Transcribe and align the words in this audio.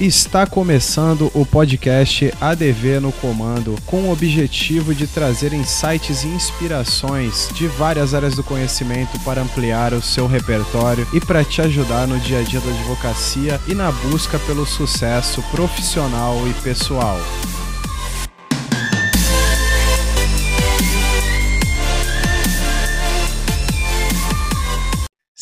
Está 0.00 0.46
começando 0.46 1.30
o 1.34 1.44
podcast 1.44 2.32
ADV 2.40 3.00
no 3.00 3.12
Comando, 3.12 3.76
com 3.84 4.04
o 4.04 4.10
objetivo 4.10 4.94
de 4.94 5.06
trazer 5.06 5.52
insights 5.52 6.24
e 6.24 6.28
inspirações 6.28 7.50
de 7.52 7.66
várias 7.66 8.14
áreas 8.14 8.34
do 8.34 8.42
conhecimento 8.42 9.20
para 9.20 9.42
ampliar 9.42 9.92
o 9.92 10.00
seu 10.00 10.26
repertório 10.26 11.06
e 11.12 11.20
para 11.20 11.44
te 11.44 11.60
ajudar 11.60 12.08
no 12.08 12.18
dia 12.18 12.38
a 12.38 12.42
dia 12.42 12.60
da 12.60 12.70
advocacia 12.70 13.60
e 13.68 13.74
na 13.74 13.92
busca 13.92 14.38
pelo 14.38 14.64
sucesso 14.64 15.42
profissional 15.50 16.48
e 16.48 16.54
pessoal. 16.62 17.20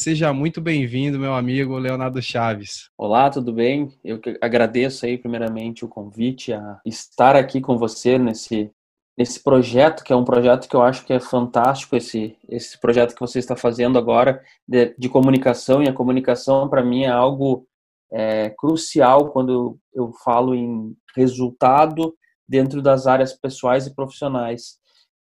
Seja 0.09 0.33
muito 0.33 0.59
bem-vindo, 0.59 1.19
meu 1.19 1.35
amigo 1.35 1.77
Leonardo 1.77 2.23
Chaves. 2.23 2.89
Olá, 2.97 3.29
tudo 3.29 3.53
bem? 3.53 3.93
Eu 4.03 4.19
agradeço 4.41 5.05
aí 5.05 5.19
primeiramente 5.19 5.85
o 5.85 5.89
convite 5.89 6.51
a 6.51 6.81
estar 6.83 7.37
aqui 7.37 7.61
com 7.61 7.77
você 7.77 8.19
nesse 8.19 8.71
nesse 9.19 9.39
projeto, 9.43 10.03
que 10.03 10.11
é 10.11 10.17
um 10.17 10.25
projeto 10.25 10.67
que 10.67 10.75
eu 10.75 10.81
acho 10.81 11.05
que 11.05 11.13
é 11.13 11.21
fantástico, 11.21 11.95
esse, 11.95 12.39
esse 12.49 12.81
projeto 12.81 13.13
que 13.13 13.21
você 13.21 13.39
está 13.39 13.55
fazendo 13.55 13.99
agora 13.99 14.43
de, 14.67 14.95
de 14.99 15.11
comunicação, 15.11 15.83
e 15.83 15.89
a 15.91 15.93
comunicação 15.93 16.71
para 16.71 16.83
mim 16.83 17.03
é 17.03 17.11
algo 17.11 17.67
é, 18.11 18.49
crucial 18.49 19.31
quando 19.31 19.79
eu 19.93 20.11
falo 20.25 20.55
em 20.55 20.97
resultado 21.15 22.15
dentro 22.49 22.81
das 22.81 23.07
áreas 23.07 23.35
pessoais 23.35 23.87
e 23.87 23.95
profissionais. 23.95 24.79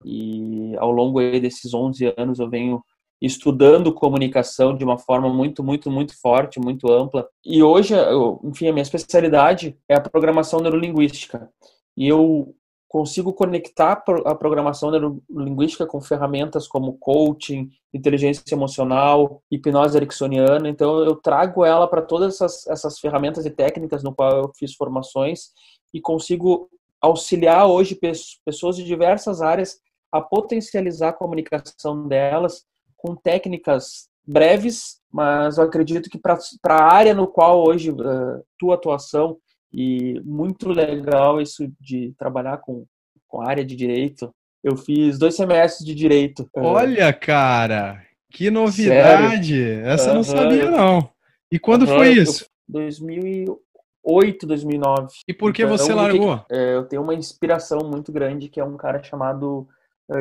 E 0.06 0.74
ao 0.78 0.90
longo 0.90 1.20
desses 1.20 1.74
11 1.74 2.14
anos 2.16 2.40
eu 2.40 2.50
venho 2.50 2.82
estudando 3.22 3.94
comunicação 3.94 4.76
de 4.76 4.84
uma 4.84 4.98
forma 4.98 5.30
muito, 5.30 5.64
muito, 5.64 5.92
muito 5.92 6.20
forte, 6.20 6.60
muito 6.60 6.92
ampla. 6.92 7.28
E 7.46 7.62
hoje, 7.62 7.94
eu, 7.94 8.40
enfim, 8.44 8.68
a 8.68 8.74
minha 8.74 8.84
especialidade 8.84 9.78
é 9.88 9.96
a 9.96 10.02
programação 10.02 10.62
neurolinguística. 10.62 11.50
E 11.98 12.08
eu 12.08 12.56
consigo 12.88 13.32
conectar 13.34 14.04
a 14.26 14.34
programação 14.34 14.90
neurolinguística 14.90 15.86
com 15.86 16.02
ferramentas 16.02 16.68
como 16.68 16.98
coaching, 16.98 17.70
inteligência 17.94 18.44
emocional, 18.52 19.44
hipnose 19.52 19.96
ericksoniana. 19.96 20.68
Então, 20.68 21.04
eu 21.04 21.16
trago 21.16 21.64
ela 21.64 21.88
para 21.88 22.02
todas 22.02 22.36
essas, 22.36 22.66
essas 22.68 23.00
ferramentas 23.00 23.46
e 23.46 23.52
técnicas 23.52 24.02
no 24.02 24.16
qual 24.16 24.32
eu 24.32 24.52
fiz 24.58 24.74
formações 24.74 25.52
e 25.94 26.02
consigo 26.02 26.68
auxiliar 27.02 27.68
hoje 27.68 28.00
pessoas 28.46 28.76
de 28.76 28.84
diversas 28.84 29.42
áreas 29.42 29.80
a 30.12 30.20
potencializar 30.20 31.10
a 31.10 31.14
comunicação 31.14 32.08
delas 32.08 32.66
com 33.00 33.16
técnicas 33.16 34.10
breves, 34.28 35.00
mas 35.12 35.58
eu 35.58 35.64
acredito 35.64 36.10
que 36.10 36.20
para 36.20 36.38
a 36.68 36.94
área 36.94 37.14
no 37.14 37.28
qual 37.28 37.66
hoje 37.66 37.90
uh, 37.92 38.44
tua 38.60 38.76
atuação 38.76 39.38
e 39.74 40.20
muito 40.24 40.70
legal 40.70 41.42
isso 41.42 41.72
de 41.80 42.14
trabalhar 42.18 42.58
com, 42.58 42.86
com 43.28 43.42
a 43.42 43.50
área 43.50 43.66
de 43.66 43.76
direito. 43.76 44.34
Eu 44.64 44.76
fiz 44.76 45.18
dois 45.18 45.36
semestres 45.36 45.86
de 45.86 45.96
direito. 45.96 46.48
Olha, 46.54 47.14
cara, 47.14 48.04
que 48.32 48.52
novidade! 48.52 49.56
Sério? 49.56 49.88
Essa 49.88 50.10
eu 50.10 50.16
não 50.16 50.24
sabia 50.24 50.70
não. 50.70 51.10
E 51.52 51.58
quando 51.58 51.84
uhum. 51.84 51.96
foi 51.96 52.10
isso? 52.12 52.46
2008, 52.68 54.46
2009. 54.46 55.08
E 55.28 55.34
por 55.34 55.54
que 55.54 55.64
então, 55.64 55.78
você 55.78 55.94
largou? 55.94 56.46
É, 56.52 56.76
eu 56.76 56.84
tenho 56.86 57.02
uma 57.02 57.16
inspiração 57.16 57.80
muito 57.80 58.12
grande 58.12 58.50
que 58.50 58.60
é 58.60 58.64
um 58.64 58.76
cara 58.76 59.02
chamado 59.02 59.68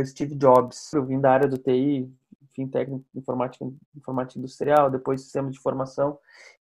Steve 0.05 0.35
Jobs. 0.35 0.93
Eu 0.93 1.05
vim 1.05 1.21
da 1.21 1.33
área 1.33 1.49
do 1.49 1.59
TI, 1.59 2.09
enfim, 2.59 2.69
técnico 2.69 3.05
de 3.13 3.21
informática, 3.21 3.65
informática 3.97 4.39
industrial, 4.39 4.91
depois 4.91 5.23
sistema 5.23 5.51
de 5.51 5.61
formação. 5.61 6.19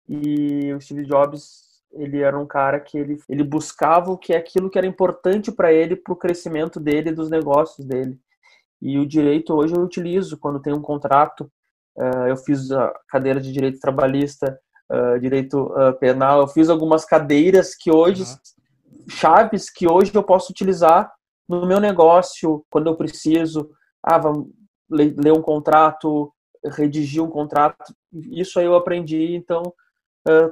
E 0.07 0.71
o 0.73 0.79
Steve 0.79 1.05
Jobs, 1.05 1.81
ele 1.91 2.21
era 2.21 2.37
um 2.37 2.45
cara 2.45 2.79
que 2.79 2.97
ele, 2.97 3.17
ele 3.27 3.43
buscava 3.43 4.11
o 4.11 4.17
que 4.17 4.33
é 4.33 4.37
aquilo 4.37 4.69
que 4.69 4.77
era 4.77 4.87
importante 4.87 5.51
para 5.51 5.73
ele, 5.73 5.95
para 5.95 6.13
o 6.13 6.17
crescimento 6.17 6.79
dele 6.79 7.09
e 7.09 7.13
dos 7.13 7.29
negócios 7.29 7.85
dele. 7.85 8.19
E 8.81 8.99
o 8.99 9.07
direito 9.07 9.53
hoje 9.53 9.75
eu 9.75 9.81
utilizo 9.81 10.37
quando 10.37 10.61
tem 10.61 10.73
um 10.73 10.81
contrato. 10.81 11.51
Uh, 11.97 12.27
eu 12.27 12.37
fiz 12.37 12.71
a 12.71 12.93
cadeira 13.07 13.41
de 13.41 13.51
direito 13.51 13.79
trabalhista, 13.79 14.59
uh, 14.91 15.19
direito 15.19 15.63
uh, 15.73 15.97
penal. 15.99 16.41
Eu 16.41 16.47
fiz 16.47 16.69
algumas 16.69 17.03
cadeiras 17.03 17.75
que 17.75 17.91
hoje, 17.91 18.21
uhum. 18.21 19.09
chaves 19.09 19.69
que 19.71 19.89
hoje 19.89 20.11
eu 20.13 20.21
posso 20.21 20.51
utilizar 20.51 21.11
no 21.49 21.65
meu 21.65 21.79
negócio 21.79 22.63
quando 22.69 22.87
eu 22.87 22.95
preciso. 22.95 23.71
Ah, 24.03 24.19
vamos, 24.19 24.49
ler 24.89 25.33
um 25.33 25.41
contrato, 25.41 26.31
redigir 26.65 27.23
um 27.23 27.29
contrato, 27.29 27.93
isso 28.13 28.59
aí 28.59 28.65
eu 28.65 28.75
aprendi, 28.75 29.35
então 29.35 29.73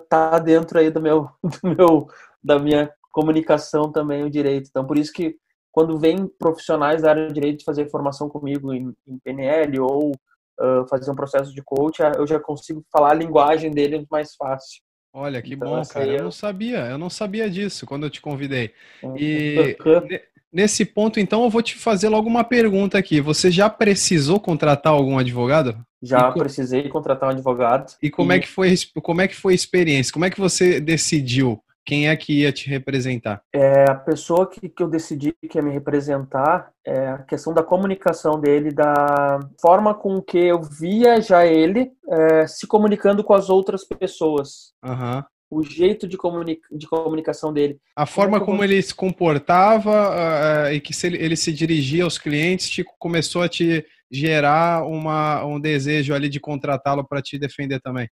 tá 0.10 0.40
dentro 0.40 0.80
aí 0.80 0.90
do 0.90 1.02
meu, 1.02 1.30
do 1.44 1.76
meu, 1.76 2.08
da 2.44 2.58
minha 2.58 2.92
comunicação 3.12 3.92
também 3.92 4.24
o 4.24 4.30
direito. 4.30 4.68
Então 4.70 4.86
por 4.86 4.98
isso 4.98 5.12
que 5.12 5.38
quando 5.72 6.00
vem 6.00 6.26
profissionais 6.40 7.02
da 7.02 7.10
área 7.10 7.28
de 7.28 7.34
direito 7.34 7.66
fazer 7.66 7.90
formação 7.90 8.30
comigo 8.30 8.74
em, 8.74 8.94
em 9.06 9.20
PNL 9.20 9.80
ou 9.82 10.12
uh, 10.12 10.88
fazer 10.90 11.12
um 11.12 11.16
processo 11.16 11.54
de 11.54 11.62
coach, 11.62 12.00
eu 12.18 12.26
já 12.26 12.40
consigo 12.40 12.82
falar 12.90 13.12
a 13.12 13.16
linguagem 13.16 13.72
dele 13.72 14.08
mais 14.10 14.36
fácil. 14.36 14.82
Olha, 15.14 15.42
que 15.42 15.54
então, 15.54 15.70
bom, 15.70 15.82
cara. 15.86 16.06
Eu 16.06 16.24
não 16.24 16.32
sabia, 16.32 16.86
eu 16.88 16.98
não 16.98 17.10
sabia 17.10 17.50
disso 17.50 17.86
quando 17.86 18.06
eu 18.06 18.10
te 18.10 18.22
convidei. 18.22 18.74
E 19.18 19.76
Nesse 20.56 20.86
ponto, 20.86 21.20
então, 21.20 21.44
eu 21.44 21.50
vou 21.50 21.62
te 21.62 21.76
fazer 21.76 22.08
logo 22.08 22.30
uma 22.30 22.42
pergunta 22.42 22.98
aqui. 22.98 23.20
Você 23.20 23.52
já 23.52 23.70
precisou 23.70 24.40
contratar 24.40 24.94
algum 24.94 25.18
advogado? 25.18 25.76
Já 26.02 26.30
e 26.30 26.40
precisei 26.40 26.88
contratar 26.88 27.28
um 27.28 27.34
advogado. 27.34 27.92
E 28.02 28.10
como 28.10 28.32
e... 28.32 28.38
é 28.38 28.40
que 28.40 28.48
foi 28.48 28.74
como 29.04 29.20
é 29.20 29.28
que 29.28 29.36
foi 29.36 29.52
a 29.52 29.56
experiência? 29.56 30.14
Como 30.14 30.24
é 30.24 30.30
que 30.30 30.40
você 30.40 30.80
decidiu 30.80 31.62
quem 31.86 32.08
é 32.08 32.16
que 32.16 32.40
ia 32.40 32.54
te 32.54 32.70
representar? 32.70 33.42
É, 33.54 33.84
a 33.92 33.96
pessoa 33.96 34.50
que, 34.50 34.70
que 34.70 34.82
eu 34.82 34.88
decidi 34.88 35.34
que 35.34 35.58
ia 35.58 35.62
me 35.62 35.72
representar 35.72 36.72
é 36.88 37.10
a 37.10 37.18
questão 37.18 37.54
da 37.54 37.62
comunicação 37.62 38.40
dele, 38.40 38.72
da 38.72 39.42
forma 39.62 39.94
com 39.94 40.22
que 40.22 40.38
eu 40.38 40.62
via 40.64 41.20
já 41.20 41.46
ele 41.46 41.92
é, 42.08 42.48
se 42.48 42.66
comunicando 42.66 43.26
com 43.26 43.34
as 43.34 43.50
outras 43.50 43.84
pessoas. 43.84 44.72
Uhum 44.86 45.22
o 45.56 45.64
jeito 45.64 46.08
de, 46.08 46.18
comunica 46.18 46.68
de 46.72 46.88
comunicação 46.88 47.54
dele. 47.54 47.80
A 47.96 48.06
forma 48.06 48.40
como, 48.40 48.52
como 48.52 48.64
ele 48.64 48.82
se 48.82 48.94
comportava 48.94 50.70
uh, 50.70 50.74
e 50.74 50.82
que 50.82 50.94
se 50.94 51.08
ele, 51.08 51.18
ele, 51.18 51.36
se 51.36 51.54
dirigia 51.54 52.04
aos 52.04 52.18
clientes 52.18 52.70
te, 52.70 52.84
começou 53.00 53.42
a 53.42 53.48
te 53.48 53.86
gerar 54.12 54.86
uma, 54.86 55.46
um 55.46 55.60
desejo 55.60 56.14
ali 56.14 56.28
de 56.28 56.40
contratá-lo 56.40 57.08
para 57.08 57.22
te 57.22 57.40
defender 57.40 57.80
também. 57.80 58.10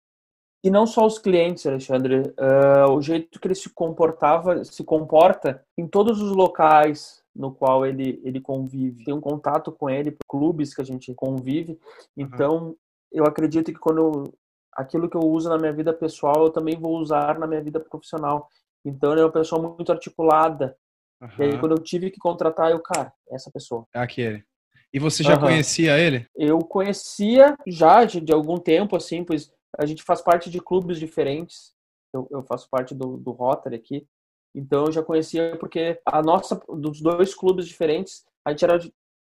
E 0.65 0.71
não 0.71 0.87
só 0.87 1.07
os 1.07 1.19
clientes, 1.19 1.67
Alexandre, 1.67 2.23
uh, 2.41 2.91
o 2.91 3.03
jeito 3.03 3.39
que 3.39 3.47
ele 3.47 3.55
se 3.55 3.69
comportava, 3.69 4.65
se 4.65 4.83
comporta 4.83 5.63
em 5.79 5.87
todos 5.87 6.21
os 6.21 6.33
locais 6.33 7.23
no 7.35 7.53
qual 7.53 7.85
ele, 7.85 8.21
ele 8.25 8.41
convive. 8.41 9.05
Tem 9.05 9.15
um 9.15 9.21
contato 9.21 9.71
com 9.71 9.91
ele, 9.91 10.17
clubes 10.27 10.75
que 10.75 10.81
a 10.81 10.85
gente 10.85 11.13
convive. 11.15 11.79
Então, 12.17 12.69
uhum. 12.69 12.77
eu 13.13 13.25
acredito 13.27 13.73
que 13.73 13.79
quando 13.79 14.33
aquilo 14.77 15.09
que 15.09 15.17
eu 15.17 15.23
uso 15.23 15.49
na 15.49 15.59
minha 15.59 15.73
vida 15.73 15.93
pessoal, 15.93 16.45
eu 16.45 16.51
também 16.51 16.79
vou 16.79 16.99
usar 16.99 17.39
na 17.39 17.47
minha 17.47 17.63
vida 17.63 17.81
profissional. 17.81 18.49
Então, 18.85 19.13
ele 19.13 19.23
é 19.23 19.25
uma 19.25 19.33
pessoa 19.33 19.61
muito 19.61 19.91
articulada. 19.91 20.77
Uhum. 21.21 21.29
E 21.39 21.43
aí, 21.43 21.59
quando 21.59 21.73
eu 21.73 21.83
tive 21.83 22.11
que 22.11 22.19
contratar, 22.19 22.71
eu, 22.71 22.81
cara, 22.81 23.13
essa 23.31 23.51
pessoa. 23.51 23.87
É 23.95 23.99
aquele. 23.99 24.45
E 24.93 24.99
você 24.99 25.23
já 25.23 25.35
uhum. 25.35 25.41
conhecia 25.41 25.99
ele? 25.99 26.27
Eu 26.37 26.59
conhecia 26.61 27.57
já 27.67 28.05
de, 28.05 28.21
de, 28.21 28.33
algum 28.33 28.59
tempo, 28.59 28.97
assim, 28.97 29.25
pois 29.25 29.51
a 29.77 29.85
gente 29.85 30.03
faz 30.03 30.23
parte 30.23 30.49
de 30.51 30.61
clubes 30.61 30.99
diferentes. 30.99 31.75
Eu, 32.13 32.29
eu 32.31 32.43
faço 32.43 32.69
parte 32.71 32.95
do, 32.95 33.17
do 33.17 33.33
Rotary 33.33 33.77
aqui. 33.77 34.07
Então, 34.55 34.87
eu 34.87 34.93
já 34.93 35.03
conhecia 35.03 35.57
porque 35.59 36.01
a 36.05 36.23
nossa, 36.23 36.61
dos 36.69 37.01
dois 37.01 37.35
clubes 37.35 37.67
diferentes, 37.67 38.25
a 38.45 38.51
gente 38.51 38.65
era 38.65 38.79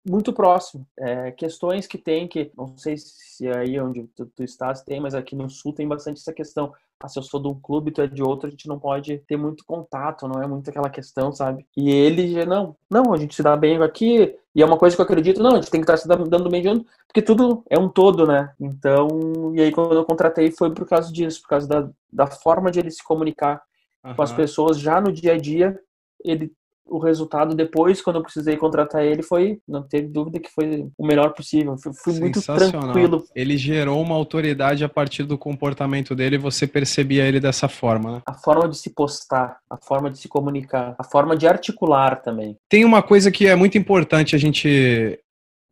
muito 0.08 0.34
próximo. 0.34 0.86
É, 0.98 1.32
questões 1.32 1.88
que 1.88 1.98
tem 1.98 2.28
que, 2.28 2.52
não 2.58 2.76
sei 2.78 2.96
se 2.98 3.48
aí 3.48 3.80
onde 3.80 4.04
tu, 4.16 4.26
tu 4.26 4.44
estás 4.44 4.82
tem, 4.82 5.00
mas 5.00 5.14
aqui 5.14 5.36
no 5.36 5.50
sul 5.50 5.74
tem 5.74 5.88
bastante 5.88 6.20
essa 6.20 6.34
questão. 6.34 6.74
Ah, 7.00 7.08
se 7.08 7.18
eu 7.18 7.24
sou 7.24 7.42
de 7.42 7.48
um 7.48 7.60
clube, 7.60 7.92
tu 7.92 8.02
é 8.02 8.08
de 8.08 8.22
outro, 8.22 8.48
a 8.48 8.52
gente 8.52 8.68
não 8.68 8.80
pode 8.80 9.18
ter 9.20 9.36
muito 9.36 9.66
contato, 9.66 10.28
não 10.28 10.42
é 10.42 10.48
muito 10.48 10.70
aquela 10.70 10.90
questão, 10.90 11.32
sabe? 11.32 11.66
E 11.76 11.90
ele, 11.90 12.46
não, 12.46 12.76
não, 12.90 13.14
a 13.14 13.18
gente 13.18 13.36
se 13.36 13.42
dá 13.42 13.58
bem 13.58 13.82
aqui, 13.82 14.36
e 14.54 14.62
é 14.62 14.66
uma 14.66 14.78
coisa 14.78 14.96
que 14.96 15.02
eu 15.02 15.06
acredito, 15.06 15.42
não, 15.42 15.54
a 15.54 15.56
gente 15.56 15.72
tem 15.72 15.82
que 15.82 15.92
estar 15.92 15.98
se 15.98 16.08
dando 16.08 16.50
bem 16.50 16.62
junto, 16.62 16.86
porque 17.08 17.22
tudo 17.22 17.64
é 17.70 17.80
um 17.80 17.90
todo, 17.90 18.28
né? 18.28 18.54
Então, 18.60 19.52
e 19.56 19.62
aí 19.62 19.72
quando 19.72 19.96
eu 19.96 20.06
contratei 20.06 20.52
foi 20.52 20.72
por 20.74 20.88
causa 20.88 21.12
disso, 21.12 21.42
por 21.42 21.50
causa 21.50 21.68
da, 21.68 21.90
da 22.12 22.28
forma 22.28 22.70
de 22.70 22.80
ele 22.80 22.92
se 22.92 23.04
comunicar 23.04 23.64
uhum. 24.04 24.14
com 24.14 24.22
as 24.22 24.32
pessoas 24.32 24.80
já 24.80 25.02
no 25.02 25.12
dia 25.12 25.34
a 25.34 25.38
dia, 25.38 25.80
ele 26.24 26.54
o 26.86 27.00
resultado 27.00 27.56
depois, 27.56 28.02
quando 28.02 28.18
eu 28.18 28.24
precisei 28.24 28.58
contratar 28.58 29.04
ele, 29.04 29.24
foi, 29.24 29.60
não 29.68 29.82
teve 29.82 30.08
dúvida 30.08 30.40
que 30.40 30.50
foi 30.50 30.88
o 30.98 31.06
melhor 31.06 31.34
possível. 31.34 31.76
Fui, 32.04 32.20
muito 32.20 32.42
tranquilo. 32.42 33.24
Ele 33.36 33.58
gerou 33.58 34.02
uma 34.02 34.16
autoridade 34.16 34.84
a 34.84 34.90
partir 34.90 35.24
do 35.24 35.38
comportamento 35.38 36.14
dele 36.14 36.36
e 36.36 36.40
você 36.40 36.68
percebia 36.68 37.26
ele 37.26 37.40
dessa 37.40 37.68
forma, 37.68 38.12
né? 38.12 38.22
A 38.26 38.34
forma 38.34 38.68
de 38.68 38.78
se 38.78 38.94
postar, 38.94 39.58
a 39.70 39.78
forma 39.78 40.10
de 40.10 40.18
se 40.18 40.28
comunicar, 40.28 40.96
a 41.00 41.04
forma 41.04 41.36
de 41.36 41.48
articular 41.48 42.22
também. 42.22 42.58
Tem 42.70 42.84
uma 42.84 43.02
coisa 43.02 43.32
que 43.32 43.48
é 43.48 43.56
muito 43.56 43.78
importante 43.78 44.36
a 44.36 44.40
gente 44.40 45.20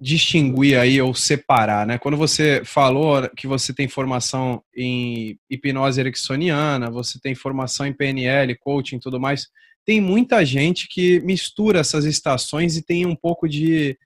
distinguir 0.02 0.80
aí 0.80 1.02
ou 1.02 1.14
separar, 1.14 1.86
né? 1.86 1.98
Quando 1.98 2.16
você 2.16 2.62
falou 2.64 3.30
que 3.36 3.46
você 3.46 3.74
tem 3.74 3.88
formação 3.88 4.64
em 4.74 5.38
hipnose 5.50 6.00
ericksoniana, 6.00 6.90
você 6.90 7.20
tem 7.20 7.36
formação 7.36 7.86
em 7.86 7.94
PNL, 7.94 8.58
coaching 8.58 8.96
e 8.96 9.00
tudo 9.00 9.20
mais, 9.20 9.50
tem 9.86 10.00
muita 10.00 10.46
gente 10.46 10.88
que 10.88 11.20
mistura 11.22 11.80
essas 11.80 12.06
estações 12.06 12.78
e 12.78 12.82
tem 12.82 13.06
um 13.06 13.16
pouco 13.16 13.48
de, 13.48 13.98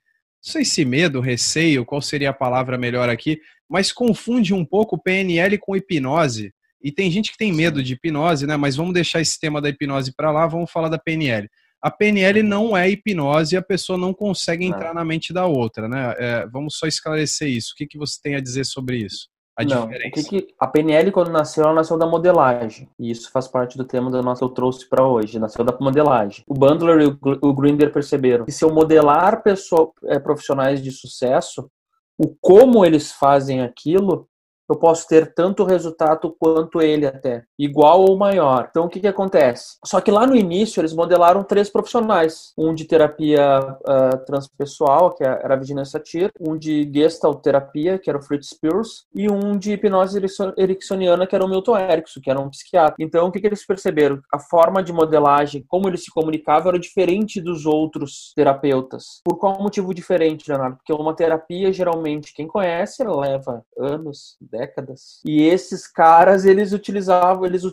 não 0.44 0.52
sei 0.52 0.64
se 0.64 0.84
medo, 0.84 1.20
receio, 1.20 1.84
qual 1.84 2.00
seria 2.00 2.30
a 2.30 2.34
palavra 2.34 2.78
melhor 2.78 3.08
aqui, 3.08 3.40
mas 3.68 3.92
confunde 3.92 4.54
um 4.54 4.64
pouco 4.64 5.02
PNL 5.02 5.58
com 5.58 5.76
hipnose. 5.76 6.52
E 6.82 6.92
tem 6.92 7.10
gente 7.10 7.32
que 7.32 7.38
tem 7.38 7.52
medo 7.52 7.82
de 7.82 7.94
hipnose, 7.94 8.46
né? 8.46 8.56
Mas 8.56 8.76
vamos 8.76 8.92
deixar 8.92 9.20
esse 9.20 9.40
tema 9.40 9.60
da 9.60 9.70
hipnose 9.70 10.14
para 10.14 10.30
lá, 10.30 10.46
vamos 10.46 10.70
falar 10.70 10.88
da 10.88 10.98
PNL. 10.98 11.48
A 11.80 11.90
PNL 11.90 12.42
não 12.42 12.76
é 12.76 12.88
hipnose 12.88 13.54
e 13.54 13.58
a 13.58 13.62
pessoa 13.62 13.98
não 13.98 14.14
consegue 14.14 14.64
entrar 14.64 14.94
na 14.94 15.04
mente 15.04 15.32
da 15.32 15.46
outra, 15.46 15.88
né? 15.88 16.14
É, 16.18 16.46
vamos 16.46 16.78
só 16.78 16.86
esclarecer 16.86 17.48
isso. 17.48 17.72
O 17.72 17.76
que, 17.76 17.86
que 17.86 17.98
você 17.98 18.18
tem 18.22 18.36
a 18.36 18.40
dizer 18.40 18.64
sobre 18.64 18.98
isso? 18.98 19.28
A 19.56 19.64
não, 19.64 19.86
diferença. 19.86 20.08
O 20.08 20.12
que 20.12 20.42
que, 20.42 20.54
a 20.58 20.66
PNL, 20.66 21.12
quando 21.12 21.30
nasceu, 21.30 21.64
ela 21.64 21.74
nasceu 21.74 21.96
da 21.96 22.06
modelagem. 22.06 22.88
E 22.98 23.10
isso 23.10 23.30
faz 23.30 23.46
parte 23.46 23.76
do 23.76 23.84
tema 23.84 24.10
da 24.10 24.20
nossa 24.20 24.40
que 24.40 24.44
eu 24.44 24.48
trouxe 24.48 24.88
para 24.88 25.06
hoje. 25.06 25.38
Nasceu 25.38 25.64
da 25.64 25.76
modelagem. 25.80 26.44
O 26.48 26.54
Bandler 26.54 27.00
e 27.00 27.06
o, 27.06 27.18
o 27.40 27.54
Grinder 27.54 27.92
perceberam 27.92 28.44
que 28.44 28.52
se 28.52 28.64
eu 28.64 28.72
modelar 28.72 29.42
pessoa, 29.42 29.92
é, 30.04 30.18
profissionais 30.18 30.82
de 30.82 30.90
sucesso, 30.90 31.70
o 32.18 32.34
como 32.40 32.84
eles 32.84 33.12
fazem 33.12 33.60
aquilo 33.60 34.28
eu 34.68 34.76
posso 34.76 35.06
ter 35.06 35.32
tanto 35.34 35.64
resultado 35.64 36.34
quanto 36.38 36.80
ele 36.80 37.06
até, 37.06 37.44
igual 37.58 38.00
ou 38.02 38.16
maior. 38.16 38.68
Então 38.70 38.86
o 38.86 38.88
que, 38.88 39.00
que 39.00 39.08
acontece? 39.08 39.76
Só 39.84 40.00
que 40.00 40.10
lá 40.10 40.26
no 40.26 40.36
início 40.36 40.80
eles 40.80 40.92
modelaram 40.92 41.42
três 41.44 41.70
profissionais, 41.70 42.52
um 42.56 42.74
de 42.74 42.84
terapia 42.84 43.60
uh, 43.60 44.24
transpessoal, 44.24 45.14
que 45.14 45.24
era 45.24 45.54
a 45.54 45.56
Virginia 45.56 45.84
Satir, 45.84 46.30
um 46.40 46.56
de 46.56 46.90
Gestalt 46.92 47.42
terapia, 47.42 47.98
que 47.98 48.08
era 48.08 48.18
o 48.18 48.22
Fritz 48.22 48.48
Spears, 48.48 49.04
e 49.14 49.30
um 49.30 49.56
de 49.56 49.72
hipnose 49.72 50.20
ericksoniana, 50.56 51.26
que 51.26 51.34
era 51.34 51.44
o 51.44 51.48
Milton 51.48 51.78
Erickson, 51.78 52.20
que 52.22 52.30
era 52.30 52.40
um 52.40 52.50
psiquiatra. 52.50 52.96
Então 52.98 53.28
o 53.28 53.32
que, 53.32 53.40
que 53.40 53.46
eles 53.46 53.66
perceberam? 53.66 54.20
A 54.32 54.38
forma 54.38 54.82
de 54.82 54.92
modelagem, 54.92 55.64
como 55.68 55.88
eles 55.88 56.04
se 56.04 56.10
comunicavam, 56.10 56.70
era 56.70 56.78
diferente 56.78 57.40
dos 57.40 57.66
outros 57.66 58.32
terapeutas. 58.34 59.20
Por 59.24 59.38
qual 59.38 59.60
motivo 59.60 59.94
diferente, 59.94 60.48
Leonardo? 60.48 60.76
Porque 60.76 60.92
uma 60.92 61.14
terapia, 61.14 61.72
geralmente, 61.72 62.32
quem 62.34 62.46
conhece, 62.46 63.04
leva 63.04 63.64
anos, 63.78 64.36
décadas. 64.54 65.20
E 65.24 65.42
esses 65.42 65.86
caras, 65.86 66.44
eles 66.44 66.72
utilizavam, 66.72 67.44
eles 67.44 67.64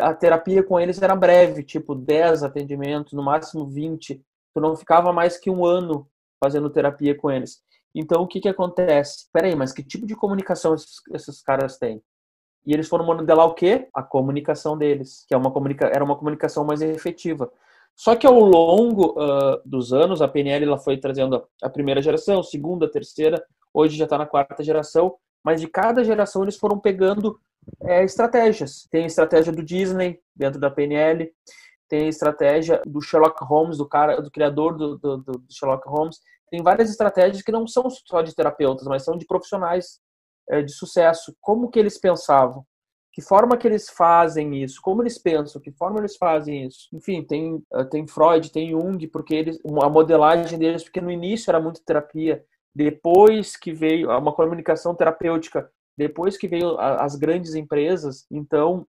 a 0.00 0.14
terapia 0.14 0.62
com 0.62 0.78
eles 0.78 1.02
era 1.02 1.16
breve, 1.16 1.64
tipo 1.64 1.94
10 1.94 2.44
atendimentos, 2.44 3.12
no 3.12 3.22
máximo 3.22 3.66
20. 3.66 4.22
Tu 4.54 4.60
não 4.60 4.76
ficava 4.76 5.12
mais 5.12 5.36
que 5.36 5.50
um 5.50 5.64
ano 5.64 6.06
fazendo 6.42 6.70
terapia 6.70 7.14
com 7.14 7.30
eles. 7.30 7.60
Então, 7.94 8.22
o 8.22 8.26
que 8.26 8.40
que 8.40 8.48
acontece? 8.48 9.26
Peraí, 9.32 9.56
mas 9.56 9.72
que 9.72 9.82
tipo 9.82 10.06
de 10.06 10.14
comunicação 10.14 10.74
esses, 10.74 11.00
esses 11.12 11.42
caras 11.42 11.76
têm? 11.76 12.00
E 12.64 12.72
eles 12.72 12.88
foram 12.88 13.04
modelar 13.04 13.46
o 13.46 13.54
quê? 13.54 13.88
A 13.92 14.02
comunicação 14.02 14.76
deles, 14.78 15.24
que 15.26 15.34
é 15.34 15.36
uma 15.36 15.50
comunica 15.50 15.86
era 15.86 16.04
uma 16.04 16.16
comunicação 16.16 16.64
mais 16.64 16.82
efetiva. 16.82 17.50
Só 17.96 18.14
que 18.14 18.26
ao 18.26 18.38
longo 18.38 19.20
uh, 19.20 19.60
dos 19.64 19.92
anos, 19.92 20.22
a 20.22 20.28
PNL 20.28 20.64
ela 20.64 20.78
foi 20.78 20.98
trazendo 20.98 21.44
a 21.62 21.68
primeira 21.68 22.00
geração, 22.00 22.42
segunda, 22.42 22.88
terceira, 22.88 23.44
hoje 23.74 23.96
já 23.96 24.04
está 24.04 24.16
na 24.16 24.26
quarta 24.26 24.62
geração, 24.62 25.16
mas 25.44 25.60
de 25.60 25.68
cada 25.68 26.04
geração 26.04 26.42
eles 26.42 26.56
foram 26.56 26.78
pegando 26.78 27.38
é, 27.82 28.04
estratégias. 28.04 28.86
Tem 28.90 29.04
a 29.04 29.06
estratégia 29.06 29.52
do 29.52 29.62
Disney 29.62 30.20
dentro 30.34 30.60
da 30.60 30.70
PNL, 30.70 31.30
tem 31.88 32.06
a 32.06 32.08
estratégia 32.08 32.80
do 32.86 33.00
Sherlock 33.00 33.42
Holmes, 33.44 33.78
do 33.78 33.88
cara, 33.88 34.20
do 34.20 34.30
criador 34.30 34.76
do, 34.76 34.96
do, 34.96 35.16
do 35.18 35.44
Sherlock 35.50 35.88
Holmes. 35.88 36.18
Tem 36.50 36.62
várias 36.62 36.90
estratégias 36.90 37.42
que 37.42 37.52
não 37.52 37.66
são 37.66 37.88
só 37.90 38.22
de 38.22 38.34
terapeutas, 38.34 38.86
mas 38.86 39.04
são 39.04 39.16
de 39.16 39.26
profissionais 39.26 40.00
é, 40.48 40.62
de 40.62 40.72
sucesso. 40.72 41.34
Como 41.40 41.70
que 41.70 41.78
eles 41.78 41.98
pensavam? 41.98 42.64
Que 43.12 43.20
forma 43.20 43.56
que 43.56 43.66
eles 43.66 43.90
fazem 43.90 44.62
isso? 44.62 44.80
Como 44.80 45.02
eles 45.02 45.18
pensam? 45.18 45.60
Que 45.60 45.72
forma 45.72 45.98
eles 45.98 46.16
fazem 46.16 46.66
isso? 46.66 46.88
Enfim, 46.92 47.24
tem, 47.24 47.60
eh, 47.74 47.84
tem 47.84 48.06
Freud, 48.06 48.52
tem 48.52 48.70
Jung, 48.70 49.04
porque 49.08 49.34
eles, 49.34 49.58
a 49.82 49.88
modelagem 49.88 50.58
deles, 50.58 50.84
porque 50.84 51.00
no 51.00 51.10
início 51.10 51.50
era 51.50 51.60
muito 51.60 51.82
terapia, 51.84 52.44
depois 52.74 53.56
que 53.56 53.72
veio 53.72 54.10
uma 54.10 54.32
comunicação 54.32 54.94
terapêutica, 54.94 55.70
depois 55.96 56.36
que 56.36 56.48
veio 56.48 56.78
as 56.78 57.16
grandes 57.16 57.54
empresas, 57.54 58.24
então 58.30 58.86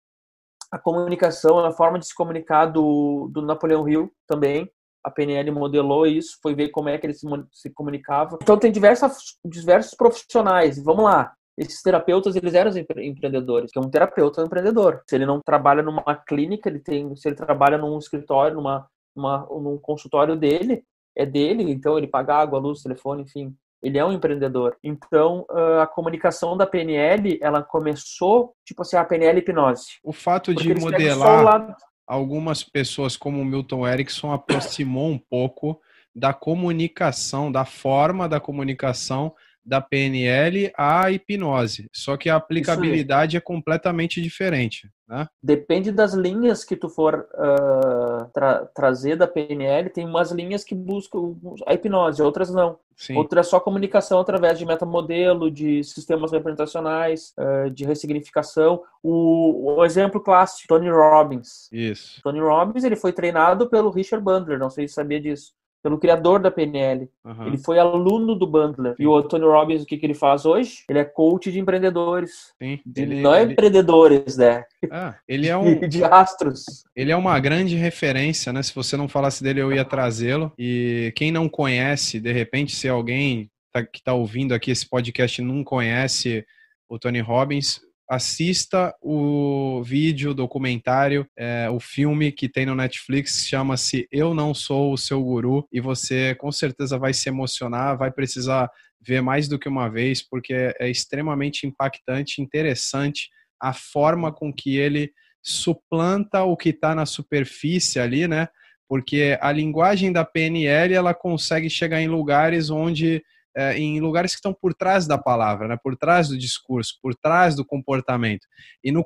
a 0.71 0.79
comunicação, 0.79 1.59
a 1.59 1.71
forma 1.71 1.99
de 1.99 2.07
se 2.07 2.15
comunicar 2.15 2.67
do, 2.67 3.29
do 3.33 3.43
Napoleão 3.43 3.89
Hill 3.89 4.11
também, 4.27 4.71
a 5.05 5.11
PNL 5.11 5.51
modelou 5.51 6.07
isso, 6.07 6.39
foi 6.43 6.55
ver 6.55 6.71
como 6.71 6.89
é 6.89 6.97
que 6.97 7.07
ele 7.07 7.13
se, 7.13 7.27
se 7.53 7.71
comunicava. 7.71 8.39
Então 8.43 8.59
tem 8.59 8.73
diversas, 8.73 9.37
diversos 9.45 9.95
profissionais. 9.95 10.83
Vamos 10.83 11.05
lá. 11.05 11.35
Esses 11.57 11.83
terapeutas, 11.83 12.35
eles 12.35 12.55
eram 12.55 12.73
empreendedores, 12.97 13.71
que 13.71 13.79
é 13.79 13.83
um 13.83 13.91
terapeuta 13.91 14.41
é 14.41 14.45
um 14.45 14.47
empreendedor. 14.47 15.03
Se 15.09 15.15
ele 15.15 15.27
não 15.27 15.41
trabalha 15.41 15.83
numa 15.83 16.17
clínica, 16.27 16.69
ele 16.69 16.81
tem, 16.81 17.15
se 17.15 17.29
ele 17.29 17.37
trabalha 17.37 17.79
num 17.79 17.97
escritório, 17.99 18.57
numa, 18.57 18.89
numa, 19.15 19.47
num 19.51 19.79
consultório 19.79 20.35
dele, 20.35 20.83
é 21.17 21.25
dele, 21.25 21.71
então 21.71 21.97
ele 21.97 22.09
paga 22.09 22.35
água, 22.35 22.59
luz, 22.59 22.83
telefone, 22.83 23.23
enfim, 23.23 23.55
ele 23.85 23.99
é 23.99 24.05
um 24.05 24.13
empreendedor. 24.13 24.77
Então, 24.83 25.45
ah, 25.51 25.83
a 25.83 25.87
comunicação 25.87 26.57
da 26.57 26.67
PNL, 26.67 27.39
ela 27.41 27.63
começou, 27.63 28.55
tipo 28.65 28.83
assim, 28.83 28.97
a 28.97 29.05
PNL 29.05 29.39
hipnose. 29.39 29.99
O 30.03 30.13
fato 30.13 30.55
de 30.55 30.75
modelar 30.75 31.77
algumas 32.07 32.63
pessoas 32.65 33.17
como 33.17 33.41
o 33.41 33.45
Milton 33.45 33.87
Erickson 33.87 34.33
aproximou 34.33 35.11
um 35.11 35.19
pouco 35.19 35.81
da 36.15 36.33
comunicação, 36.33 37.51
da 37.51 37.65
forma 37.65 38.29
da 38.29 38.41
comunicação 38.41 39.35
da 39.65 39.81
PNL 39.81 40.73
à 40.77 41.11
hipnose. 41.11 41.89
Só 41.93 42.17
que 42.17 42.29
a 42.29 42.37
aplicabilidade 42.37 43.37
é 43.37 43.41
completamente 43.41 44.21
diferente. 44.21 44.91
Né? 45.09 45.27
Depende 45.43 45.91
das 45.91 46.15
linhas 46.15 46.65
que 46.65 46.77
tu 46.77 46.89
for 46.89 47.27
uh, 47.35 48.31
tra 48.33 48.67
trazer 48.75 49.17
da 49.17 49.27
PNL. 49.27 49.91
Tem 49.91 50.05
umas 50.05 50.31
linhas 50.31 50.65
que 50.65 50.75
buscam 50.75 51.35
a 51.67 51.75
hipnose, 51.75 52.23
outras 52.23 52.51
não. 52.51 52.79
Sim. 52.97 53.17
Outras 53.17 53.47
é 53.47 53.51
só 53.51 53.59
comunicação 53.59 54.21
através 54.21 54.59
de 54.59 54.65
metamodelo, 54.65 55.51
de 55.51 55.83
sistemas 55.83 56.31
representacionais, 56.31 57.33
uh, 57.39 57.71
de 57.71 57.85
ressignificação. 57.85 58.83
O, 59.03 59.77
o, 59.79 59.85
exemplo 59.85 60.21
clássico, 60.21 60.69
Tony 60.69 60.89
Robbins. 60.89 61.69
Isso. 61.73 62.21
Tony 62.23 62.41
Robbins 62.41 62.85
ele 62.85 62.97
foi 62.97 63.13
treinado 63.13 63.69
pelo 63.69 63.91
Richard 63.91 64.25
Bandler, 64.25 64.59
não 64.59 64.71
sei 64.71 64.87
se 64.87 64.95
sabia 64.95 65.21
disso 65.21 65.53
pelo 65.85 65.99
criador 65.99 66.41
da 66.41 66.51
PNL. 66.51 67.11
Uhum. 67.23 67.47
Ele 67.47 67.59
foi 67.59 67.79
aluno 67.79 68.35
do 68.35 68.47
Bandler. 68.47 68.97
Sim. 68.97 69.03
E 69.03 69.07
o 69.07 69.23
Tony 69.23 69.45
Robbins, 69.45 69.83
o 69.83 69.87
que, 69.87 69.99
que 69.99 70.07
ele 70.07 70.15
faz 70.15 70.47
hoje? 70.47 70.79
Ele 70.89 70.99
é 70.99 71.05
coach 71.05 71.53
de 71.53 71.59
empreendedores. 71.59 72.55
Sim. 72.59 72.81
Ele, 72.97 73.21
não 73.21 73.35
é 73.35 73.43
ele... 73.43 73.53
empreendedores, 73.53 74.39
né? 74.39 74.65
Ah, 74.91 75.15
ele 75.29 75.47
é 75.47 75.55
um... 75.59 75.87
de 75.87 76.03
astros. 76.03 76.65
Ele 76.97 77.13
é 77.13 77.17
uma 77.17 77.39
grande 77.39 77.77
referência, 77.77 78.51
né? 78.51 78.63
Se 78.63 78.75
você 78.75 78.97
não 78.97 79.09
falasse 79.09 79.45
dele, 79.45 79.61
eu 79.61 79.75
ia 79.75 79.85
trazê-lo. 79.85 80.51
E 80.59 81.13
quem 81.15 81.31
não 81.31 81.51
conhece, 81.51 82.19
de 82.19 82.33
repente, 82.33 82.75
se 82.75 82.89
alguém 82.89 83.51
tá, 83.71 83.85
que 83.85 83.99
está 83.99 84.15
ouvindo 84.15 84.55
aqui 84.55 84.71
esse 84.71 84.89
podcast 84.89 85.43
não 85.43 85.63
conhece 85.63 86.47
o 86.89 86.99
Tony 86.99 87.21
Robbins, 87.21 87.83
assista 88.09 88.95
o 89.01 89.83
vídeo, 89.83 90.35
documentário, 90.35 91.27
é, 91.37 91.69
o 91.71 91.81
filme 91.81 92.31
que 92.31 92.49
tem 92.49 92.67
no 92.67 92.75
Netflix, 92.75 93.47
chama-se 93.47 94.07
Eu 94.11 94.35
Não 94.35 94.53
Sou 94.55 94.93
o 94.93 94.99
Seu 94.99 95.23
Guru, 95.23 95.67
e 95.73 95.81
você 95.81 96.35
com 96.35 96.53
certeza 96.53 96.99
vai 96.99 97.15
se 97.15 97.29
emocionar, 97.29 97.97
vai 97.97 98.11
precisar 98.11 98.71
ver 99.01 99.21
mais 99.21 99.49
do 99.49 99.59
que 99.59 99.69
uma 99.69 99.89
vez, 99.89 100.23
porque 100.23 100.75
é 100.79 100.89
extremamente 100.89 101.67
impactante, 101.67 102.41
interessante 102.41 103.29
a 103.61 103.73
forma 103.73 104.33
com 104.33 104.53
que 104.53 104.77
ele 104.77 105.13
suplanta 105.43 106.43
o 106.43 106.57
que 106.57 106.71
está 106.71 106.95
na 106.95 107.05
superfície 107.05 108.01
ali, 108.01 108.27
né? 108.27 108.49
Porque 108.89 109.39
a 109.41 109.53
linguagem 109.53 110.13
da 110.13 110.25
PNL 110.25 110.95
ela 110.95 111.15
consegue 111.15 111.69
chegar 111.69 112.01
em 112.01 112.09
lugares 112.09 112.71
onde 112.71 113.23
é, 113.57 113.79
em 113.79 114.01
lugares 114.01 114.33
que 114.33 114.39
estão 114.39 114.53
por 114.53 114.75
trás 114.75 115.07
da 115.07 115.17
palavra, 115.17 115.69
né? 115.69 115.79
por 115.83 115.97
trás 115.97 116.29
do 116.29 116.37
discurso, 116.37 116.99
por 117.03 117.15
trás 117.15 117.55
do 117.55 117.65
comportamento. 117.65 118.47
E 118.83 118.91
no 118.91 119.05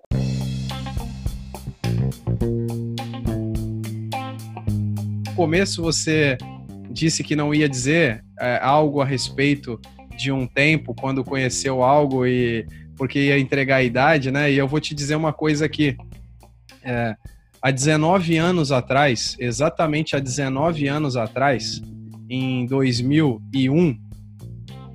começo 5.36 5.82
você 5.82 6.36
disse 6.90 7.22
que 7.22 7.36
não 7.36 7.54
ia 7.54 7.68
dizer 7.68 8.24
é, 8.40 8.58
algo 8.60 9.00
a 9.00 9.04
respeito 9.04 9.80
de 10.16 10.32
um 10.32 10.46
tempo 10.46 10.94
quando 10.94 11.22
conheceu 11.22 11.82
algo 11.82 12.26
e 12.26 12.66
porque 12.96 13.26
ia 13.26 13.38
entregar 13.38 13.76
a 13.76 13.82
idade, 13.84 14.32
né? 14.32 14.50
E 14.50 14.58
eu 14.58 14.66
vou 14.66 14.80
te 14.80 14.92
dizer 14.94 15.14
uma 15.14 15.32
coisa 15.32 15.64
aqui. 15.64 15.96
É, 16.82 17.14
há 17.62 17.70
19 17.70 18.36
anos 18.36 18.72
atrás, 18.72 19.36
exatamente 19.38 20.16
há 20.16 20.18
19 20.18 20.88
anos 20.88 21.16
atrás, 21.16 21.80
em 22.28 22.66
2001, 22.66 23.96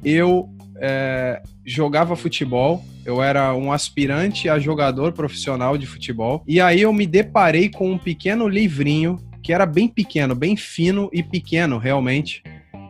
eu 0.04 0.50
é, 0.78 1.42
jogava 1.66 2.16
futebol, 2.16 2.84
eu 3.06 3.22
era 3.22 3.54
um 3.56 3.72
aspirante 3.72 4.50
a 4.50 4.60
jogador 4.60 5.14
profissional 5.14 5.78
de 5.78 5.86
futebol, 5.86 6.44
e 6.48 6.60
aí 6.60 6.82
eu 6.82 6.94
me 6.94 7.06
deparei 7.06 7.70
com 7.70 7.92
um 7.92 7.98
pequeno 7.98 8.48
livrinho, 8.48 9.18
que 9.42 9.54
era 9.54 9.66
bem 9.66 9.88
pequeno, 9.88 10.34
bem 10.34 10.56
fino 10.56 11.10
e 11.12 11.22
pequeno 11.22 11.78
realmente, 11.78 12.42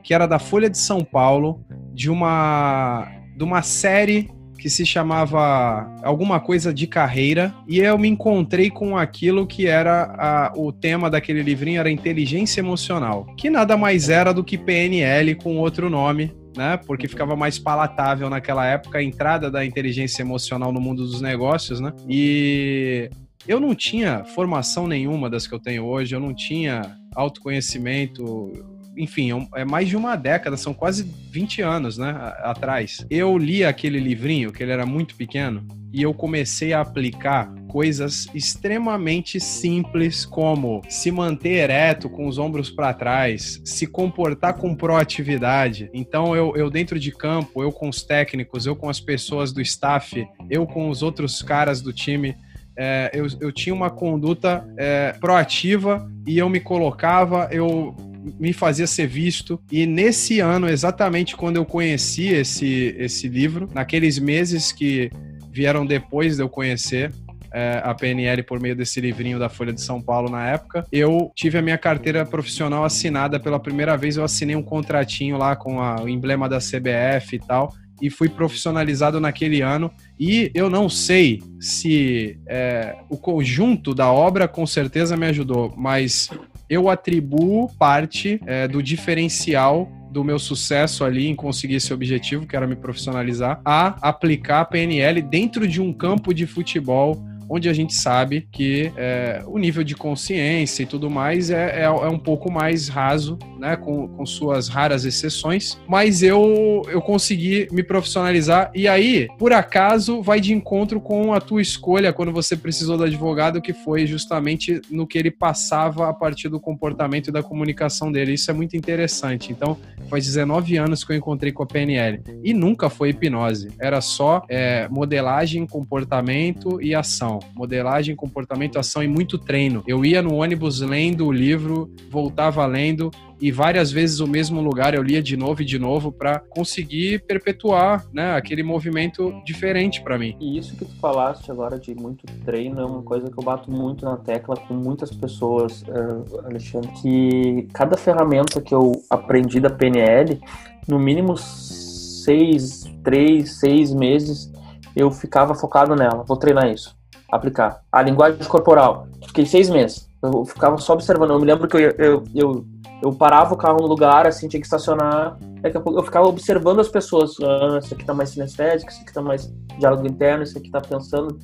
que 0.04 0.14
era 0.14 0.28
da 0.28 0.38
Folha 0.38 0.70
de 0.70 0.78
São 0.78 1.04
Paulo, 1.04 1.64
de 1.94 2.10
uma 2.10 3.08
de 3.36 3.44
uma 3.44 3.64
série 3.64 4.30
que 4.64 4.70
se 4.70 4.86
chamava 4.86 5.92
alguma 6.04 6.40
coisa 6.40 6.74
de 6.74 6.88
carreira. 6.88 7.54
E 7.68 7.80
eu 7.80 7.98
me 7.98 8.08
encontrei 8.08 8.70
com 8.70 8.96
aquilo 8.96 9.46
que 9.46 9.68
era 9.68 10.16
a, 10.18 10.54
o 10.56 10.72
tema 10.72 11.10
daquele 11.10 11.44
livrinho 11.44 11.82
era 11.82 11.92
inteligência 11.92 12.62
emocional, 12.62 13.26
que 13.36 13.50
nada 13.50 13.76
mais 13.76 14.08
era 14.08 14.34
do 14.34 14.42
que 14.42 14.58
PNL 14.58 15.36
com 15.36 15.58
outro 15.58 15.90
nome, 15.90 16.32
né? 16.56 16.78
Porque 16.78 17.08
ficava 17.08 17.36
mais 17.36 17.58
palatável 17.60 18.30
naquela 18.30 18.66
época 18.66 19.00
a 19.00 19.04
entrada 19.04 19.50
da 19.50 19.66
inteligência 19.66 20.22
emocional 20.22 20.72
no 20.72 20.80
mundo 20.80 21.06
dos 21.06 21.22
negócios, 21.22 21.80
né? 21.80 21.94
E 22.08 23.10
eu 23.48 23.60
não 23.60 23.76
tinha 23.76 24.24
formação 24.24 24.88
nenhuma 24.88 25.30
das 25.30 25.48
que 25.48 25.54
eu 25.54 25.60
tenho 25.60 25.84
hoje, 25.84 26.16
eu 26.16 26.20
não 26.20 26.34
tinha 26.34 26.98
autoconhecimento, 27.16 28.52
enfim, 28.98 29.30
é, 29.56 29.66
mais 29.66 29.90
de 29.90 29.98
uma 29.98 30.16
década, 30.16 30.56
são 30.56 30.74
quase 30.74 31.04
20 31.04 31.62
anos, 31.62 31.98
né, 31.98 32.12
atrás. 32.40 33.06
Eu 33.10 33.38
li 33.38 33.64
aquele 33.64 34.00
livrinho, 34.00 34.52
que 34.52 34.64
ele 34.64 34.72
era 34.72 34.86
muito 34.86 35.16
pequeno, 35.16 35.66
e 35.92 36.02
eu 36.02 36.14
comecei 36.14 36.74
a 36.74 36.82
aplicar 36.82 37.54
coisas 37.74 38.28
extremamente 38.36 39.40
simples 39.40 40.28
como 40.28 40.84
se 40.88 41.10
manter 41.10 41.54
ereto 41.54 42.08
com 42.08 42.28
os 42.28 42.38
ombros 42.38 42.70
para 42.70 42.94
trás, 42.94 43.60
se 43.66 43.88
comportar 43.88 44.54
com 44.54 44.76
proatividade. 44.76 45.90
Então 45.92 46.36
eu, 46.36 46.56
eu 46.56 46.70
dentro 46.70 47.00
de 47.00 47.12
campo, 47.12 47.64
eu 47.64 47.72
com 47.72 47.90
os 47.90 48.04
técnicos, 48.04 48.68
eu 48.68 48.76
com 48.76 48.88
as 48.88 49.00
pessoas 49.00 49.52
do 49.52 49.60
staff, 49.60 50.24
eu 50.52 50.68
com 50.68 50.88
os 50.88 51.02
outros 51.02 51.42
caras 51.42 51.82
do 51.82 51.92
time, 51.92 52.36
é, 52.78 53.10
eu, 53.12 53.26
eu 53.42 53.52
tinha 53.52 53.74
uma 53.74 53.90
conduta 53.90 54.64
é, 54.78 55.14
proativa 55.20 56.08
e 56.28 56.38
eu 56.38 56.48
me 56.50 56.60
colocava, 56.60 57.50
eu 57.52 57.96
me 58.40 58.54
fazia 58.54 58.86
ser 58.86 59.08
visto. 59.08 59.60
E 59.72 59.88
nesse 59.88 60.40
ano, 60.40 60.70
exatamente 60.70 61.36
quando 61.36 61.56
eu 61.56 61.66
conheci 61.66 62.28
esse, 62.28 62.96
esse 63.00 63.28
livro, 63.28 63.68
naqueles 63.74 64.20
meses 64.20 64.72
que 64.72 65.10
vieram 65.52 65.88
depois 65.88 66.36
de 66.36 66.44
eu 66.44 66.50
conhecer, 66.50 67.12
é, 67.54 67.80
a 67.84 67.94
PNL 67.94 68.42
por 68.44 68.60
meio 68.60 68.76
desse 68.76 69.00
livrinho 69.00 69.38
da 69.38 69.48
Folha 69.48 69.72
de 69.72 69.82
São 69.82 70.02
Paulo 70.02 70.30
na 70.30 70.50
época. 70.50 70.86
Eu 70.92 71.32
tive 71.36 71.58
a 71.58 71.62
minha 71.62 71.78
carteira 71.78 72.26
profissional 72.26 72.84
assinada 72.84 73.40
pela 73.40 73.60
primeira 73.60 73.96
vez. 73.96 74.18
Eu 74.18 74.24
assinei 74.24 74.56
um 74.56 74.64
contratinho 74.64 75.38
lá 75.38 75.56
com 75.56 75.80
a, 75.80 76.02
o 76.02 76.10
emblema 76.10 76.50
da 76.50 76.58
CBF 76.58 77.36
e 77.36 77.40
tal. 77.40 77.74
E 78.02 78.10
fui 78.10 78.28
profissionalizado 78.28 79.20
naquele 79.20 79.62
ano. 79.62 79.92
E 80.20 80.52
eu 80.56 80.70
não 80.70 80.90
sei 80.90 81.42
se 81.60 82.40
é, 82.48 82.96
o 83.08 83.18
conjunto 83.18 83.94
da 83.94 84.12
obra 84.12 84.48
com 84.48 84.66
certeza 84.66 85.16
me 85.16 85.28
ajudou, 85.28 85.72
mas 85.78 86.30
eu 86.68 86.90
atribuo 86.90 87.70
parte 87.78 88.42
é, 88.46 88.68
do 88.68 88.82
diferencial 88.82 89.88
do 90.12 90.24
meu 90.24 90.38
sucesso 90.38 91.04
ali 91.04 91.28
em 91.28 91.36
conseguir 91.36 91.76
esse 91.76 91.92
objetivo, 91.94 92.46
que 92.46 92.56
era 92.56 92.68
me 92.68 92.76
profissionalizar, 92.76 93.60
a 93.66 93.96
aplicar 94.08 94.62
a 94.62 94.66
PNL 94.66 95.22
dentro 95.24 95.68
de 95.68 95.82
um 95.82 95.92
campo 95.92 96.34
de 96.34 96.46
futebol 96.46 97.24
onde 97.50 97.70
a 97.70 97.74
gente 97.74 97.94
sabe 97.94 98.48
que 98.52 98.92
é, 98.96 99.44
o 99.46 99.58
nível 99.58 99.84
de 99.84 99.96
consciência 99.96 100.84
e 100.84 100.86
tudo 100.86 101.10
mais 101.10 101.50
é, 101.50 101.82
é, 101.82 101.84
é, 101.84 101.90
um 101.90 102.20
pouco 102.20 102.52
mais 102.52 102.88
raso, 102.88 103.38
né, 103.60 103.76
com, 103.76 104.08
com 104.08 104.26
suas 104.26 104.68
raras 104.68 105.06
exceções, 105.06 105.78
mas 105.88 106.24
eu, 106.24 106.84
eu 106.88 107.02
consegui 107.02 107.68
me 107.72 107.84
profissionalizar 107.84 108.72
e 108.74 108.88
aí, 108.88 109.28
por 109.38 109.54
acaso, 109.54 110.22
vai 110.22 110.40
de 110.40 110.54
encontro 110.54 111.00
com 111.00 111.34
a 111.34 111.40
tua 111.40 111.62
escolha 111.62 112.14
quando 112.14 112.32
você 112.32 112.56
precisou 112.56 112.98
do 112.98 113.04
advogado, 113.04 113.62
que 113.62 113.74
foi 113.74 114.06
justamente 114.06 114.82
no 114.90 115.08
que 115.08 115.18
ele 115.18 115.32
passava 115.32 116.10
a 116.10 116.14
partir 116.14 116.50
do 116.50 116.60
comportamento 116.60 117.28
e 117.28 117.32
da 117.32 117.44
comunicação 117.44 118.12
dele. 118.12 118.34
Isso 118.34 118.50
é 118.50 118.54
muito 118.54 118.76
interessante. 118.76 119.52
Então, 119.52 119.78
faz 120.10 120.26
19 120.26 120.78
anos 120.78 121.04
que 121.04 121.12
eu 121.12 121.16
encontrei 121.16 121.52
com 121.52 121.64
a 121.64 121.66
PNL 121.66 122.22
e 122.44 122.54
nunca 122.54 122.90
foi 122.90 123.10
hipnose, 123.10 123.70
era 123.80 124.02
só 124.02 124.44
é, 124.50 124.88
modelagem, 124.90 125.66
comportamento 125.66 126.82
e 126.82 126.94
ação 126.94 127.33
modelagem, 127.56 128.16
comportamento, 128.16 128.80
ação 128.80 129.04
e 129.04 129.08
muito 129.08 129.38
treino. 129.38 129.84
Eu 129.88 130.04
ia 130.04 130.22
no 130.22 130.36
ônibus 130.36 130.82
lendo 130.82 131.26
o 131.26 131.32
livro, 131.32 131.92
voltava 132.10 132.66
lendo 132.66 133.12
e 133.44 133.52
várias 133.52 133.92
vezes 133.92 134.22
o 134.22 134.28
mesmo 134.28 134.62
lugar 134.62 134.94
eu 134.94 135.04
lia 135.04 135.22
de 135.22 135.36
novo 135.36 135.62
e 135.62 135.66
de 135.66 135.78
novo 135.78 136.14
para 136.14 136.40
conseguir 136.40 137.26
perpetuar, 137.26 138.06
né, 138.14 138.38
aquele 138.38 138.64
movimento 138.64 139.34
diferente 139.44 140.02
para 140.02 140.18
mim. 140.18 140.38
E 140.40 140.58
isso 140.58 140.78
que 140.78 140.86
tu 140.86 140.96
falaste 140.96 141.52
agora 141.52 141.78
de 141.78 141.94
muito 141.94 142.26
treino 142.46 142.80
é 142.80 142.86
uma 142.86 143.02
coisa 143.02 143.30
que 143.30 143.38
eu 143.38 143.44
bato 143.44 143.70
muito 143.70 144.06
na 144.06 144.16
tecla 144.16 144.56
com 144.56 144.74
muitas 144.74 145.12
pessoas, 145.12 145.82
uh, 145.82 146.46
Alexandre, 146.46 146.90
que 147.02 147.68
cada 147.74 147.98
ferramenta 147.98 148.62
que 148.62 148.74
eu 148.74 148.94
aprendi 149.10 149.60
da 149.60 149.70
PNL, 149.70 150.40
no 150.88 150.98
mínimo 150.98 151.36
seis, 151.36 152.86
três, 153.04 153.60
seis 153.60 153.94
meses 153.94 154.50
eu 154.96 155.12
ficava 155.12 155.54
focado 155.54 155.96
nela. 155.98 156.24
Vou 156.24 156.38
treinar 156.38 156.72
isso 156.72 156.96
aplicar. 157.36 157.82
A 157.92 158.02
linguagem 158.02 158.44
corporal. 158.46 159.08
Fiquei 159.28 159.46
seis 159.46 159.70
meses. 159.70 160.08
Eu 160.22 160.46
ficava 160.46 160.78
só 160.78 160.94
observando. 160.94 161.32
Eu 161.32 161.40
me 161.40 161.46
lembro 161.46 161.68
que 161.68 161.76
eu, 161.76 161.92
eu, 161.98 162.24
eu, 162.34 162.66
eu 163.02 163.12
parava 163.14 163.54
o 163.54 163.58
carro 163.58 163.80
no 163.82 163.88
lugar, 163.88 164.28
assim, 164.28 164.48
tinha 164.48 164.60
que 164.60 164.68
estacionar. 164.68 165.38
Daqui 165.62 165.78
a 165.78 165.82
pouco 165.82 166.00
eu 166.00 166.04
ficava 166.04 166.28
observando 166.28 166.80
as 166.80 166.88
pessoas. 166.88 167.32
Ah, 167.42 167.80
esse 167.80 167.94
aqui 167.94 168.06
tá 168.06 168.14
mais 168.14 168.30
sinestésico, 168.30 168.92
esse 168.92 169.02
aqui 169.02 169.14
tá 169.14 169.22
mais 169.22 169.52
diálogo 169.78 170.08
interno, 170.08 170.44
esse 170.44 170.58
aqui 170.58 170.70
tá 170.70 170.80
pensando. 170.80 171.38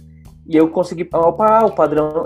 E 0.47 0.57
eu 0.57 0.67
consegui, 0.69 1.07
opa, 1.13 1.65
o 1.65 1.71
padrão. 1.71 2.23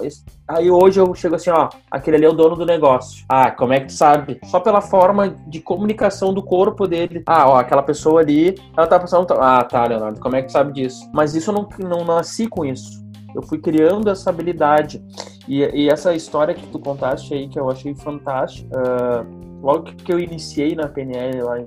Aí 0.48 0.72
hoje 0.72 0.98
eu 0.98 1.13
chego 1.13 1.36
assim, 1.36 1.50
ó, 1.50 1.67
aquele 1.91 2.15
ali 2.15 2.25
é 2.25 2.29
o 2.29 2.34
dono 2.34 2.55
do 2.55 2.65
negócio. 2.65 3.25
Ah, 3.27 3.51
como 3.51 3.74
é 3.74 3.82
que 3.82 3.88
tu 3.88 3.93
sabe? 3.93 4.39
Só 4.46 4.62
pela 4.62 4.79
forma 4.79 5.36
de 5.48 5.60
comunicação 5.60 6.34
do 6.34 6.41
corpo 6.41 6.88
dele. 6.88 7.22
Ah, 7.25 7.50
ó, 7.50 7.58
aquela 7.58 7.84
pessoa 7.84 8.22
ali, 8.22 8.55
ela 8.77 8.88
tá 8.88 8.98
pensando. 8.98 9.27
Ah, 9.34 9.62
tá, 9.63 9.86
Leonardo, 9.86 10.22
como 10.22 10.38
é 10.38 10.41
que 10.41 10.48
tu 10.48 10.53
sabe 10.53 10.72
disso? 10.72 11.10
Mas 11.13 11.36
isso 11.36 11.50
eu 11.51 11.53
não, 11.53 11.67
não 11.79 12.05
nasci 12.05 12.48
com 12.48 12.63
isso 12.63 13.02
eu 13.33 13.41
fui 13.41 13.57
criando 13.57 14.09
essa 14.09 14.29
habilidade. 14.29 15.03
E, 15.47 15.61
e, 15.61 15.89
essa 15.89 16.13
história 16.15 16.53
que 16.53 16.65
tu 16.67 16.79
contaste 16.79 17.33
aí, 17.33 17.47
que 17.47 17.59
eu 17.59 17.69
achei 17.69 17.93
fantástica, 17.93 18.69
uh, 18.77 19.52
logo 19.63 19.84
que 19.96 20.12
eu 20.12 20.20
iniciei 20.20 20.75
na 20.75 20.89
PNL 20.89 21.41
lá 21.41 21.60
em 21.60 21.65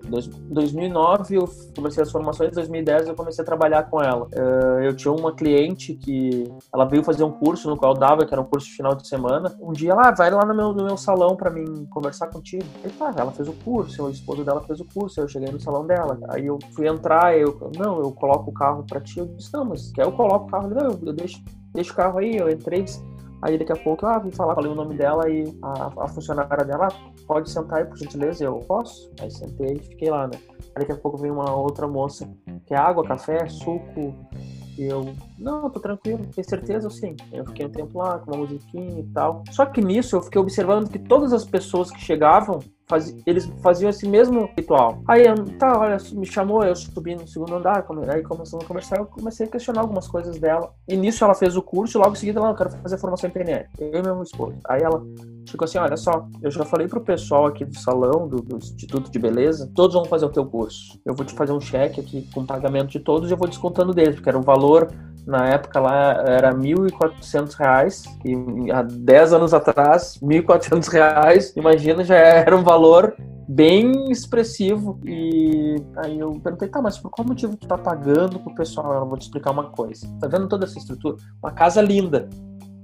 2009, 0.50 1.36
eu 1.36 1.48
comecei 1.74 2.02
as 2.02 2.12
formações, 2.12 2.50
em 2.50 2.54
2010 2.54 3.08
eu 3.08 3.14
comecei 3.14 3.42
a 3.42 3.46
trabalhar 3.46 3.84
com 3.84 4.02
ela. 4.02 4.26
Uh, 4.26 4.80
eu 4.84 4.94
tinha 4.94 5.10
uma 5.10 5.32
cliente 5.32 5.94
que 5.94 6.44
ela 6.72 6.84
veio 6.84 7.02
fazer 7.02 7.24
um 7.24 7.32
curso 7.32 7.70
no 7.70 7.76
qual 7.76 7.94
eu 7.94 7.98
dava, 7.98 8.26
que 8.26 8.34
era 8.34 8.40
um 8.40 8.44
curso 8.44 8.66
de 8.66 8.74
final 8.74 8.94
de 8.94 9.08
semana. 9.08 9.56
Um 9.58 9.72
dia 9.72 9.92
ela 9.92 10.08
ah, 10.08 10.10
vai 10.10 10.30
lá 10.30 10.44
no 10.44 10.54
meu, 10.54 10.74
no 10.74 10.84
meu 10.84 10.96
salão 10.98 11.34
para 11.34 11.50
mim 11.50 11.86
conversar 11.86 12.26
contigo. 12.26 12.64
E 12.84 12.88
tá, 12.90 13.14
ela 13.16 13.32
fez 13.32 13.48
o 13.48 13.54
curso, 13.64 14.04
o 14.04 14.10
esposo 14.10 14.44
dela 14.44 14.60
fez 14.60 14.78
o 14.78 14.84
curso, 14.84 15.18
eu 15.18 15.28
cheguei 15.28 15.50
no 15.50 15.58
salão 15.58 15.86
dela. 15.86 16.20
Aí 16.28 16.46
eu 16.46 16.58
fui 16.74 16.86
entrar, 16.86 17.34
eu, 17.38 17.70
não, 17.78 18.00
eu 18.00 18.12
coloco 18.12 18.50
o 18.50 18.54
carro 18.54 18.84
para 18.86 19.00
ti. 19.00 19.20
Eu 19.20 19.26
disse, 19.26 19.52
não, 19.54 19.64
mas 19.64 19.90
quer 19.90 20.04
eu 20.04 20.12
coloco 20.12 20.46
o 20.46 20.50
carro? 20.50 20.68
Não, 20.68 20.98
eu 21.02 21.12
deixo, 21.14 21.42
deixo 21.72 21.92
o 21.92 21.96
carro 21.96 22.18
aí, 22.18 22.36
eu 22.36 22.50
entrei 22.50 22.84
Aí 23.42 23.58
daqui 23.58 23.72
a 23.72 23.76
pouco, 23.76 24.06
ah, 24.06 24.18
vim 24.18 24.30
falar, 24.30 24.54
falei 24.54 24.70
o 24.70 24.74
nome 24.74 24.96
dela 24.96 25.28
e 25.28 25.44
a, 25.62 26.04
a 26.04 26.08
funcionária 26.08 26.64
dela, 26.64 26.88
ah, 26.90 27.10
pode 27.26 27.50
sentar 27.50 27.80
aí, 27.80 27.84
por 27.84 27.96
gentileza? 27.98 28.44
Eu 28.44 28.60
posso? 28.60 29.10
Aí 29.20 29.30
sentei 29.30 29.74
e 29.74 29.78
fiquei 29.78 30.10
lá, 30.10 30.26
né? 30.26 30.38
Aí 30.74 30.80
daqui 30.80 30.92
a 30.92 30.96
pouco 30.96 31.18
vem 31.18 31.30
uma 31.30 31.54
outra 31.54 31.86
moça, 31.86 32.28
que 32.66 32.74
é 32.74 32.76
água, 32.76 33.04
café, 33.04 33.48
suco. 33.48 34.14
E 34.78 34.84
eu, 34.84 35.14
não, 35.38 35.68
tô 35.70 35.80
tranquilo, 35.80 36.26
tem 36.34 36.44
certeza? 36.44 36.86
Eu 36.86 36.90
sim. 36.90 37.16
Eu 37.32 37.44
fiquei 37.46 37.66
um 37.66 37.70
tempo 37.70 37.98
lá 37.98 38.18
com 38.18 38.32
uma 38.32 38.38
musiquinha 38.38 39.00
e 39.00 39.06
tal. 39.12 39.44
Só 39.50 39.66
que 39.66 39.80
nisso 39.80 40.16
eu 40.16 40.22
fiquei 40.22 40.40
observando 40.40 40.88
que 40.88 40.98
todas 40.98 41.32
as 41.32 41.44
pessoas 41.44 41.90
que 41.90 42.00
chegavam 42.00 42.60
Faz, 42.88 43.12
eles 43.26 43.50
faziam 43.60 43.90
esse 43.90 44.08
mesmo 44.08 44.48
ritual. 44.56 45.02
Aí, 45.08 45.24
tá, 45.58 45.76
olha, 45.76 45.96
me 46.12 46.24
chamou, 46.24 46.62
eu 46.62 46.76
subi 46.76 47.16
no 47.16 47.26
segundo 47.26 47.56
andar, 47.56 47.84
aí 48.08 48.22
começamos 48.22 48.64
a 48.64 48.68
conversar, 48.68 48.98
eu 48.98 49.06
comecei 49.06 49.44
a 49.44 49.50
questionar 49.50 49.80
algumas 49.80 50.06
coisas 50.06 50.38
dela. 50.38 50.72
E 50.88 50.96
nisso 50.96 51.24
ela 51.24 51.34
fez 51.34 51.56
o 51.56 51.62
curso 51.62 51.98
logo 51.98 52.12
em 52.12 52.16
seguida 52.16 52.38
ela, 52.38 52.50
eu 52.50 52.54
quero 52.54 52.70
fazer 52.70 52.96
formação 52.98 53.28
em 53.28 53.32
PNL. 53.32 53.66
Eu 53.80 53.98
e 53.98 54.02
meu 54.02 54.22
esposo. 54.22 54.56
Aí 54.68 54.82
ela 54.82 55.04
ficou 55.48 55.64
assim, 55.64 55.78
olha 55.78 55.96
só, 55.96 56.28
eu 56.40 56.48
já 56.48 56.64
falei 56.64 56.86
pro 56.86 57.00
pessoal 57.00 57.46
aqui 57.46 57.64
do 57.64 57.76
salão, 57.76 58.28
do, 58.28 58.36
do, 58.36 58.56
Instituto 58.56 59.10
de 59.10 59.18
Beleza, 59.18 59.68
todos 59.74 59.94
vão 59.94 60.04
fazer 60.04 60.26
o 60.26 60.30
teu 60.30 60.46
curso. 60.46 61.00
Eu 61.04 61.12
vou 61.12 61.26
te 61.26 61.34
fazer 61.34 61.52
um 61.52 61.60
cheque 61.60 62.00
aqui 62.00 62.28
com 62.32 62.46
pagamento 62.46 62.90
de 62.90 63.00
todos 63.00 63.28
e 63.28 63.32
eu 63.32 63.36
vou 63.36 63.48
descontando 63.48 63.92
deles, 63.92 64.14
porque 64.14 64.28
era 64.28 64.38
um 64.38 64.42
valor 64.42 64.88
na 65.26 65.48
época 65.48 65.80
lá 65.80 66.22
era 66.26 66.50
R$ 66.50 66.56
1.400 66.56 68.04
e 68.24 68.70
há 68.70 68.82
10 68.82 69.32
anos 69.32 69.52
atrás, 69.52 70.18
R$ 70.22 70.40
1.400, 70.42 71.52
imagina, 71.56 72.04
já 72.04 72.14
era 72.14 72.56
um 72.56 72.62
valor 72.62 73.14
bem 73.48 74.10
expressivo. 74.10 75.00
E 75.04 75.76
aí 75.98 76.18
eu 76.18 76.32
perguntei, 76.42 76.68
tá, 76.68 76.80
mas 76.80 76.98
por 76.98 77.10
qual 77.10 77.26
motivo 77.26 77.56
tu 77.56 77.66
tá 77.66 77.78
pagando 77.78 78.38
pro 78.40 78.54
pessoal? 78.54 78.92
Eu 78.94 79.06
vou 79.06 79.16
te 79.16 79.22
explicar 79.22 79.50
uma 79.50 79.70
coisa. 79.70 80.06
Tá 80.20 80.28
vendo 80.28 80.48
toda 80.48 80.64
essa 80.64 80.78
estrutura? 80.78 81.16
Uma 81.42 81.52
casa 81.52 81.80
linda. 81.80 82.28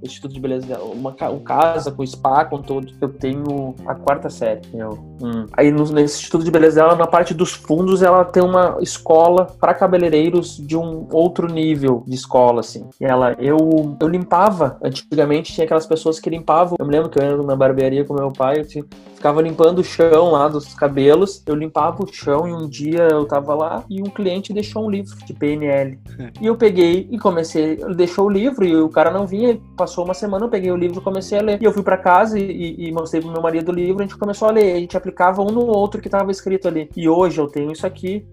Instituto 0.03 0.33
de 0.33 0.39
Beleza 0.39 0.67
dela. 0.67 0.83
Uma, 0.83 1.15
um 1.29 1.39
casa 1.39 1.91
com 1.91 2.05
spa, 2.05 2.45
com 2.45 2.61
todo. 2.61 2.87
Eu 2.99 3.09
tenho 3.09 3.75
a 3.85 3.95
quarta 3.95 4.29
série. 4.29 4.61
Eu, 4.73 4.91
hum. 5.21 5.45
Aí 5.53 5.71
no, 5.71 5.83
nesse 5.91 6.19
Instituto 6.19 6.43
de 6.43 6.51
Beleza 6.51 6.81
dela, 6.81 6.95
na 6.95 7.07
parte 7.07 7.33
dos 7.33 7.53
fundos, 7.53 8.01
ela 8.01 8.23
tem 8.25 8.43
uma 8.43 8.77
escola 8.81 9.47
para 9.59 9.73
cabeleireiros 9.73 10.57
de 10.57 10.77
um 10.77 11.07
outro 11.11 11.47
nível 11.47 12.03
de 12.05 12.15
escola, 12.15 12.59
assim. 12.59 12.87
E 12.99 13.05
ela, 13.05 13.33
eu, 13.39 13.97
eu 13.99 14.07
limpava, 14.07 14.77
antigamente 14.83 15.53
tinha 15.53 15.65
aquelas 15.65 15.85
pessoas 15.85 16.19
que 16.19 16.29
limpavam. 16.29 16.75
Eu 16.79 16.85
me 16.85 16.91
lembro 16.91 17.09
que 17.09 17.19
eu 17.19 17.23
ia 17.23 17.37
na 17.37 17.55
barbearia 17.55 18.05
com 18.05 18.13
meu 18.13 18.31
pai, 18.31 18.59
eu 18.59 18.67
tinha, 18.67 18.85
ficava 19.23 19.41
limpando 19.41 19.79
o 19.79 19.83
chão 19.85 20.31
lá 20.31 20.49
dos 20.49 20.73
cabelos. 20.73 21.41
Eu 21.47 21.55
limpava 21.55 22.03
o 22.03 22.13
chão 22.13 22.45
e 22.45 22.51
um 22.51 22.67
dia 22.67 23.07
eu 23.09 23.23
tava 23.23 23.55
lá 23.55 23.85
e 23.89 24.01
um 24.01 24.09
cliente 24.09 24.51
deixou 24.51 24.85
um 24.85 24.89
livro 24.89 25.15
de 25.25 25.33
PNL. 25.33 25.97
e 26.41 26.45
eu 26.45 26.57
peguei 26.57 27.07
e 27.09 27.17
comecei, 27.17 27.79
ele 27.81 27.95
deixou 27.95 28.25
o 28.25 28.29
livro 28.29 28.65
e 28.65 28.75
o 28.75 28.89
cara 28.89 29.09
não 29.11 29.25
vinha, 29.25 29.57
passou 29.77 30.03
uma 30.03 30.13
semana, 30.13 30.45
eu 30.45 30.49
peguei 30.49 30.71
o 30.71 30.75
livro 30.75 30.99
e 30.99 31.01
comecei 31.01 31.39
a 31.39 31.41
ler. 31.41 31.61
E 31.61 31.63
eu 31.63 31.71
fui 31.71 31.83
para 31.83 31.97
casa 31.97 32.37
e, 32.37 32.75
e, 32.77 32.91
mostrei 32.91 33.21
pro 33.21 33.31
meu 33.31 33.41
marido 33.41 33.69
o 33.69 33.73
livro, 33.73 34.03
a 34.03 34.05
gente 34.05 34.17
começou 34.17 34.49
a 34.49 34.51
ler, 34.51 34.75
a 34.75 34.79
gente 34.79 34.97
aplicava 34.97 35.41
um 35.41 35.51
no 35.51 35.67
outro 35.67 36.01
que 36.01 36.09
tava 36.09 36.29
escrito 36.29 36.67
ali. 36.67 36.89
E 36.93 37.07
hoje 37.07 37.39
eu 37.39 37.47
tenho 37.47 37.71
isso 37.71 37.87
aqui, 37.87 38.25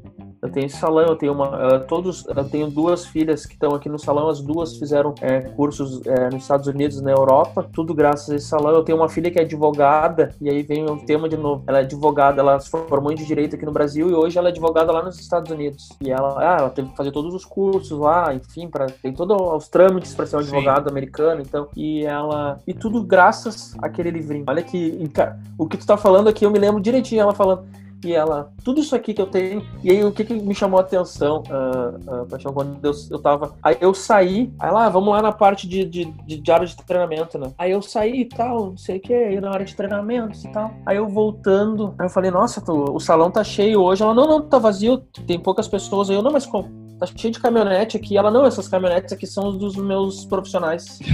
eu 0.43 0.51
tenho 0.51 0.67
esse 0.67 0.77
salão, 0.77 1.07
eu 1.07 1.17
tenho 1.17 1.33
uma, 1.33 1.77
uh, 1.77 1.87
todos, 1.87 2.27
eu 2.27 2.45
tenho 2.45 2.71
duas 2.71 3.05
filhas 3.05 3.45
que 3.45 3.53
estão 3.53 3.75
aqui 3.75 3.89
no 3.89 3.99
salão, 3.99 4.29
as 4.29 4.41
duas 4.41 4.77
fizeram 4.77 5.15
é, 5.21 5.41
cursos 5.41 6.01
é, 6.07 6.31
nos 6.31 6.43
Estados 6.43 6.67
Unidos, 6.67 7.01
na 7.03 7.11
Europa, 7.11 7.69
tudo 7.73 7.93
graças 7.93 8.31
a 8.31 8.37
esse 8.37 8.47
salão. 8.47 8.73
Eu 8.73 8.83
tenho 8.83 8.97
uma 8.97 9.09
filha 9.09 9.31
que 9.31 9.39
é 9.39 9.43
advogada 9.43 10.35
e 10.41 10.49
aí 10.49 10.63
vem 10.63 10.87
o 10.87 10.97
tema 11.05 11.29
de 11.29 11.37
novo. 11.37 11.63
Ela 11.67 11.79
é 11.79 11.83
advogada, 11.83 12.41
ela 12.41 12.59
se 12.59 12.71
formou 12.71 13.13
em 13.13 13.17
direito 13.17 13.57
aqui 13.57 13.67
no 13.67 13.73
Brasil 13.73 14.09
e 14.09 14.15
hoje 14.15 14.39
ela 14.39 14.49
é 14.49 14.51
advogada 14.51 14.91
lá 14.91 15.03
nos 15.03 15.19
Estados 15.19 15.51
Unidos. 15.51 15.91
E 16.01 16.11
ela, 16.11 16.39
ah, 16.39 16.57
ela 16.61 16.71
teve 16.71 16.89
que 16.89 16.97
fazer 16.97 17.13
todos 17.13 17.35
os 17.35 17.45
cursos 17.45 17.99
lá, 17.99 18.35
enfim, 18.35 18.69
para 18.69 18.87
tem 18.87 19.13
todos 19.13 19.37
os 19.39 19.69
trâmites 19.69 20.15
para 20.15 20.27
ser 20.27 20.37
um 20.37 20.41
advogado 20.41 20.89
americano, 20.89 21.43
então. 21.43 21.69
E 21.77 22.05
ela 22.05 22.59
e 22.67 22.73
tudo 22.73 23.03
graças 23.03 23.77
àquele 23.83 24.11
livrinho. 24.11 24.45
Olha 24.49 24.63
que 24.63 25.11
o 25.59 25.67
que 25.67 25.77
tu 25.77 25.87
tá 25.87 25.99
falando 25.99 26.29
aqui, 26.29 26.47
eu 26.47 26.51
me 26.51 26.59
lembro 26.59 26.81
direitinho 26.81 27.21
ela 27.21 27.35
falando 27.35 27.65
e 28.05 28.13
ela, 28.13 28.53
tudo 28.65 28.81
isso 28.81 28.95
aqui 28.95 29.13
que 29.13 29.21
eu 29.21 29.27
tenho. 29.27 29.65
E 29.83 29.91
aí, 29.91 30.05
o 30.05 30.13
que, 30.13 30.25
que 30.25 30.35
me 30.35 30.55
chamou 30.55 30.79
a 30.79 30.83
atenção, 30.83 31.43
uh, 31.49 32.23
uh, 32.23 32.27
Paixão, 32.27 32.53
quando 32.53 32.85
eu, 32.85 32.93
eu 33.11 33.19
tava. 33.19 33.55
Aí 33.63 33.77
eu 33.81 33.93
saí, 33.95 34.53
aí 34.59 34.71
lá, 34.71 34.89
vamos 34.89 35.11
lá 35.11 35.23
na 35.23 35.33
parte 35.33 35.69
de, 35.69 35.85
de, 35.85 36.05
de, 36.05 36.39
de 36.39 36.53
área 36.53 36.67
de 36.67 36.77
treinamento, 36.77 37.39
né? 37.39 37.53
Aí 37.59 37.71
eu 37.71 37.83
saí 37.83 38.23
e 38.23 38.25
tal, 38.25 38.71
não 38.71 38.77
sei 38.77 38.99
o 38.99 39.01
que, 39.01 39.13
aí 39.13 39.41
na 39.41 39.51
área 39.51 39.67
de 39.67 39.75
treinamento 39.75 40.39
e 40.45 40.53
tal. 40.53 40.73
Aí 40.87 40.97
eu 40.97 41.09
voltando, 41.09 41.95
aí 41.99 42.07
eu 42.07 42.11
falei, 42.11 42.31
nossa, 42.31 42.63
o 42.73 43.01
salão 43.01 43.31
tá 43.31 43.45
cheio 43.45 43.81
hoje. 43.81 44.03
Ela, 44.03 44.15
não, 44.15 44.27
não, 44.27 44.41
tá 44.41 44.59
vazio, 44.59 44.99
tem 45.27 45.39
poucas 45.39 45.69
pessoas. 45.69 46.11
Aí 46.11 46.17
eu, 46.17 46.23
não, 46.23 46.33
mas 46.33 46.47
como? 46.47 46.80
Tá 47.01 47.07
cheio 47.17 47.33
de 47.33 47.41
caminhonete 47.41 47.97
aqui. 47.97 48.17
Ela, 48.17 48.31
não, 48.31 48.45
essas 48.45 48.69
caminhonetes 48.69 49.13
aqui 49.13 49.27
são 49.27 49.57
dos 49.57 49.75
meus 49.77 50.25
profissionais. 50.27 50.99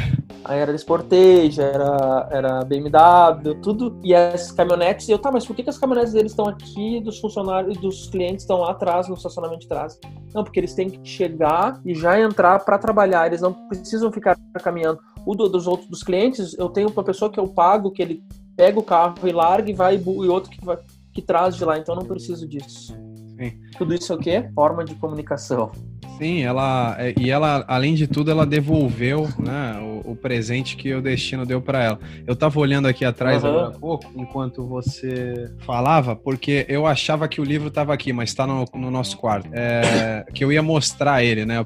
Aí 0.45 0.61
era 0.61 0.77
Sportage, 0.77 1.61
era, 1.61 2.29
era 2.31 2.65
BMW, 2.65 3.55
tudo. 3.63 3.99
E 4.05 4.15
as 4.15 4.53
caminhonetes, 4.53 5.09
eu, 5.09 5.19
tá, 5.19 5.31
mas 5.33 5.45
por 5.45 5.57
que, 5.57 5.63
que 5.65 5.71
as 5.71 5.79
caminhonetes 5.79 6.13
deles 6.13 6.33
estão 6.33 6.47
aqui 6.47 7.01
dos 7.01 7.19
funcionários, 7.19 7.77
dos 7.79 8.09
clientes 8.09 8.45
estão 8.45 8.59
lá 8.59 8.71
atrás, 8.71 9.09
no 9.09 9.15
estacionamento 9.15 9.63
de 9.63 9.69
trás? 9.69 9.99
Não, 10.33 10.45
porque 10.45 10.61
eles 10.61 10.73
têm 10.73 10.89
que 10.89 11.09
chegar 11.09 11.81
e 11.85 11.95
já 11.95 12.21
entrar 12.21 12.65
para 12.65 12.79
trabalhar, 12.79 13.27
eles 13.27 13.41
não 13.41 13.53
precisam 13.53 14.13
ficar 14.13 14.37
caminhando. 14.63 15.01
O 15.27 15.35
do, 15.35 15.49
dos 15.49 15.67
outros 15.67 15.89
dos 15.89 16.05
clientes, 16.05 16.57
eu 16.57 16.69
tenho 16.69 16.91
uma 16.91 17.03
pessoa 17.03 17.31
que 17.31 17.41
eu 17.41 17.49
pago, 17.49 17.91
que 17.91 18.01
ele 18.01 18.23
pega 18.57 18.79
o 18.79 18.85
carro 18.85 19.27
e 19.27 19.33
larga 19.33 19.69
e 19.69 19.75
vai, 19.75 19.97
e 19.97 20.29
outro 20.29 20.49
que, 20.49 20.65
vai, 20.65 20.79
que 21.13 21.23
traz 21.23 21.57
de 21.57 21.65
lá, 21.65 21.77
então 21.77 21.97
eu 21.97 22.01
não 22.01 22.07
preciso 22.07 22.47
disso. 22.47 23.06
Sim. 23.39 23.53
Tudo 23.77 23.95
isso 23.95 24.13
é 24.13 24.17
o 24.17 24.19
quê? 24.19 24.49
Forma 24.55 24.85
de 24.85 24.95
comunicação. 24.95 25.71
Sim, 26.19 26.43
ela 26.43 26.97
é, 26.99 27.15
e 27.19 27.31
ela, 27.31 27.65
além 27.69 27.95
de 27.95 28.07
tudo, 28.07 28.31
ela 28.31 28.47
devolveu 28.47 29.29
né, 29.39 29.79
o, 29.83 30.13
o 30.13 30.17
presente 30.17 30.77
que 30.77 30.95
o 30.95 31.03
destino 31.03 31.45
deu 31.45 31.61
para 31.61 31.83
ela. 31.83 32.01
Eu 32.27 32.35
tava 32.35 32.59
olhando 32.59 32.89
aqui 32.89 33.05
atrás 33.05 33.45
uhum. 33.45 33.51
agora 33.51 33.67
há 33.69 33.79
pouco, 33.79 34.11
enquanto 34.17 34.67
você 34.67 35.53
falava, 35.59 36.17
porque 36.17 36.65
eu 36.69 36.87
achava 36.87 37.29
que 37.29 37.39
o 37.39 37.45
livro 37.45 37.69
estava 37.69 37.93
aqui, 37.93 38.15
mas 38.15 38.31
está 38.31 38.47
no, 38.47 38.65
no, 38.75 38.91
nosso 38.91 39.19
quarto. 39.19 39.51
É, 39.53 40.25
que 40.33 40.43
eu 40.43 40.51
ia 40.51 40.63
mostrar 40.63 41.23
ele, 41.23 41.45
né? 41.45 41.65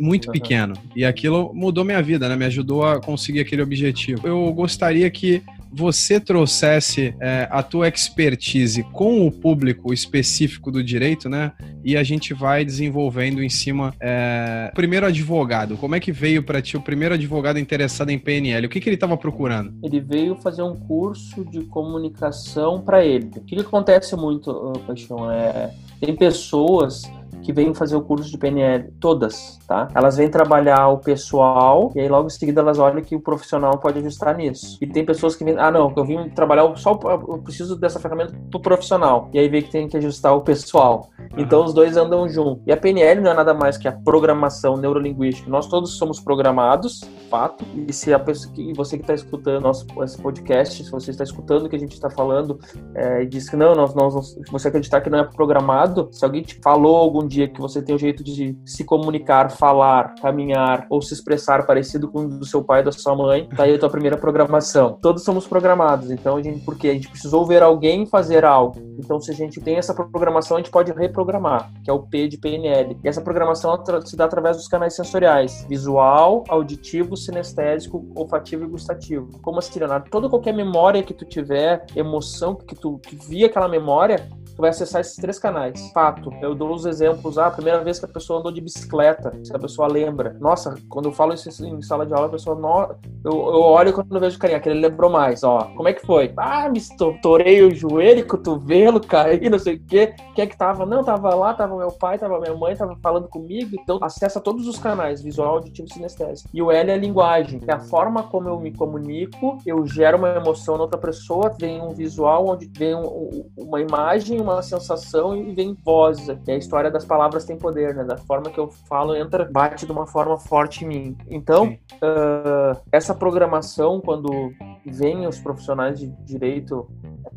Muito 0.00 0.30
pequeno. 0.30 0.74
E 0.94 1.04
aquilo 1.04 1.52
mudou 1.52 1.84
minha 1.84 2.02
vida, 2.02 2.28
né? 2.28 2.36
Me 2.36 2.44
ajudou 2.44 2.86
a 2.86 3.00
conseguir 3.00 3.40
aquele 3.40 3.62
objetivo. 3.62 4.26
Eu 4.26 4.52
gostaria 4.52 5.10
que 5.10 5.42
você 5.76 6.20
trouxesse 6.20 7.14
é, 7.20 7.48
a 7.50 7.62
tua 7.62 7.88
expertise 7.88 8.82
com 8.92 9.26
o 9.26 9.32
público 9.32 9.92
específico 9.92 10.70
do 10.70 10.82
direito, 10.82 11.28
né? 11.28 11.52
E 11.84 11.96
a 11.96 12.02
gente 12.02 12.32
vai 12.32 12.64
desenvolvendo 12.64 13.42
em 13.42 13.48
cima. 13.48 13.94
É... 14.00 14.70
Primeiro 14.74 15.06
advogado, 15.06 15.76
como 15.76 15.94
é 15.94 16.00
que 16.00 16.10
veio 16.10 16.42
para 16.42 16.62
ti 16.62 16.76
o 16.76 16.80
primeiro 16.80 17.14
advogado 17.14 17.58
interessado 17.58 18.10
em 18.10 18.18
PNL? 18.18 18.66
O 18.66 18.70
que, 18.70 18.80
que 18.80 18.88
ele 18.88 18.96
estava 18.96 19.16
procurando? 19.16 19.74
Ele 19.82 20.00
veio 20.00 20.34
fazer 20.36 20.62
um 20.62 20.74
curso 20.74 21.44
de 21.44 21.62
comunicação 21.64 22.80
para 22.80 23.04
ele. 23.04 23.26
O 23.36 23.40
que, 23.42 23.56
que 23.56 23.62
acontece 23.62 24.16
muito, 24.16 24.72
Paixão? 24.86 25.30
É, 25.30 25.70
tem 26.00 26.16
pessoas 26.16 27.02
que 27.44 27.52
vêm 27.52 27.74
fazer 27.74 27.94
o 27.94 28.00
curso 28.00 28.30
de 28.30 28.38
PNL, 28.38 28.90
todas, 28.98 29.58
tá? 29.68 29.88
Elas 29.94 30.16
vêm 30.16 30.28
trabalhar 30.28 30.88
o 30.88 30.98
pessoal 30.98 31.92
e 31.94 32.00
aí 32.00 32.08
logo 32.08 32.26
em 32.26 32.30
seguida 32.30 32.62
elas 32.62 32.78
olham 32.78 33.02
que 33.02 33.14
o 33.14 33.20
profissional 33.20 33.78
pode 33.78 33.98
ajustar 33.98 34.34
nisso. 34.36 34.78
E 34.80 34.86
tem 34.86 35.04
pessoas 35.04 35.36
que 35.36 35.44
vêm, 35.44 35.56
ah 35.58 35.70
não, 35.70 35.92
eu 35.94 36.04
vim 36.04 36.30
trabalhar 36.30 36.74
só, 36.76 36.98
eu 37.02 37.38
preciso 37.38 37.76
dessa 37.76 38.00
ferramenta 38.00 38.34
pro 38.50 38.60
profissional. 38.60 39.28
E 39.32 39.38
aí 39.38 39.48
vê 39.48 39.60
que 39.60 39.70
tem 39.70 39.86
que 39.86 39.96
ajustar 39.96 40.34
o 40.34 40.40
pessoal. 40.40 41.10
Então 41.36 41.64
os 41.64 41.73
dois 41.74 41.96
andam 41.96 42.28
juntos. 42.28 42.62
E 42.66 42.72
a 42.72 42.76
PNL 42.76 43.20
não 43.20 43.32
é 43.32 43.34
nada 43.34 43.52
mais 43.52 43.76
que 43.76 43.88
a 43.88 43.92
programação 43.92 44.76
neurolinguística. 44.76 45.50
Nós 45.50 45.66
todos 45.66 45.98
somos 45.98 46.20
programados, 46.20 47.00
fato. 47.28 47.64
E 47.74 47.92
se 47.92 48.14
a 48.14 48.18
pessoa, 48.18 48.54
e 48.56 48.72
você 48.72 48.96
que 48.96 49.02
está 49.02 49.14
escutando 49.14 49.62
nosso 49.62 49.86
esse 50.02 50.20
podcast, 50.20 50.84
se 50.84 50.90
você 50.90 51.10
está 51.10 51.24
escutando 51.24 51.66
o 51.66 51.68
que 51.68 51.76
a 51.76 51.78
gente 51.78 51.92
está 51.92 52.08
falando 52.08 52.58
é, 52.94 53.22
e 53.22 53.26
diz 53.26 53.48
que 53.48 53.56
não, 53.56 53.74
nós, 53.74 53.94
nós, 53.94 54.36
você 54.50 54.68
acreditar 54.68 55.00
que 55.00 55.10
não 55.10 55.18
é 55.18 55.24
programado, 55.24 56.08
se 56.12 56.24
alguém 56.24 56.42
te 56.42 56.60
falou 56.62 56.96
algum 56.96 57.26
dia 57.26 57.48
que 57.48 57.60
você 57.60 57.82
tem 57.82 57.94
um 57.94 57.98
jeito 57.98 58.22
de 58.22 58.56
se 58.64 58.84
comunicar, 58.84 59.50
falar, 59.50 60.14
caminhar 60.16 60.86
ou 60.88 61.02
se 61.02 61.12
expressar 61.12 61.66
parecido 61.66 62.08
com 62.08 62.20
o 62.20 62.28
do 62.28 62.44
seu 62.44 62.62
pai 62.62 62.80
e 62.80 62.84
da 62.84 62.92
sua 62.92 63.16
mãe, 63.16 63.48
tá 63.56 63.64
aí 63.64 63.74
a 63.74 63.78
tua 63.78 63.90
primeira 63.90 64.16
programação. 64.16 64.98
Todos 65.00 65.24
somos 65.24 65.46
programados, 65.46 66.10
então 66.10 66.36
a 66.36 66.42
gente, 66.42 66.60
porque 66.64 66.88
a 66.88 66.94
gente 66.94 67.08
precisou 67.08 67.44
ver 67.44 67.62
alguém 67.62 68.06
fazer 68.06 68.44
algo. 68.44 68.78
Então 68.98 69.20
se 69.20 69.30
a 69.30 69.34
gente 69.34 69.60
tem 69.60 69.76
essa 69.76 69.94
programação, 69.94 70.56
a 70.56 70.60
gente 70.60 70.70
pode 70.70 70.92
reprogramar, 70.92 71.63
que 71.82 71.90
é 71.90 71.92
o 71.92 72.00
P 72.00 72.28
de 72.28 72.38
PNL. 72.38 72.96
E 73.02 73.08
essa 73.08 73.20
programação 73.20 73.82
se 74.04 74.16
dá 74.16 74.24
através 74.24 74.56
dos 74.56 74.68
canais 74.68 74.94
sensoriais: 74.94 75.64
visual, 75.68 76.44
auditivo, 76.48 77.16
sinestésico, 77.16 78.06
olfativo 78.14 78.64
e 78.64 78.68
gustativo. 78.68 79.28
Como 79.40 79.58
assim, 79.58 79.78
Leonardo? 79.78 80.10
Toda 80.10 80.28
qualquer 80.28 80.54
memória 80.54 81.02
que 81.02 81.14
tu 81.14 81.24
tiver, 81.24 81.84
emoção 81.94 82.54
que 82.54 82.74
tu 82.74 82.98
que 82.98 83.16
via 83.16 83.46
aquela 83.46 83.68
memória, 83.68 84.28
tu 84.54 84.60
vai 84.60 84.70
acessar 84.70 85.00
esses 85.00 85.16
três 85.16 85.38
canais. 85.38 85.90
Fato. 85.92 86.32
Eu 86.40 86.54
dou 86.54 86.72
os 86.72 86.86
exemplos. 86.86 87.38
Ah, 87.38 87.46
a 87.46 87.50
primeira 87.50 87.82
vez 87.82 87.98
que 87.98 88.04
a 88.04 88.08
pessoa 88.08 88.40
andou 88.40 88.52
de 88.52 88.60
bicicleta, 88.60 89.32
se 89.42 89.54
a 89.54 89.58
pessoa 89.58 89.88
lembra. 89.88 90.36
Nossa, 90.40 90.74
quando 90.88 91.06
eu 91.06 91.12
falo 91.12 91.34
isso 91.34 91.48
em 91.64 91.82
sala 91.82 92.06
de 92.06 92.14
aula, 92.14 92.26
a 92.26 92.30
pessoa. 92.30 92.56
No... 92.56 92.94
Eu, 93.24 93.32
eu 93.32 93.60
olho 93.60 93.92
quando 93.92 94.14
eu 94.14 94.20
vejo 94.20 94.36
o 94.36 94.40
carinha, 94.40 94.60
que 94.60 94.68
ele 94.68 94.80
lembrou 94.80 95.10
mais. 95.10 95.42
Ó, 95.42 95.70
como 95.76 95.88
é 95.88 95.92
que 95.92 96.06
foi? 96.06 96.32
Ah, 96.36 96.68
me 96.68 96.78
estourei 96.78 97.62
o 97.62 97.74
joelho, 97.74 98.26
cotovelo, 98.26 99.00
caí, 99.00 99.48
não 99.48 99.58
sei 99.58 99.76
o 99.76 99.84
quê. 99.84 100.14
Quem 100.34 100.44
é 100.44 100.46
que 100.46 100.56
tava? 100.56 100.86
Não, 100.86 101.02
tava 101.02 101.34
lá, 101.34 101.54
tava 101.54 101.76
meu 101.76 101.92
pai, 101.92 102.18
tava 102.18 102.40
minha 102.40 102.54
mãe, 102.54 102.76
tava 102.76 102.96
falando 103.02 103.28
comigo. 103.28 103.76
Então, 103.80 103.98
acessa 104.02 104.40
todos 104.40 104.66
os 104.68 104.78
canais, 104.78 105.22
visual, 105.22 105.56
auditivo 105.56 105.88
e 105.88 105.92
sinestésico. 105.92 106.50
E 106.52 106.62
o 106.62 106.70
L 106.70 106.90
é 106.90 106.96
linguagem. 106.96 107.60
É 107.66 107.72
a 107.72 107.80
forma 107.80 108.22
como 108.24 108.48
eu 108.48 108.58
me 108.58 108.72
comunico, 108.72 109.58
eu 109.66 109.86
gero 109.86 110.18
uma 110.18 110.28
emoção 110.28 110.76
na 110.76 110.82
outra 110.82 110.98
pessoa, 110.98 111.54
vem 111.58 111.80
um 111.80 111.90
visual, 111.90 112.48
onde 112.48 112.70
vem 112.76 112.94
um, 112.94 113.50
uma 113.56 113.80
imagem, 113.80 114.40
uma 114.44 114.62
sensação 114.62 115.36
e 115.36 115.52
vem 115.54 115.76
vozes. 115.84 116.28
E 116.46 116.52
a 116.52 116.56
história 116.56 116.90
das 116.90 117.04
palavras 117.04 117.44
tem 117.44 117.56
poder, 117.56 117.94
né? 117.94 118.04
Da 118.04 118.16
forma 118.16 118.50
que 118.50 118.58
eu 118.58 118.70
falo, 118.88 119.16
entra, 119.16 119.44
bate 119.44 119.86
de 119.86 119.92
uma 119.92 120.06
forma 120.06 120.38
forte 120.38 120.84
em 120.84 120.88
mim. 120.88 121.16
Então, 121.28 121.76
uh, 121.94 122.78
essa 122.92 123.14
programação, 123.14 124.00
quando 124.00 124.52
vem 124.84 125.26
os 125.26 125.38
profissionais 125.38 125.98
de 125.98 126.08
direito, 126.24 126.88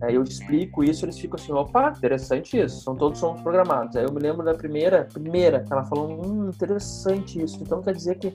uh, 0.02 0.10
eu 0.10 0.24
explico 0.24 0.84
isso, 0.84 1.06
eles 1.06 1.18
ficam 1.18 1.40
assim, 1.40 1.52
opa, 1.52 1.94
interessante 1.98 2.60
isso. 2.60 2.82
São 2.82 2.96
todos 2.96 3.20
somos 3.20 3.42
programados. 3.42 3.96
Aí 3.96 4.04
eu 4.04 4.12
me 4.12 4.20
lembro 4.20 4.44
da 4.44 4.54
primeira, 4.54 5.08
primeira, 5.12 5.66
ela 5.70 5.84
falou, 5.86 6.10
hum, 6.10 6.50
interessante 6.50 7.42
isso. 7.42 7.58
Então 7.62 7.82
quer 7.82 7.94
dizer 7.94 8.16
que 8.16 8.34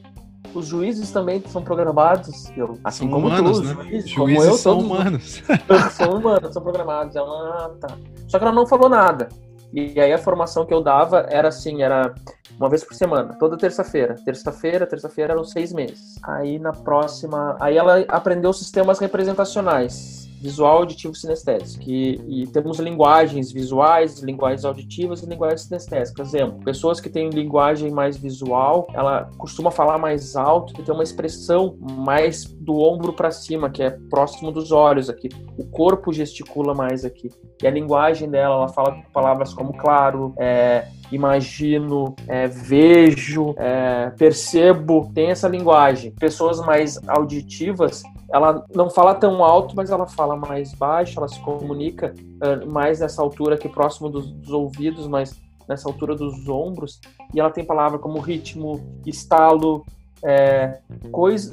os 0.55 0.67
juízes 0.67 1.11
também 1.11 1.43
são 1.47 1.63
programados, 1.63 2.51
eu, 2.57 2.79
assim 2.85 3.05
são 3.05 3.11
como 3.11 3.27
humanos, 3.29 3.59
tu, 3.59 3.65
né? 3.65 3.75
juízes, 3.75 4.11
juízes 4.11 4.17
como 4.17 4.31
eu, 4.31 4.53
são 4.55 4.79
humanos. 4.79 5.43
são 5.93 6.19
humanos, 6.19 6.53
são 6.53 6.63
programados. 6.63 7.17
Ela, 7.17 7.67
ah, 7.67 7.71
tá. 7.81 7.99
Só 8.33 8.39
que 8.39 8.45
ela 8.47 8.55
não 8.55 8.67
falou 8.67 8.89
nada. 8.89 9.29
E 9.75 10.01
aí 10.01 10.11
a 10.11 10.17
formação 10.17 10.65
que 10.65 10.73
eu 10.73 10.83
dava 10.83 11.27
era 11.29 11.49
assim, 11.49 11.83
era 11.83 12.15
uma 12.59 12.67
vez 12.67 12.83
por 12.83 12.95
semana, 12.95 13.37
toda 13.39 13.59
terça-feira. 13.59 14.17
Terça-feira, 14.25 14.87
terça-feira 14.87 15.35
eram 15.35 15.45
seis 15.45 15.71
meses. 15.71 16.19
Aí 16.23 16.59
na 16.59 16.73
próxima, 16.73 17.59
aí 17.61 17.77
ela 17.77 18.03
aprendeu 18.09 18.51
sistemas 18.55 18.99
representacionais 18.99 20.32
visual, 20.43 20.79
auditivo 20.79 21.15
e 21.15 21.17
sinestésico. 21.17 21.85
E, 21.87 22.43
e, 22.43 22.47
temos 22.49 22.79
linguagens 22.81 23.53
visuais, 23.53 24.19
linguagens 24.21 24.65
auditivas 24.65 25.23
e 25.23 25.27
linguagens 25.27 25.63
sinestésicas. 25.63 26.35
Exemplo, 26.35 26.59
pessoas 26.65 27.01
que 27.01 27.09
têm 27.09 27.31
linguagem 27.31 27.91
mais 27.91 28.17
visual, 28.17 28.89
ela 28.93 29.31
costuma 29.39 29.71
falar 29.71 29.99
mais 29.99 30.35
alto 30.35 30.75
e 30.79 30.83
tem 30.83 30.93
uma 30.93 31.05
expressão 31.05 31.77
mais 31.81 32.45
do 32.45 32.79
ombro 32.79 33.13
para 33.13 33.31
cima, 33.31 33.71
que 33.71 33.83
é 33.83 33.91
próximo 34.11 34.51
dos 34.51 34.73
olhos 34.73 35.09
aqui. 35.09 35.29
O 35.57 35.65
corpo 35.65 36.13
gesticula 36.13 36.75
mais 36.75 37.05
aqui. 37.05 37.31
E 37.63 37.67
a 37.67 37.71
linguagem 37.71 38.29
dela, 38.29 38.57
ela 38.57 38.69
fala 38.69 39.01
palavras 39.13 39.55
como 39.55 39.73
claro, 39.73 40.35
é, 40.37 40.89
imagino, 41.13 42.15
é, 42.27 42.49
vejo, 42.49 43.55
é, 43.57 44.11
percebo, 44.11 45.11
tem 45.15 45.31
essa 45.31 45.47
linguagem. 45.47 46.11
Pessoas 46.13 46.59
mais 46.61 46.99
auditivas, 47.07 48.03
ela 48.33 48.65
não 48.75 48.89
fala 48.89 49.15
tão 49.15 49.45
alto, 49.45 49.77
mas 49.77 49.91
ela 49.91 50.07
fala 50.07 50.35
mais 50.35 50.73
baixo, 50.75 51.19
ela 51.19 51.29
se 51.29 51.39
comunica 51.41 52.15
uh, 52.17 52.73
mais 52.73 53.01
nessa 53.01 53.21
altura 53.21 53.57
aqui 53.57 53.69
próximo 53.69 54.09
dos, 54.09 54.31
dos 54.31 54.51
ouvidos, 54.51 55.07
mas 55.07 55.39
nessa 55.69 55.89
altura 55.89 56.15
dos 56.15 56.49
ombros, 56.49 57.01
e 57.35 57.41
ela 57.41 57.51
tem 57.51 57.65
palavras 57.65 58.01
como 58.01 58.19
ritmo, 58.19 58.81
estalo, 59.07 59.85
é, 60.25 60.81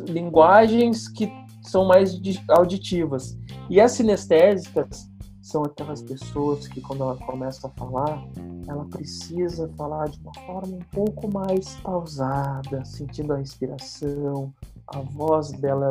linguagens 0.07 1.07
que 1.07 1.31
são 1.61 1.85
mais 1.85 2.19
auditivas. 2.49 3.37
E 3.69 3.79
as 3.79 3.91
sinestésicas 3.91 5.09
são 5.41 5.63
aquelas 5.63 6.01
pessoas 6.01 6.67
que, 6.67 6.79
quando 6.79 7.03
ela 7.03 7.15
começa 7.17 7.67
a 7.67 7.69
falar, 7.71 8.23
ela 8.67 8.85
precisa 8.85 9.67
falar 9.75 10.07
de 10.09 10.19
uma 10.19 10.33
forma 10.45 10.75
um 10.75 10.85
pouco 10.91 11.31
mais 11.31 11.75
pausada, 11.77 12.85
sentindo 12.85 13.33
a 13.33 13.37
respiração, 13.37 14.53
a 14.93 14.99
voz 14.99 15.51
dela 15.51 15.87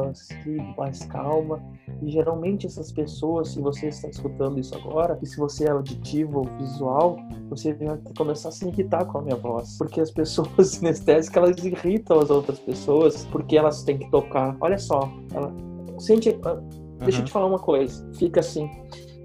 é 0.46 0.76
mais 0.76 1.04
calma. 1.04 1.60
E 2.02 2.10
geralmente 2.10 2.66
essas 2.66 2.92
pessoas, 2.92 3.50
se 3.50 3.60
você 3.60 3.88
está 3.88 4.08
escutando 4.08 4.58
isso 4.58 4.74
agora, 4.74 5.18
e 5.22 5.26
se 5.26 5.36
você 5.36 5.64
é 5.64 5.70
auditivo 5.70 6.40
ou 6.40 6.44
visual, 6.58 7.16
você 7.48 7.72
vai 7.74 7.98
começar 8.16 8.50
a 8.50 8.52
se 8.52 8.66
irritar 8.66 9.04
com 9.06 9.18
a 9.18 9.22
minha 9.22 9.36
voz. 9.36 9.76
Porque 9.78 10.00
as 10.00 10.10
pessoas 10.10 10.68
sinestésicas, 10.68 11.42
elas 11.42 11.64
irritam 11.64 12.20
as 12.20 12.30
outras 12.30 12.58
pessoas, 12.58 13.24
porque 13.26 13.56
elas 13.56 13.82
têm 13.82 13.98
que 13.98 14.10
tocar. 14.10 14.56
Olha 14.60 14.78
só, 14.78 15.10
ela 15.32 15.52
sente. 15.98 16.30
Uhum. 16.30 16.88
Deixa 16.98 17.20
eu 17.20 17.24
te 17.24 17.32
falar 17.32 17.46
uma 17.46 17.58
coisa. 17.58 18.08
Fica 18.14 18.40
assim. 18.40 18.68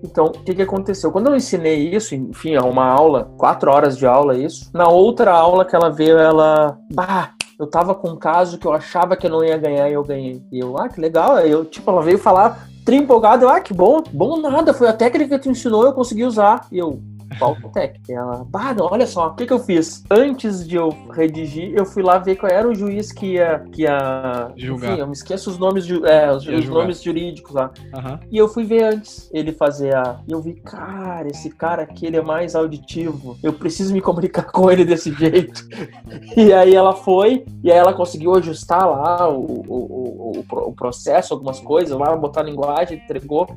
Então, 0.03 0.25
o 0.25 0.31
que, 0.31 0.53
que 0.53 0.61
aconteceu? 0.61 1.11
Quando 1.11 1.27
eu 1.27 1.35
ensinei 1.35 1.95
isso, 1.95 2.13
enfim, 2.13 2.57
uma 2.57 2.85
aula, 2.85 3.31
quatro 3.37 3.71
horas 3.71 3.97
de 3.97 4.05
aula, 4.05 4.37
isso. 4.37 4.69
Na 4.73 4.89
outra 4.89 5.31
aula 5.31 5.63
que 5.63 5.73
ela 5.73 5.89
veio, 5.89 6.17
ela. 6.17 6.77
Bah, 6.93 7.32
eu 7.59 7.67
tava 7.67 7.93
com 7.93 8.09
um 8.09 8.15
caso 8.15 8.57
que 8.57 8.65
eu 8.65 8.73
achava 8.73 9.15
que 9.15 9.27
eu 9.27 9.31
não 9.31 9.43
ia 9.43 9.57
ganhar 9.57 9.89
e 9.89 9.93
eu 9.93 10.03
ganhei. 10.03 10.41
E 10.51 10.59
eu, 10.59 10.77
ah, 10.77 10.89
que 10.89 10.99
legal. 10.99 11.39
Eu, 11.39 11.65
tipo, 11.65 11.89
ela 11.89 12.01
veio 12.01 12.17
falar, 12.17 12.67
tri 12.85 12.97
empolgado, 12.97 13.45
eu, 13.45 13.49
ah, 13.49 13.59
que 13.59 13.73
bom. 13.73 14.03
Bom 14.11 14.37
nada, 14.37 14.73
foi 14.73 14.87
a 14.87 14.93
técnica 14.93 15.37
que 15.37 15.43
tu 15.43 15.49
ensinou, 15.49 15.83
eu 15.83 15.93
consegui 15.93 16.23
usar. 16.23 16.67
E 16.71 16.77
eu, 16.77 16.99
qual 17.37 17.55
técnica? 17.71 18.13
Ela, 18.13 18.45
bah, 18.45 18.75
olha 18.79 19.07
só, 19.07 19.27
o 19.27 19.35
que 19.35 19.45
que 19.45 19.53
eu 19.53 19.59
fiz? 19.59 20.03
Antes 20.09 20.67
de 20.67 20.75
eu 20.75 20.89
redigir, 21.11 21.73
eu 21.75 21.85
fui 21.85 22.03
lá 22.03 22.17
ver 22.17 22.35
qual 22.35 22.51
era 22.51 22.67
o 22.67 22.75
juiz 22.75 23.11
que 23.11 23.33
ia, 23.33 23.59
que 23.71 23.83
ia 23.83 24.51
Julgar. 24.55 24.91
Enfim, 24.91 24.99
eu 25.01 25.07
me 25.07 25.13
esqueço 25.13 25.49
os 25.49 25.57
nomes, 25.57 25.89
é, 25.89 26.31
os, 26.31 26.47
os 26.47 26.69
nomes 26.69 27.01
jurídicos 27.01 27.53
lá. 27.53 27.71
Uhum. 27.93 28.19
E 28.31 28.37
eu 28.37 28.47
fui 28.47 28.63
ver 28.63 28.83
antes 28.83 29.29
ele 29.33 29.51
fazer 29.51 29.95
a... 29.95 30.19
E 30.27 30.31
eu 30.31 30.41
vi, 30.41 30.53
cara, 30.53 31.27
esse 31.27 31.49
cara 31.49 31.83
aqui, 31.83 32.05
ele 32.05 32.17
é 32.17 32.21
mais 32.21 32.55
auditivo. 32.55 33.37
Eu 33.41 33.53
preciso 33.53 33.93
me 33.93 34.01
comunicar 34.01 34.51
com 34.51 34.69
ele 34.71 34.85
desse 34.85 35.11
jeito. 35.13 35.67
e 36.35 36.53
aí 36.53 36.75
ela 36.75 36.93
foi, 36.93 37.45
e 37.63 37.71
aí 37.71 37.77
ela 37.77 37.93
conseguiu 37.93 38.35
ajustar 38.35 38.87
lá 38.87 39.29
o, 39.29 39.43
o, 39.67 40.43
o, 40.49 40.69
o 40.69 40.73
processo, 40.73 41.33
algumas 41.33 41.59
coisas 41.59 41.97
lá, 41.97 42.15
botar 42.15 42.41
a 42.41 42.45
linguagem, 42.45 42.97
entregou 42.97 43.47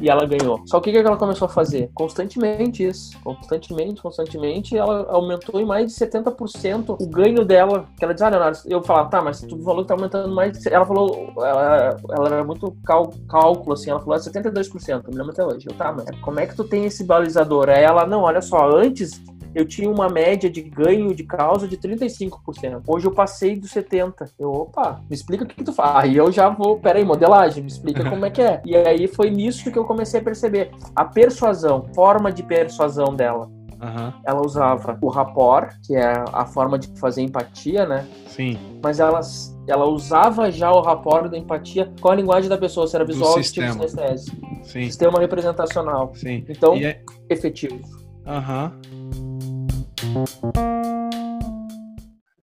e 0.00 0.08
ela 0.08 0.26
ganhou. 0.26 0.60
Só 0.66 0.80
que 0.80 0.90
o 0.90 0.92
que 0.92 0.98
ela 0.98 1.16
começou 1.16 1.46
a 1.46 1.48
fazer? 1.48 1.90
Constantemente 1.94 2.84
isso. 2.84 3.18
Constantemente, 3.22 4.02
constantemente, 4.02 4.76
ela 4.76 5.06
aumentou 5.10 5.60
em 5.60 5.64
mais 5.64 5.92
de 5.92 5.98
70% 5.98 6.96
o 7.00 7.06
ganho 7.06 7.44
dela. 7.44 7.86
Que 7.98 8.04
ela 8.04 8.14
diz, 8.14 8.22
ah, 8.22 8.28
Leonardo, 8.28 8.58
eu 8.66 8.82
falava, 8.82 9.08
tá, 9.08 9.22
mas 9.22 9.40
tu 9.40 9.58
falou 9.62 9.82
que 9.82 9.88
tá 9.88 9.94
aumentando 9.94 10.34
mais. 10.34 10.64
Ela 10.66 10.84
falou, 10.84 11.32
ela, 11.36 11.96
ela 12.10 12.26
era 12.28 12.44
muito 12.44 12.76
cal, 12.84 13.12
cálculo, 13.28 13.72
assim, 13.72 13.90
ela 13.90 14.00
falou 14.00 14.16
72%, 14.16 15.02
ah, 15.04 15.10
me 15.10 15.16
lembro 15.16 15.32
até 15.32 15.44
hoje. 15.44 15.66
Eu, 15.68 15.74
tá, 15.74 15.92
mas 15.92 16.06
como 16.20 16.40
é 16.40 16.46
que 16.46 16.56
tu 16.56 16.64
tem 16.64 16.84
esse 16.84 17.04
balizador? 17.04 17.68
Aí 17.68 17.82
ela, 17.82 18.06
não, 18.06 18.22
olha 18.22 18.42
só, 18.42 18.68
antes 18.76 19.20
eu 19.56 19.64
tinha 19.64 19.90
uma 19.90 20.06
média 20.10 20.50
de 20.50 20.60
ganho 20.60 21.14
de 21.14 21.24
causa 21.24 21.66
de 21.66 21.78
35%. 21.78 22.82
Hoje 22.86 23.06
eu 23.06 23.10
passei 23.12 23.56
dos 23.58 23.72
70%. 23.72 24.32
Eu, 24.38 24.52
opa, 24.52 25.00
me 25.08 25.16
explica 25.16 25.44
o 25.44 25.46
que, 25.46 25.54
que 25.56 25.64
tu 25.64 25.72
faz. 25.72 26.04
Aí 26.04 26.14
eu 26.14 26.30
já 26.30 26.50
vou, 26.50 26.78
peraí, 26.78 27.06
modelagem, 27.06 27.62
me 27.62 27.70
explica 27.70 28.04
como 28.10 28.26
é 28.26 28.30
que 28.30 28.42
é. 28.42 28.60
E 28.66 28.76
aí 28.76 29.08
foi 29.08 29.30
nisso 29.30 29.72
que 29.72 29.78
eu 29.78 29.86
comecei 29.86 30.20
a 30.20 30.22
perceber. 30.22 30.72
A 30.94 31.06
persuasão, 31.06 31.86
forma 31.94 32.30
de 32.30 32.42
persuasão 32.42 33.16
dela. 33.16 33.50
Uhum. 33.80 34.12
Ela 34.26 34.42
usava 34.44 34.98
o 35.00 35.08
rapport, 35.08 35.74
que 35.86 35.96
é 35.96 36.22
a 36.32 36.44
forma 36.44 36.78
de 36.78 36.88
fazer 37.00 37.22
empatia, 37.22 37.86
né? 37.86 38.06
Sim. 38.26 38.58
Mas 38.82 39.00
ela, 39.00 39.20
ela 39.66 39.86
usava 39.86 40.50
já 40.50 40.70
o 40.70 40.82
rapport 40.82 41.30
da 41.30 41.38
empatia 41.38 41.90
com 41.98 42.10
a 42.10 42.14
linguagem 42.14 42.50
da 42.50 42.58
pessoa, 42.58 42.86
se 42.86 42.94
era 42.94 43.06
visual 43.06 43.32
ou 43.32 43.40
tipo 43.40 43.72
sinestésico. 43.72 44.36
Sim. 44.64 44.84
Sistema 44.84 45.18
representacional. 45.18 46.12
Sim. 46.14 46.44
Então, 46.46 46.74
é... 46.74 47.00
efetivo. 47.30 47.80
Aham. 48.26 48.72
Uhum. 48.92 49.25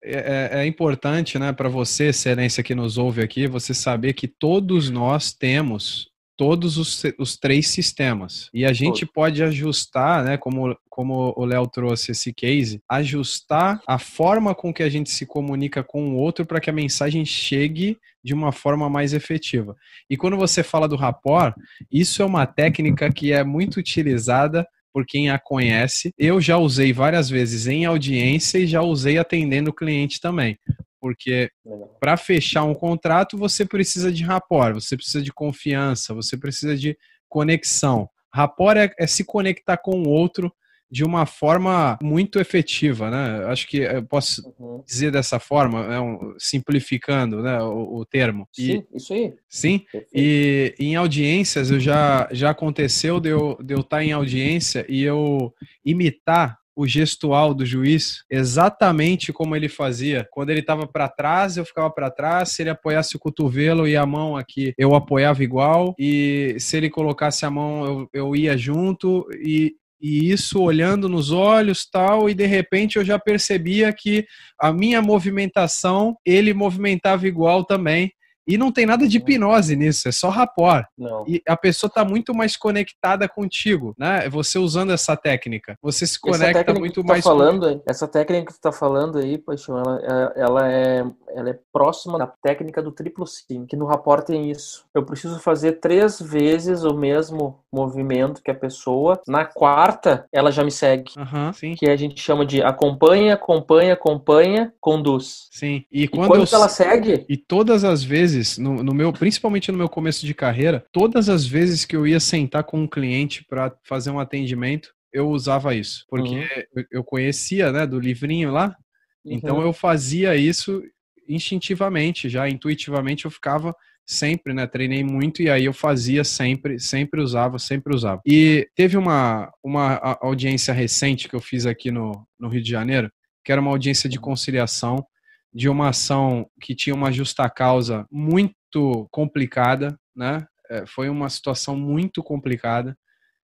É, 0.03 0.13
é, 0.13 0.63
é, 0.63 0.67
importante, 0.67 1.39
né, 1.39 1.53
para 1.53 1.69
você, 1.69 2.09
excelência 2.09 2.63
que 2.63 2.75
nos 2.75 2.99
ouve 2.99 3.23
aqui, 3.23 3.47
você 3.47 3.73
saber 3.73 4.13
que 4.13 4.27
todos 4.27 4.91
nós 4.91 5.33
temos 5.33 6.11
todos 6.41 6.79
os, 6.79 7.03
os 7.19 7.37
três 7.37 7.69
sistemas. 7.69 8.49
E 8.55 8.65
a 8.65 8.73
gente 8.73 9.05
pode 9.05 9.43
ajustar, 9.43 10.25
né, 10.25 10.39
como, 10.39 10.75
como 10.89 11.35
o 11.37 11.45
Léo 11.45 11.67
trouxe 11.67 12.13
esse 12.13 12.33
case, 12.33 12.83
ajustar 12.89 13.79
a 13.87 13.99
forma 13.99 14.55
com 14.55 14.73
que 14.73 14.83
a 14.83 14.89
gente 14.89 15.11
se 15.11 15.27
comunica 15.27 15.85
com 15.85 16.15
o 16.15 16.17
outro 16.17 16.47
para 16.47 16.59
que 16.59 16.71
a 16.71 16.73
mensagem 16.73 17.27
chegue 17.27 17.99
de 18.25 18.33
uma 18.33 18.53
forma 18.53 18.89
mais 18.89 19.13
efetiva. 19.13 19.77
E 20.09 20.17
quando 20.17 20.39
você 20.39 20.63
fala 20.63 20.89
do 20.89 20.97
rapport, 20.97 21.55
isso 21.93 22.23
é 22.23 22.25
uma 22.25 22.47
técnica 22.47 23.13
que 23.13 23.33
é 23.33 23.45
muito 23.45 23.77
utilizada 23.77 24.67
por 24.93 25.07
quem 25.07 25.31
a 25.31 25.39
conhece. 25.39 26.13
Eu 26.19 26.41
já 26.41 26.57
usei 26.57 26.93
várias 26.93 27.31
vezes 27.31 27.67
em 27.67 27.85
audiência 27.85 28.59
e 28.59 28.67
já 28.67 28.83
usei 28.83 29.19
atendendo 29.19 29.71
o 29.71 29.75
cliente 29.75 30.21
também. 30.21 30.59
Porque 31.01 31.51
para 31.99 32.17
fechar 32.17 32.65
um 32.65 32.75
contrato 32.75 33.39
você 33.39 33.65
precisa 33.65 34.13
de 34.13 34.23
rapport, 34.23 34.75
você 34.75 34.97
precisa 34.97 35.23
de 35.23 35.33
confiança, 35.33 36.13
você 36.13 36.37
precisa 36.37 36.77
de 36.77 36.97
conexão. 37.29 38.09
Rapport 38.33 38.77
é, 38.77 38.93
é 38.99 39.07
se 39.07 39.25
conectar 39.25 39.79
com 39.79 40.03
o 40.03 40.09
outro 40.09 40.53
de 40.91 41.05
uma 41.05 41.25
forma 41.27 41.99
muito 42.03 42.41
efetiva, 42.41 43.11
né? 43.11 43.45
Acho 43.47 43.69
que 43.69 43.79
eu 43.79 44.03
posso 44.03 44.43
uhum. 44.59 44.83
dizer 44.87 45.13
dessa 45.13 45.39
forma, 45.39 45.87
né? 45.87 45.99
simplificando 46.39 47.43
né? 47.43 47.63
o, 47.63 47.99
o 47.99 48.05
termo. 48.05 48.49
Sim, 48.53 48.85
e, 48.93 48.97
isso 48.97 49.13
aí. 49.13 49.35
Sim, 49.49 49.85
e 50.13 50.75
em 50.79 50.97
audiências 50.97 51.71
eu 51.71 51.79
já, 51.79 52.29
já 52.33 52.51
aconteceu 52.51 53.21
de 53.21 53.29
eu, 53.29 53.57
de 53.63 53.75
eu 53.75 53.81
estar 53.81 54.03
em 54.03 54.13
audiência 54.13 54.85
e 54.89 55.03
eu 55.03 55.55
imitar 55.85 56.61
o 56.81 56.87
gestual 56.87 57.53
do 57.53 57.67
juiz 57.67 58.25
exatamente 58.31 59.33
como 59.33 59.55
ele 59.55 59.69
fazia. 59.69 60.27
Quando 60.31 60.49
ele 60.49 60.61
estava 60.61 60.87
para 60.87 61.09
trás, 61.09 61.57
eu 61.57 61.65
ficava 61.65 61.91
para 61.91 62.11
trás. 62.11 62.51
Se 62.51 62.63
ele 62.63 62.71
apoiasse 62.71 63.15
o 63.17 63.19
cotovelo 63.19 63.87
e 63.87 63.97
a 63.97 64.07
mão 64.07 64.35
aqui, 64.37 64.73
eu 64.79 64.95
apoiava 64.95 65.45
igual. 65.45 65.95
E 65.99 66.57
se 66.59 66.79
ele 66.79 66.89
colocasse 66.89 67.45
a 67.45 67.51
mão, 67.51 67.85
eu, 67.85 68.09
eu 68.13 68.37
ia 68.37 68.57
junto. 68.57 69.29
E, 69.45 69.75
e 70.01 70.31
isso 70.31 70.61
olhando 70.63 71.09
nos 71.09 71.31
olhos 71.31 71.87
tal 71.91 72.29
e 72.29 72.35
de 72.35 72.47
repente 72.47 72.97
eu 72.97 73.05
já 73.05 73.19
percebia 73.19 73.93
que 73.93 74.25
a 74.59 74.73
minha 74.73 75.03
movimentação 75.03 76.17
ele 76.25 76.55
movimentava 76.55 77.27
igual 77.29 77.65
também 77.65 78.13
e 78.51 78.59
não 78.59 78.73
tem 78.73 78.85
nada 78.85 79.07
de 79.07 79.19
hipnose 79.19 79.77
nisso, 79.77 80.09
é 80.09 80.13
só 80.13 80.29
rapport. 80.29 80.85
Não. 80.99 81.25
E 81.27 81.41
a 81.47 81.57
pessoa 81.57 81.87
está 81.87 82.05
muito 82.05 82.35
mais 82.35 82.57
conectada 82.57 83.29
contigo, 83.29 83.95
né? 83.97 84.29
Você 84.29 84.59
usando 84.59 84.91
essa 84.91 85.17
técnica, 85.17 85.79
você 85.81 86.05
se 86.05 86.19
conecta 86.19 86.75
muito 86.75 87.01
tá 87.03 87.07
mais. 87.07 87.23
Falando, 87.23 87.77
com... 87.77 87.83
Essa 87.87 88.09
técnica 88.09 88.47
que 88.47 88.59
tu 88.59 88.61
tá 88.61 88.73
falando 88.73 89.19
aí, 89.19 89.39
Paixão, 89.39 89.79
ela, 89.79 90.01
é, 90.03 90.41
ela, 90.41 90.73
é, 90.73 91.07
ela 91.37 91.51
é 91.51 91.59
próxima 91.73 92.19
da 92.19 92.27
técnica 92.27 92.83
do 92.83 92.91
triplo 92.91 93.25
sim, 93.25 93.65
que 93.67 93.77
no 93.77 93.87
rapport 93.87 94.25
tem 94.25 94.51
isso. 94.51 94.85
Eu 94.93 95.05
preciso 95.05 95.39
fazer 95.39 95.75
três 95.75 96.21
vezes 96.21 96.83
o 96.83 96.93
mesmo 96.93 97.61
movimento 97.73 98.43
que 98.43 98.51
a 98.51 98.55
pessoa. 98.55 99.21
Na 99.29 99.45
quarta, 99.45 100.27
ela 100.33 100.51
já 100.51 100.65
me 100.65 100.73
segue. 100.73 101.13
Uhum, 101.17 101.75
que 101.77 101.89
a 101.89 101.97
gente 101.97 102.21
chama 102.21 102.45
de 102.45 102.61
acompanha, 102.63 103.35
acompanha, 103.35 103.93
acompanha, 103.93 104.73
conduz. 104.81 105.49
Sim. 105.53 105.85
E 105.93 106.09
quando, 106.09 106.25
e 106.25 106.29
quando 106.29 106.53
eu... 106.53 106.59
ela 106.59 106.69
segue. 106.69 107.25
E 107.29 107.37
todas 107.37 107.85
as 107.85 108.03
vezes 108.03 108.40
vezes, 108.41 108.59
no, 108.59 108.83
no, 108.83 108.95
meu, 108.95 109.13
principalmente 109.13 109.71
no 109.71 109.79
meu 109.79 109.89
começo 109.89 110.25
de 110.25 110.35
carreira, 110.35 110.85
todas 110.91 111.29
as 111.29 111.47
vezes 111.47 111.85
que 111.85 111.95
eu 111.95 112.07
ia 112.07 112.19
sentar 112.19 112.65
com 112.65 112.81
um 112.81 112.89
cliente 112.89 113.45
para 113.45 113.75
fazer 113.85 114.11
um 114.11 114.19
atendimento, 114.19 114.93
eu 115.13 115.29
usava 115.29 115.75
isso, 115.75 116.05
porque 116.09 116.49
uhum. 116.77 116.85
eu 116.91 117.05
conhecia, 117.05 117.71
né, 117.71 117.87
do 117.87 117.99
livrinho 117.99 118.51
lá, 118.51 118.77
uhum. 119.25 119.33
então 119.33 119.61
eu 119.61 119.73
fazia 119.73 120.35
isso 120.37 120.83
instintivamente, 121.29 122.29
já 122.29 122.49
intuitivamente 122.49 123.25
eu 123.25 123.31
ficava 123.31 123.75
sempre, 124.07 124.53
né, 124.53 124.67
treinei 124.67 125.05
muito 125.05 125.43
e 125.43 125.49
aí 125.49 125.67
eu 125.67 125.73
fazia 125.73 126.25
sempre, 126.25 126.81
sempre 126.81 127.21
usava, 127.21 127.59
sempre 127.59 127.95
usava. 127.95 128.21
E 128.27 128.69
teve 128.75 128.97
uma, 128.97 129.53
uma 129.63 130.19
audiência 130.21 130.75
recente 130.75 131.29
que 131.29 131.35
eu 131.35 131.41
fiz 131.41 131.67
aqui 131.67 131.91
no, 131.91 132.27
no 132.39 132.49
Rio 132.49 132.63
de 132.63 132.71
Janeiro, 132.71 133.11
que 133.45 133.53
era 133.53 133.61
uma 133.61 133.71
audiência 133.71 134.09
de 134.09 134.19
conciliação 134.19 135.05
de 135.53 135.69
uma 135.69 135.89
ação 135.89 136.49
que 136.61 136.75
tinha 136.75 136.95
uma 136.95 137.13
justa 137.13 137.49
causa 137.49 138.07
muito 138.11 139.09
complicada, 139.11 139.97
né? 140.15 140.47
É, 140.71 140.87
foi 140.87 141.09
uma 141.09 141.29
situação 141.29 141.77
muito 141.77 142.23
complicada 142.23 142.97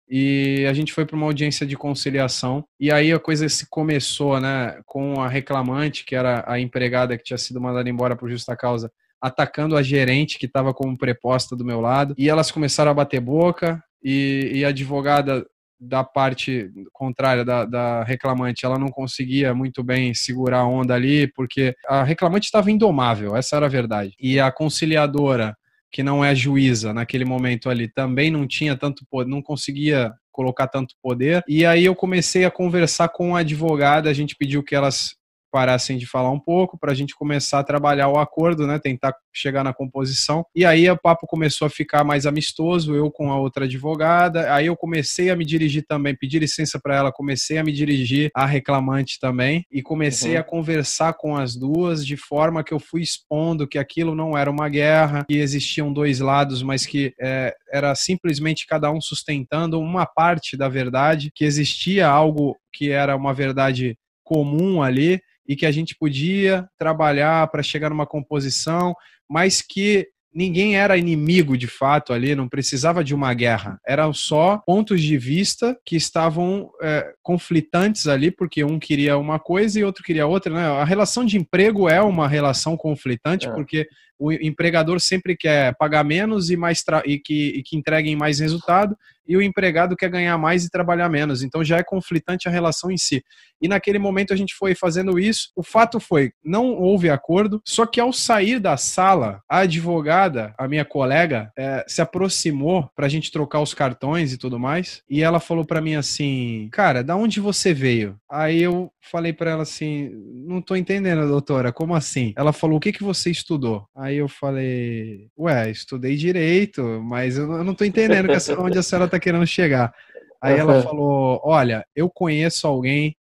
e 0.09 0.67
a 0.69 0.73
gente 0.73 0.93
foi 0.93 1.07
para 1.07 1.17
uma 1.17 1.27
audiência 1.27 1.67
de 1.67 1.77
conciliação 1.77 2.65
e 2.79 2.93
aí 2.93 3.11
a 3.11 3.19
coisa 3.19 3.49
se 3.49 3.67
começou, 3.69 4.39
né, 4.39 4.81
com 4.85 5.21
a 5.21 5.29
reclamante 5.29 6.05
que 6.05 6.15
era 6.15 6.45
a 6.47 6.61
empregada 6.61 7.17
que 7.17 7.25
tinha 7.25 7.39
sido 7.39 7.61
mandada 7.61 7.89
embora 7.89 8.15
por 8.15 8.31
justa 8.31 8.55
causa 8.55 8.93
atacando 9.21 9.77
a 9.77 9.83
gerente 9.83 10.39
que 10.39 10.47
estava 10.47 10.73
como 10.73 10.97
preposta 10.97 11.57
do 11.57 11.65
meu 11.65 11.81
lado. 11.81 12.15
E 12.17 12.29
elas 12.29 12.51
começaram 12.51 12.91
a 12.91 12.95
bater 12.95 13.21
boca. 13.21 13.83
E, 14.03 14.53
e 14.55 14.65
a 14.65 14.69
advogada 14.69 15.45
da 15.79 16.03
parte 16.03 16.71
contrária 16.93 17.45
da, 17.45 17.65
da, 17.65 18.03
reclamante, 18.05 18.65
ela 18.65 18.79
não 18.79 18.89
conseguia 18.89 19.55
muito 19.55 19.83
bem 19.83 20.15
segurar 20.15 20.61
a 20.61 20.67
onda 20.67 20.95
ali, 20.95 21.31
porque 21.33 21.75
a 21.89 22.03
reclamante 22.03 22.47
estava 22.47 22.71
indomável, 22.71 23.37
essa 23.37 23.57
era 23.57 23.67
a 23.67 23.71
verdade. 23.71 24.15
E 24.21 24.41
a 24.41 24.51
conciliadora, 24.51 25.57
que 25.91 26.03
não 26.03 26.25
é 26.25 26.35
juíza 26.35 26.93
naquele 26.93 27.25
momento 27.25 27.69
ali, 27.69 27.89
também 27.89 28.31
não 28.31 28.47
tinha 28.47 28.77
tanto 28.77 29.05
poder, 29.11 29.31
não 29.31 29.43
conseguia 29.43 30.13
colocar 30.33 30.69
tanto 30.69 30.95
poder. 31.03 31.43
E 31.49 31.65
aí 31.65 31.85
eu 31.85 31.95
comecei 31.95 32.45
a 32.45 32.51
conversar 32.51 33.09
com 33.09 33.35
a 33.35 33.41
advogada, 33.41 34.11
a 34.11 34.13
gente 34.13 34.37
pediu 34.37 34.63
que 34.63 34.75
elas 34.75 35.16
parassem 35.51 35.99
de 35.99 36.07
falar 36.07 36.31
um 36.31 36.41
pouco 36.41 36.79
para 36.79 36.93
a 36.93 36.95
gente 36.95 37.15
começar 37.15 37.61
a 37.61 37.65
trabalhar 37.65 38.09
o 38.09 38.19
acordo, 38.19 38.67
né? 38.67 38.79
Tentar 38.79 39.15
chegar 39.33 39.63
na 39.63 39.73
composição. 39.73 40.45
E 40.55 40.65
aí 40.65 40.89
o 40.89 40.97
papo 40.97 41.27
começou 41.27 41.67
a 41.67 41.71
ficar 41.71 42.05
mais 42.05 42.27
amistoso, 42.27 42.95
eu 42.95 43.11
com 43.11 43.31
a 43.31 43.39
outra 43.39 43.65
advogada. 43.65 44.53
Aí 44.53 44.67
eu 44.67 44.77
comecei 44.77 45.31
a 45.31 45.37
me 45.37 45.45
dirigir 45.45 45.85
também, 45.87 46.17
pedir 46.17 46.39
licença 46.39 46.81
para 46.81 46.97
ela, 46.97 47.13
comecei 47.13 47.59
a 47.59 47.65
me 47.65 47.73
dirigir 47.73 48.31
à 48.35 48.47
reclamante 48.47 49.19
também 49.21 49.65
e 49.71 49.83
comecei 49.83 50.35
uhum. 50.35 50.41
a 50.41 50.45
conversar 50.45 51.15
com 51.15 51.37
as 51.37 51.55
duas 51.55 52.05
de 52.05 52.17
forma 52.17 52.65
que 52.65 52.73
eu 52.73 52.79
fui 52.81 53.03
expondo 53.03 53.69
que 53.69 53.79
aquilo 53.79 54.15
não 54.15 54.37
era 54.37 54.51
uma 54.51 54.69
guerra, 54.69 55.25
que 55.29 55.37
existiam 55.37 55.93
dois 55.93 56.21
lados, 56.21 56.63
mas 56.63 56.87
que 56.87 57.13
é, 57.21 57.55
era 57.71 57.95
simplesmente 57.95 58.67
cada 58.67 58.91
um 58.91 59.01
sustentando 59.01 59.79
uma 59.79 60.07
parte 60.07 60.57
da 60.57 60.69
verdade, 60.69 61.31
que 61.35 61.45
existia 61.45 62.09
algo 62.09 62.57
que 62.73 62.91
era 62.91 63.17
uma 63.17 63.33
verdade 63.33 63.97
comum 64.25 64.83
ali 64.83 65.21
e 65.49 65.57
que 65.57 65.67
a 65.67 65.73
gente 65.73 65.95
podia 65.95 66.69
trabalhar 66.79 67.47
para 67.49 67.63
chegar 67.63 67.91
numa 67.91 68.07
composição, 68.07 68.95
mas 69.29 69.63
que 69.63 70.09
ninguém 70.37 70.77
era 70.77 70.99
inimigo 70.99 71.57
de 71.57 71.67
fato 71.67 72.13
ali, 72.13 72.35
não 72.35 72.47
precisava 72.47 73.03
de 73.03 73.15
uma 73.15 73.33
guerra. 73.33 73.81
Eram 73.87 74.13
só 74.13 74.59
pontos 74.67 75.01
de 75.01 75.17
vista 75.17 75.75
que 75.83 75.97
estavam 75.97 76.71
é, 76.83 77.15
conflitantes 77.23 78.07
ali, 78.07 78.31
porque 78.31 78.63
um 78.63 78.79
queria 78.79 79.17
uma 79.17 79.39
coisa 79.39 79.81
e 79.81 79.85
outro 79.85 80.05
queria 80.05 80.27
outra. 80.27 80.53
Né? 80.53 80.67
A 80.67 80.85
relação 80.85 81.25
de 81.25 81.39
emprego 81.39 81.89
é 81.89 82.03
uma 82.03 82.29
relação 82.29 82.77
conflitante, 82.77 83.49
é. 83.49 83.51
porque 83.51 83.89
o 84.19 84.33
empregador 84.33 85.01
sempre 85.01 85.37
quer 85.37 85.75
pagar 85.77 86.05
menos 86.05 86.51
e, 86.51 86.57
mais 86.57 86.83
e 87.05 87.19
que, 87.19 87.49
e 87.57 87.63
que 87.63 87.77
entreguem 87.77 88.17
mais 88.17 88.39
resultado, 88.39 88.97
e 89.29 89.37
o 89.37 89.43
empregado 89.43 89.97
quer 89.97 90.09
ganhar 90.09 90.39
mais 90.39 90.65
e 90.65 90.71
trabalhar 90.71 91.09
menos. 91.09 91.43
Então 91.43 91.65
já 91.65 91.79
é 91.79 91.83
conflitante 91.83 92.49
a 92.49 92.51
relação 92.51 92.91
em 92.91 92.97
si. 92.97 93.25
E 93.61 93.69
naquele 93.69 93.99
momento 93.99 94.33
a 94.33 94.37
gente 94.37 94.55
foi 94.55 94.75
fazendo 94.75 95.19
isso. 95.19 95.51
O 95.57 95.63
fato 95.63 95.99
foi, 95.99 96.33
não 96.45 96.75
houve 96.75 97.11
acordo, 97.11 97.61
só 97.65 97.87
que 97.87 98.01
ao 98.01 98.13
sair 98.13 98.61
da 98.61 98.77
sala, 98.77 99.41
a 99.49 99.61
advogada, 99.61 100.55
a 100.59 100.69
minha 100.69 100.85
colega, 100.85 101.51
é, 101.59 101.85
se 101.89 102.01
aproximou 102.01 102.89
para 102.95 103.07
a 103.07 103.09
gente 103.09 103.33
trocar 103.33 103.61
os 103.61 103.75
cartões 103.75 104.33
e 104.33 104.39
tudo 104.39 104.59
mais, 104.59 105.03
e 105.09 105.23
ela 105.23 105.41
falou 105.41 105.65
para 105.65 105.81
mim 105.81 105.95
assim, 105.95 106.69
cara, 106.71 107.03
da 107.03 107.17
onde 107.17 107.41
você 107.41 107.73
veio? 107.73 108.17
Aí 108.31 108.63
eu 108.63 108.93
falei 109.11 109.33
para 109.33 109.51
ela 109.51 109.63
assim, 109.63 110.11
não 110.47 110.61
tô 110.61 110.77
entendendo, 110.77 111.27
doutora, 111.29 111.73
como 111.73 111.95
assim? 111.95 112.33
Ela 112.37 112.53
falou, 112.53 112.77
o 112.77 112.81
que 112.81 112.93
que 112.93 113.03
você 113.03 113.31
estudou? 113.31 113.87
Aí 113.95 114.17
eu 114.17 114.29
falei, 114.29 115.29
ué, 115.39 115.71
estudei 115.71 116.17
direito, 116.17 116.83
mas 117.03 117.39
eu 117.39 117.65
não 117.65 117.75
tô 117.75 117.85
entendendo 117.85 118.29
onde 118.59 118.79
a 118.79 118.83
senhora 118.83 119.09
tá 119.09 119.19
querendo 119.19 119.47
chegar. 119.47 119.93
Aí 120.41 120.59
ela 120.59 120.83
falou, 120.83 121.41
olha, 121.45 121.85
eu 121.95 122.11
conheço 122.11 122.67
alguém 122.67 123.17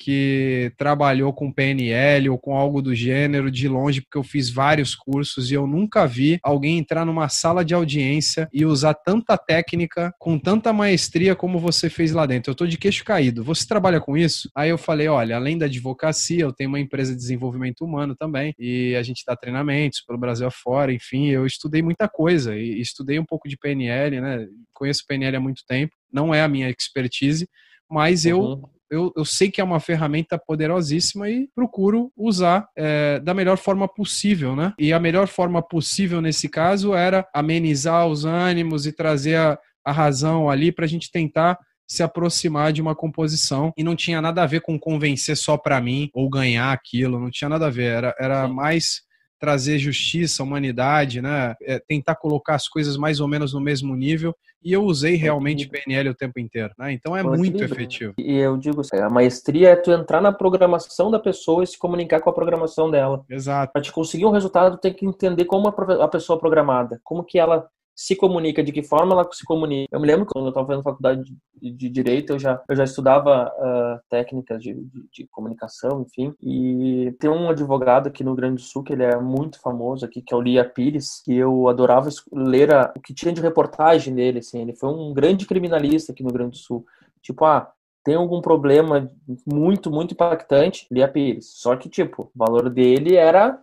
que 0.00 0.72
trabalhou 0.78 1.30
com 1.30 1.52
PNL 1.52 2.30
ou 2.30 2.38
com 2.38 2.56
algo 2.56 2.80
do 2.80 2.94
gênero 2.94 3.50
de 3.50 3.68
longe, 3.68 4.00
porque 4.00 4.16
eu 4.16 4.22
fiz 4.22 4.48
vários 4.48 4.94
cursos 4.94 5.50
e 5.50 5.54
eu 5.54 5.66
nunca 5.66 6.06
vi 6.06 6.38
alguém 6.42 6.78
entrar 6.78 7.04
numa 7.04 7.28
sala 7.28 7.62
de 7.62 7.74
audiência 7.74 8.48
e 8.50 8.64
usar 8.64 8.94
tanta 8.94 9.36
técnica 9.36 10.10
com 10.18 10.38
tanta 10.38 10.72
maestria 10.72 11.36
como 11.36 11.58
você 11.58 11.90
fez 11.90 12.12
lá 12.12 12.24
dentro. 12.24 12.50
Eu 12.50 12.54
tô 12.54 12.66
de 12.66 12.78
queixo 12.78 13.04
caído. 13.04 13.44
Você 13.44 13.68
trabalha 13.68 14.00
com 14.00 14.16
isso? 14.16 14.50
Aí 14.54 14.70
eu 14.70 14.78
falei, 14.78 15.06
olha, 15.06 15.36
além 15.36 15.58
da 15.58 15.66
advocacia, 15.66 16.40
eu 16.40 16.52
tenho 16.52 16.70
uma 16.70 16.80
empresa 16.80 17.12
de 17.12 17.18
desenvolvimento 17.18 17.84
humano 17.84 18.16
também 18.16 18.54
e 18.58 18.96
a 18.96 19.02
gente 19.02 19.22
dá 19.26 19.36
treinamentos 19.36 20.00
pelo 20.00 20.18
Brasil 20.18 20.46
afora, 20.46 20.94
enfim, 20.94 21.26
eu 21.26 21.44
estudei 21.44 21.82
muita 21.82 22.08
coisa 22.08 22.56
e 22.56 22.80
estudei 22.80 23.18
um 23.18 23.24
pouco 23.26 23.46
de 23.46 23.58
PNL, 23.58 24.18
né? 24.18 24.48
Conheço 24.72 25.04
PNL 25.06 25.36
há 25.36 25.40
muito 25.40 25.62
tempo, 25.68 25.94
não 26.10 26.34
é 26.34 26.40
a 26.42 26.48
minha 26.48 26.70
expertise, 26.70 27.46
mas 27.86 28.24
eu 28.24 28.40
uhum 28.40 28.79
eu, 28.90 29.12
eu 29.16 29.24
sei 29.24 29.50
que 29.50 29.60
é 29.60 29.64
uma 29.64 29.80
ferramenta 29.80 30.38
poderosíssima 30.38 31.28
e 31.30 31.48
procuro 31.54 32.12
usar 32.16 32.68
é, 32.76 33.20
da 33.20 33.32
melhor 33.32 33.56
forma 33.56 33.86
possível, 33.86 34.56
né? 34.56 34.74
E 34.78 34.92
a 34.92 34.98
melhor 34.98 35.28
forma 35.28 35.62
possível 35.62 36.20
nesse 36.20 36.48
caso 36.48 36.94
era 36.94 37.26
amenizar 37.32 38.06
os 38.06 38.24
ânimos 38.24 38.86
e 38.86 38.92
trazer 38.92 39.36
a, 39.36 39.58
a 39.84 39.92
razão 39.92 40.50
ali 40.50 40.72
para 40.72 40.84
a 40.84 40.88
gente 40.88 41.10
tentar 41.10 41.58
se 41.86 42.02
aproximar 42.02 42.72
de 42.72 42.80
uma 42.80 42.94
composição. 42.94 43.72
E 43.76 43.82
não 43.82 43.96
tinha 43.96 44.20
nada 44.20 44.42
a 44.42 44.46
ver 44.46 44.60
com 44.60 44.78
convencer 44.78 45.36
só 45.36 45.56
para 45.56 45.80
mim 45.80 46.08
ou 46.12 46.28
ganhar 46.30 46.72
aquilo, 46.72 47.18
não 47.18 47.30
tinha 47.30 47.48
nada 47.48 47.66
a 47.66 47.70
ver, 47.70 47.92
era, 47.92 48.14
era 48.18 48.48
mais 48.48 49.02
trazer 49.40 49.78
justiça, 49.78 50.42
humanidade, 50.42 51.22
né? 51.22 51.54
É, 51.62 51.80
tentar 51.80 52.14
colocar 52.14 52.54
as 52.54 52.68
coisas 52.68 52.96
mais 52.96 53.18
ou 53.18 53.26
menos 53.26 53.54
no 53.54 53.60
mesmo 53.60 53.96
nível. 53.96 54.36
E 54.62 54.72
eu 54.74 54.84
usei 54.84 55.14
realmente 55.16 55.66
PNL 55.66 56.10
o 56.10 56.14
tempo 56.14 56.38
inteiro, 56.38 56.74
né? 56.78 56.92
Então 56.92 57.16
é 57.16 57.22
muito 57.22 57.64
efetivo. 57.64 58.12
E 58.18 58.36
eu 58.36 58.58
digo, 58.58 58.82
assim, 58.82 58.98
a 58.98 59.08
maestria 59.08 59.70
é 59.70 59.76
tu 59.76 59.90
entrar 59.90 60.20
na 60.20 60.30
programação 60.30 61.10
da 61.10 61.18
pessoa 61.18 61.64
e 61.64 61.66
se 61.66 61.78
comunicar 61.78 62.20
com 62.20 62.28
a 62.28 62.34
programação 62.34 62.90
dela. 62.90 63.24
Exato. 63.28 63.72
Para 63.72 63.80
te 63.80 63.90
conseguir 63.90 64.26
um 64.26 64.30
resultado, 64.30 64.76
tu 64.76 64.80
tem 64.82 64.92
que 64.92 65.06
entender 65.06 65.46
como 65.46 65.66
a 65.68 66.08
pessoa 66.08 66.36
é 66.36 66.40
programada, 66.40 67.00
como 67.02 67.24
que 67.24 67.38
ela 67.38 67.66
se 68.00 68.16
comunica, 68.16 68.64
de 68.64 68.72
que 68.72 68.82
forma 68.82 69.12
ela 69.12 69.28
se 69.30 69.44
comunica. 69.44 69.86
Eu 69.92 70.00
me 70.00 70.06
lembro 70.06 70.24
quando 70.24 70.46
eu 70.46 70.48
estava 70.48 70.66
fazendo 70.66 70.82
faculdade 70.82 71.36
de, 71.60 71.90
Direito, 71.90 72.32
eu 72.32 72.38
já, 72.38 72.58
eu 72.66 72.74
já 72.74 72.84
estudava 72.84 73.52
uh, 73.58 74.00
técnicas 74.08 74.62
de, 74.62 74.72
de, 74.72 75.04
de, 75.12 75.26
comunicação, 75.26 76.00
enfim, 76.00 76.32
e 76.40 77.14
tem 77.20 77.28
um 77.28 77.50
advogado 77.50 78.06
aqui 78.06 78.24
no 78.24 78.34
Grande 78.34 78.54
do 78.54 78.60
Sul, 78.62 78.82
que 78.82 78.94
ele 78.94 79.02
é 79.02 79.20
muito 79.20 79.60
famoso 79.60 80.06
aqui, 80.06 80.22
que 80.22 80.32
é 80.32 80.36
o 80.36 80.40
Lia 80.40 80.64
Pires, 80.64 81.20
que 81.22 81.36
eu 81.36 81.68
adorava 81.68 82.08
ler 82.32 82.72
a, 82.72 82.90
o 82.96 83.00
que 83.00 83.12
tinha 83.12 83.34
de 83.34 83.42
reportagem 83.42 84.14
dele, 84.14 84.38
assim, 84.38 84.62
ele 84.62 84.72
foi 84.72 84.88
um 84.88 85.12
grande 85.12 85.44
criminalista 85.44 86.12
aqui 86.12 86.22
no 86.22 86.32
Grande 86.32 86.52
do 86.52 86.56
Sul. 86.56 86.86
Tipo, 87.20 87.44
ah, 87.44 87.70
tem 88.02 88.14
algum 88.14 88.40
problema 88.40 89.10
muito, 89.46 89.90
muito 89.90 90.14
impactante, 90.14 90.86
Lia 90.90 91.06
Pires. 91.06 91.52
Só 91.52 91.76
que, 91.76 91.90
tipo, 91.90 92.32
o 92.34 92.38
valor 92.38 92.70
dele 92.70 93.14
era 93.14 93.60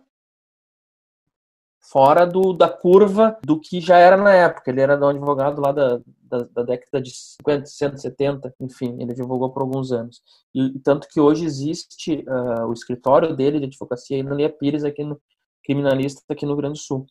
fora 1.90 2.26
do, 2.26 2.52
da 2.52 2.68
curva 2.68 3.38
do 3.42 3.58
que 3.58 3.80
já 3.80 3.98
era 3.98 4.16
na 4.16 4.32
época. 4.32 4.70
Ele 4.70 4.80
era 4.80 4.98
um 4.98 5.08
advogado 5.08 5.60
lá 5.60 5.72
da, 5.72 6.00
da, 6.22 6.38
da, 6.52 6.62
década 6.62 7.00
de 7.00 7.10
50, 7.10 7.66
60, 7.66 7.96
70, 7.96 8.54
enfim, 8.60 8.96
ele 9.00 9.12
advogou 9.12 9.50
por 9.50 9.62
alguns 9.62 9.90
anos. 9.90 10.20
E 10.54 10.78
tanto 10.80 11.08
que 11.08 11.20
hoje 11.20 11.44
existe 11.44 12.24
uh, 12.28 12.66
o 12.66 12.72
escritório 12.72 13.34
dele 13.34 13.58
de 13.58 13.66
advocacia 13.66 14.22
na 14.22 14.34
Lia 14.34 14.50
Pires, 14.50 14.84
aqui 14.84 15.02
no 15.02 15.20
criminalista 15.64 16.22
aqui 16.30 16.46
no 16.46 16.52
Rio 16.52 16.62
Grande 16.62 16.78
do 16.78 16.82
Sul. 16.82 17.06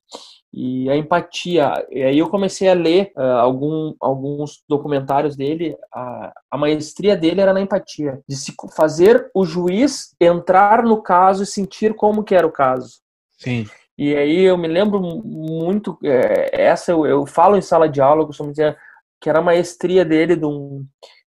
E 0.52 0.90
a 0.90 0.96
empatia, 0.96 1.86
e 1.92 2.02
aí 2.02 2.18
eu 2.18 2.30
comecei 2.30 2.68
a 2.68 2.74
ler 2.74 3.12
uh, 3.16 3.22
algum, 3.22 3.94
alguns 4.00 4.64
documentários 4.68 5.36
dele, 5.36 5.78
a, 5.94 6.34
a 6.50 6.58
maestria 6.58 7.16
dele 7.16 7.42
era 7.42 7.54
na 7.54 7.62
empatia, 7.62 8.20
de 8.28 8.36
se 8.36 8.54
fazer 8.76 9.30
o 9.36 9.46
juiz 9.46 10.16
entrar 10.20 10.84
no 10.84 11.02
caso 11.04 11.44
e 11.44 11.48
sentir 11.48 11.94
como 11.94 12.24
que 12.24 12.34
era 12.34 12.48
o 12.48 12.52
caso. 12.52 13.00
Sim. 13.38 13.68
E 13.98 14.16
aí 14.16 14.44
eu 14.44 14.58
me 14.58 14.68
lembro 14.68 15.02
muito, 15.02 15.98
é, 16.04 16.66
essa 16.66 16.92
eu, 16.92 17.06
eu, 17.06 17.26
falo 17.26 17.58
em 17.58 17.62
sala 17.62 17.90
de 17.90 18.00
aula, 18.00 18.26
costumo 18.26 18.52
dizer 18.52 18.78
que 19.20 19.30
era 19.30 19.40
a 19.40 19.44
maestria 19.44 20.06
dele 20.06 20.36
de 20.36 20.46
um, 20.46 20.86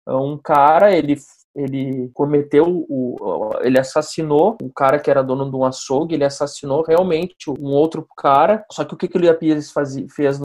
um 0.06 0.38
cara, 0.38 0.96
ele, 0.96 1.16
ele 1.56 2.08
cometeu, 2.14 2.86
o, 2.88 3.50
ele 3.62 3.80
assassinou 3.80 4.56
um 4.62 4.70
cara 4.70 5.00
que 5.00 5.10
era 5.10 5.24
dono 5.24 5.50
de 5.50 5.56
um 5.56 5.64
açougue, 5.64 6.14
ele 6.14 6.24
assassinou 6.24 6.84
realmente 6.84 7.50
um 7.50 7.72
outro 7.72 8.06
cara, 8.16 8.64
só 8.70 8.84
que 8.84 8.94
o 8.94 8.96
que, 8.96 9.08
que 9.08 9.18
o 9.18 9.62
faz, 9.72 9.96
fez 10.14 10.38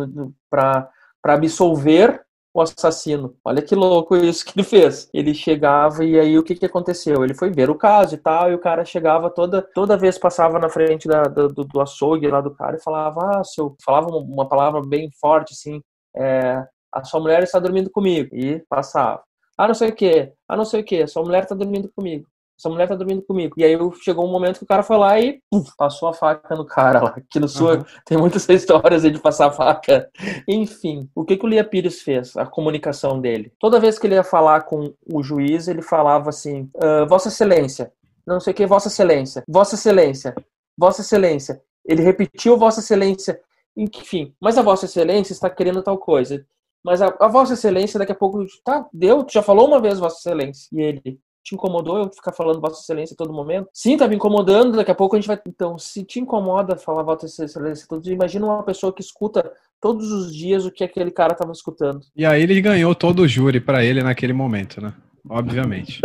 para 0.50 0.90
absolver 1.24 2.26
o 2.54 2.62
assassino. 2.62 3.36
Olha 3.44 3.62
que 3.62 3.76
louco 3.76 4.16
isso 4.16 4.46
que 4.46 4.54
ele 4.60 4.64
fez. 4.68 5.10
Ele 5.14 5.34
chegava 5.34 6.04
e 6.04 6.20
aí 6.20 6.38
o 6.38 6.44
que, 6.44 6.56
que 6.56 6.66
aconteceu? 6.66 7.24
Ele 7.24 7.34
foi 7.34 7.52
ver 7.52 7.70
o 7.70 7.76
caso 7.76 8.16
e 8.16 8.18
tal, 8.18 8.52
e 8.52 8.56
o 8.56 8.60
cara 8.60 8.84
chegava 8.86 9.30
toda 9.30 9.62
toda 9.62 9.98
vez 9.98 10.18
passava 10.18 10.60
na 10.60 10.70
frente 10.70 11.08
da, 11.08 11.24
do, 11.24 11.50
do 11.50 11.82
açougue 11.82 12.28
lá 12.28 12.42
do 12.42 12.54
cara 12.56 12.78
e 12.78 12.84
falava, 12.84 13.40
ah, 13.40 13.44
seu, 13.44 13.76
falava 13.84 14.08
uma 14.10 14.48
palavra 14.48 14.82
bem 14.82 15.10
forte 15.20 15.54
assim, 15.54 15.82
é, 16.16 16.66
a 16.92 17.04
sua 17.04 17.20
mulher 17.20 17.44
está 17.44 17.60
dormindo 17.60 17.90
comigo. 17.90 18.36
E 18.36 18.60
passava. 18.70 19.24
Ah, 19.58 19.68
não 19.68 19.76
sei 19.76 19.90
o 19.90 19.96
que, 19.96 20.34
ah, 20.48 20.56
não 20.58 20.66
sei 20.66 20.82
o 20.82 20.84
que, 20.86 21.08
sua 21.08 21.24
mulher 21.24 21.44
está 21.44 21.56
dormindo 21.56 21.92
comigo 21.96 22.28
essa 22.58 22.70
mulher 22.70 22.88
tá 22.88 22.96
dormindo 22.96 23.22
comigo. 23.22 23.54
E 23.58 23.63
aí 23.63 23.78
chegou 24.02 24.26
um 24.26 24.32
momento 24.32 24.58
que 24.58 24.63
o 24.63 24.67
cara 24.67 24.82
foi 24.82 24.98
lá 24.98 25.20
e 25.20 25.39
puf, 25.50 25.72
passou 25.78 26.10
a 26.10 26.13
faca 26.13 26.56
no 26.56 26.65
cara 26.65 27.02
lá. 27.02 27.10
Aqui 27.10 27.39
no 27.39 27.48
sul 27.48 27.76
uhum. 27.76 27.86
tem 28.04 28.17
muitas 28.17 28.48
histórias 28.50 29.06
aí 29.06 29.12
de 29.12 29.20
passar 29.20 29.48
a 29.48 29.52
faca. 29.52 30.10
Enfim, 30.48 31.08
o 31.13 31.24
que, 31.24 31.38
que 31.38 31.46
o 31.46 31.48
Lia 31.48 31.63
Pires 31.63 32.02
fez? 32.02 32.36
A 32.36 32.46
comunicação 32.46 33.22
dele. 33.22 33.54
Toda 33.60 33.80
vez 33.80 34.00
que 34.00 34.08
ele 34.08 34.15
ia 34.15 34.24
falar 34.24 34.62
com 34.62 34.91
o 35.12 35.22
juiz, 35.22 35.67
ele 35.67 35.84
falava 35.84 36.30
assim: 36.30 36.70
ah, 36.82 37.06
Vossa 37.06 37.28
Excelência, 37.28 37.91
não 38.26 38.39
sei 38.39 38.54
o 38.54 38.56
que, 38.56 38.65
Vossa 38.65 38.88
Excelência, 38.88 39.43
Vossa 39.48 39.76
Excelência, 39.76 40.36
Vossa 40.78 41.02
Excelência. 41.02 41.62
ele 41.86 42.02
repetiu 42.02 42.58
Vossa 42.58 42.80
Excelência, 42.80 43.39
enfim, 43.76 44.34
mas 44.41 44.58
a 44.58 44.63
Vossa 44.63 44.86
Excelência 44.86 45.34
está 45.34 45.50
querendo 45.50 45.84
tal 45.84 45.98
coisa. 45.98 46.43
Mas 46.84 47.02
a, 47.02 47.13
a 47.20 47.28
Vossa 47.28 47.54
Excelência 47.54 48.00
daqui 48.00 48.13
a 48.13 48.15
pouco, 48.15 48.46
tá, 48.63 48.88
deu, 48.93 49.26
já 49.30 49.43
falou 49.43 49.67
uma 49.67 49.82
vez 49.82 50.00
Vossa 50.00 50.17
Excelência. 50.20 50.70
E 50.72 50.82
ele, 50.82 51.20
te 51.48 51.56
incomodou 51.56 51.98
eu 51.98 52.10
ficar 52.14 52.34
falando 52.34 52.60
Vossa 52.60 52.82
Excelência 52.82 53.14
a 53.14 53.18
todo 53.18 53.32
momento? 53.32 53.70
Sim, 53.74 53.96
tá 53.96 54.06
me 54.06 54.18
incomodando, 54.18 54.76
daqui 54.76 54.92
a 54.92 54.96
pouco 54.96 55.16
a 55.16 55.20
gente 55.20 55.28
vai. 55.28 55.40
Então, 55.48 55.78
se 55.78 56.04
te 56.04 56.20
incomoda 56.20 56.76
falar 56.76 57.04
Vossa 57.04 57.26
Excelência 57.26 57.88
todo 57.88 58.02
dia, 58.02 58.14
imagina 58.14 58.46
uma 58.46 58.64
pessoa 58.64 58.92
que 58.92 59.02
escuta 59.02 59.50
todos 59.80 60.12
os 60.12 60.36
dias 60.36 60.66
o 60.66 60.72
que 60.72 60.84
aquele 60.84 61.10
cara 61.10 61.34
tava 61.34 61.54
escutando. 61.54 62.02
E 62.14 62.26
aí 62.26 62.44
ele 62.44 62.60
ganhou 62.60 62.94
todo 62.94 63.22
o 63.22 63.28
júri 63.28 63.62
para 63.62 63.82
ele 63.82 64.04
naquele 64.04 64.34
momento, 64.34 64.82
né? 64.82 64.94
Obviamente. 65.30 66.02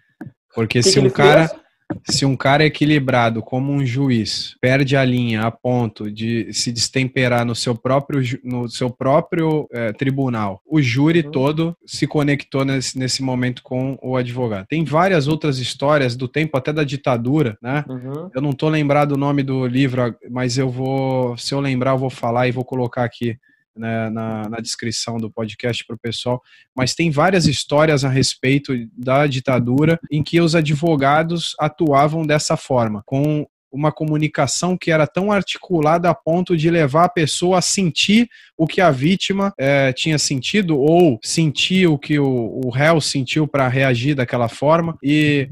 Porque 0.54 0.78
que 0.80 0.88
se 0.88 0.98
que 0.98 1.06
um 1.06 1.10
cara. 1.10 1.48
Fez? 1.48 1.65
Se 2.08 2.24
um 2.24 2.36
cara 2.36 2.64
equilibrado 2.64 3.42
como 3.42 3.72
um 3.72 3.84
juiz 3.84 4.56
perde 4.60 4.96
a 4.96 5.04
linha 5.04 5.42
a 5.42 5.50
ponto 5.50 6.10
de 6.10 6.52
se 6.52 6.72
destemperar 6.72 7.44
no 7.44 7.54
seu 7.54 7.76
próprio, 7.76 8.20
no 8.42 8.68
seu 8.68 8.90
próprio 8.90 9.68
é, 9.72 9.92
tribunal, 9.92 10.60
o 10.66 10.82
júri 10.82 11.20
uhum. 11.20 11.30
todo 11.30 11.76
se 11.86 12.06
conectou 12.06 12.64
nesse, 12.64 12.98
nesse 12.98 13.22
momento 13.22 13.62
com 13.62 13.98
o 14.02 14.16
advogado. 14.16 14.66
Tem 14.66 14.84
várias 14.84 15.28
outras 15.28 15.58
histórias 15.58 16.16
do 16.16 16.26
tempo 16.26 16.56
até 16.56 16.72
da 16.72 16.82
ditadura, 16.82 17.56
né? 17.62 17.84
Uhum. 17.88 18.30
Eu 18.34 18.42
não 18.42 18.52
tô 18.52 18.68
lembrado 18.68 19.12
o 19.12 19.18
nome 19.18 19.42
do 19.42 19.66
livro, 19.66 20.14
mas 20.28 20.58
eu 20.58 20.68
vou, 20.68 21.36
se 21.36 21.54
eu 21.54 21.60
lembrar, 21.60 21.92
eu 21.92 21.98
vou 21.98 22.10
falar 22.10 22.48
e 22.48 22.52
vou 22.52 22.64
colocar 22.64 23.04
aqui 23.04 23.38
né, 23.76 24.10
na, 24.10 24.48
na, 24.48 24.58
descrição 24.58 25.18
do 25.18 25.30
podcast 25.30 25.84
para 25.84 25.96
o 25.96 25.98
pessoal, 25.98 26.42
mas 26.74 26.94
tem 26.94 27.10
várias 27.10 27.46
histórias 27.46 28.04
a 28.04 28.08
respeito 28.08 28.72
da 28.96 29.26
ditadura 29.26 29.98
em 30.10 30.22
que 30.22 30.40
os 30.40 30.54
advogados 30.54 31.54
atuavam 31.58 32.26
dessa 32.26 32.56
forma, 32.56 33.02
com 33.04 33.46
uma 33.76 33.92
comunicação 33.92 34.76
que 34.76 34.90
era 34.90 35.06
tão 35.06 35.30
articulada 35.30 36.08
a 36.08 36.14
ponto 36.14 36.56
de 36.56 36.70
levar 36.70 37.04
a 37.04 37.08
pessoa 37.08 37.58
a 37.58 37.62
sentir 37.62 38.28
o 38.56 38.66
que 38.66 38.80
a 38.80 38.90
vítima 38.90 39.52
é, 39.58 39.92
tinha 39.92 40.18
sentido 40.18 40.78
ou 40.78 41.18
sentir 41.22 41.86
o 41.86 41.98
que 41.98 42.18
o, 42.18 42.60
o 42.64 42.70
réu 42.70 43.00
sentiu 43.00 43.46
para 43.46 43.68
reagir 43.68 44.14
daquela 44.14 44.48
forma. 44.48 44.96
E 45.02 45.50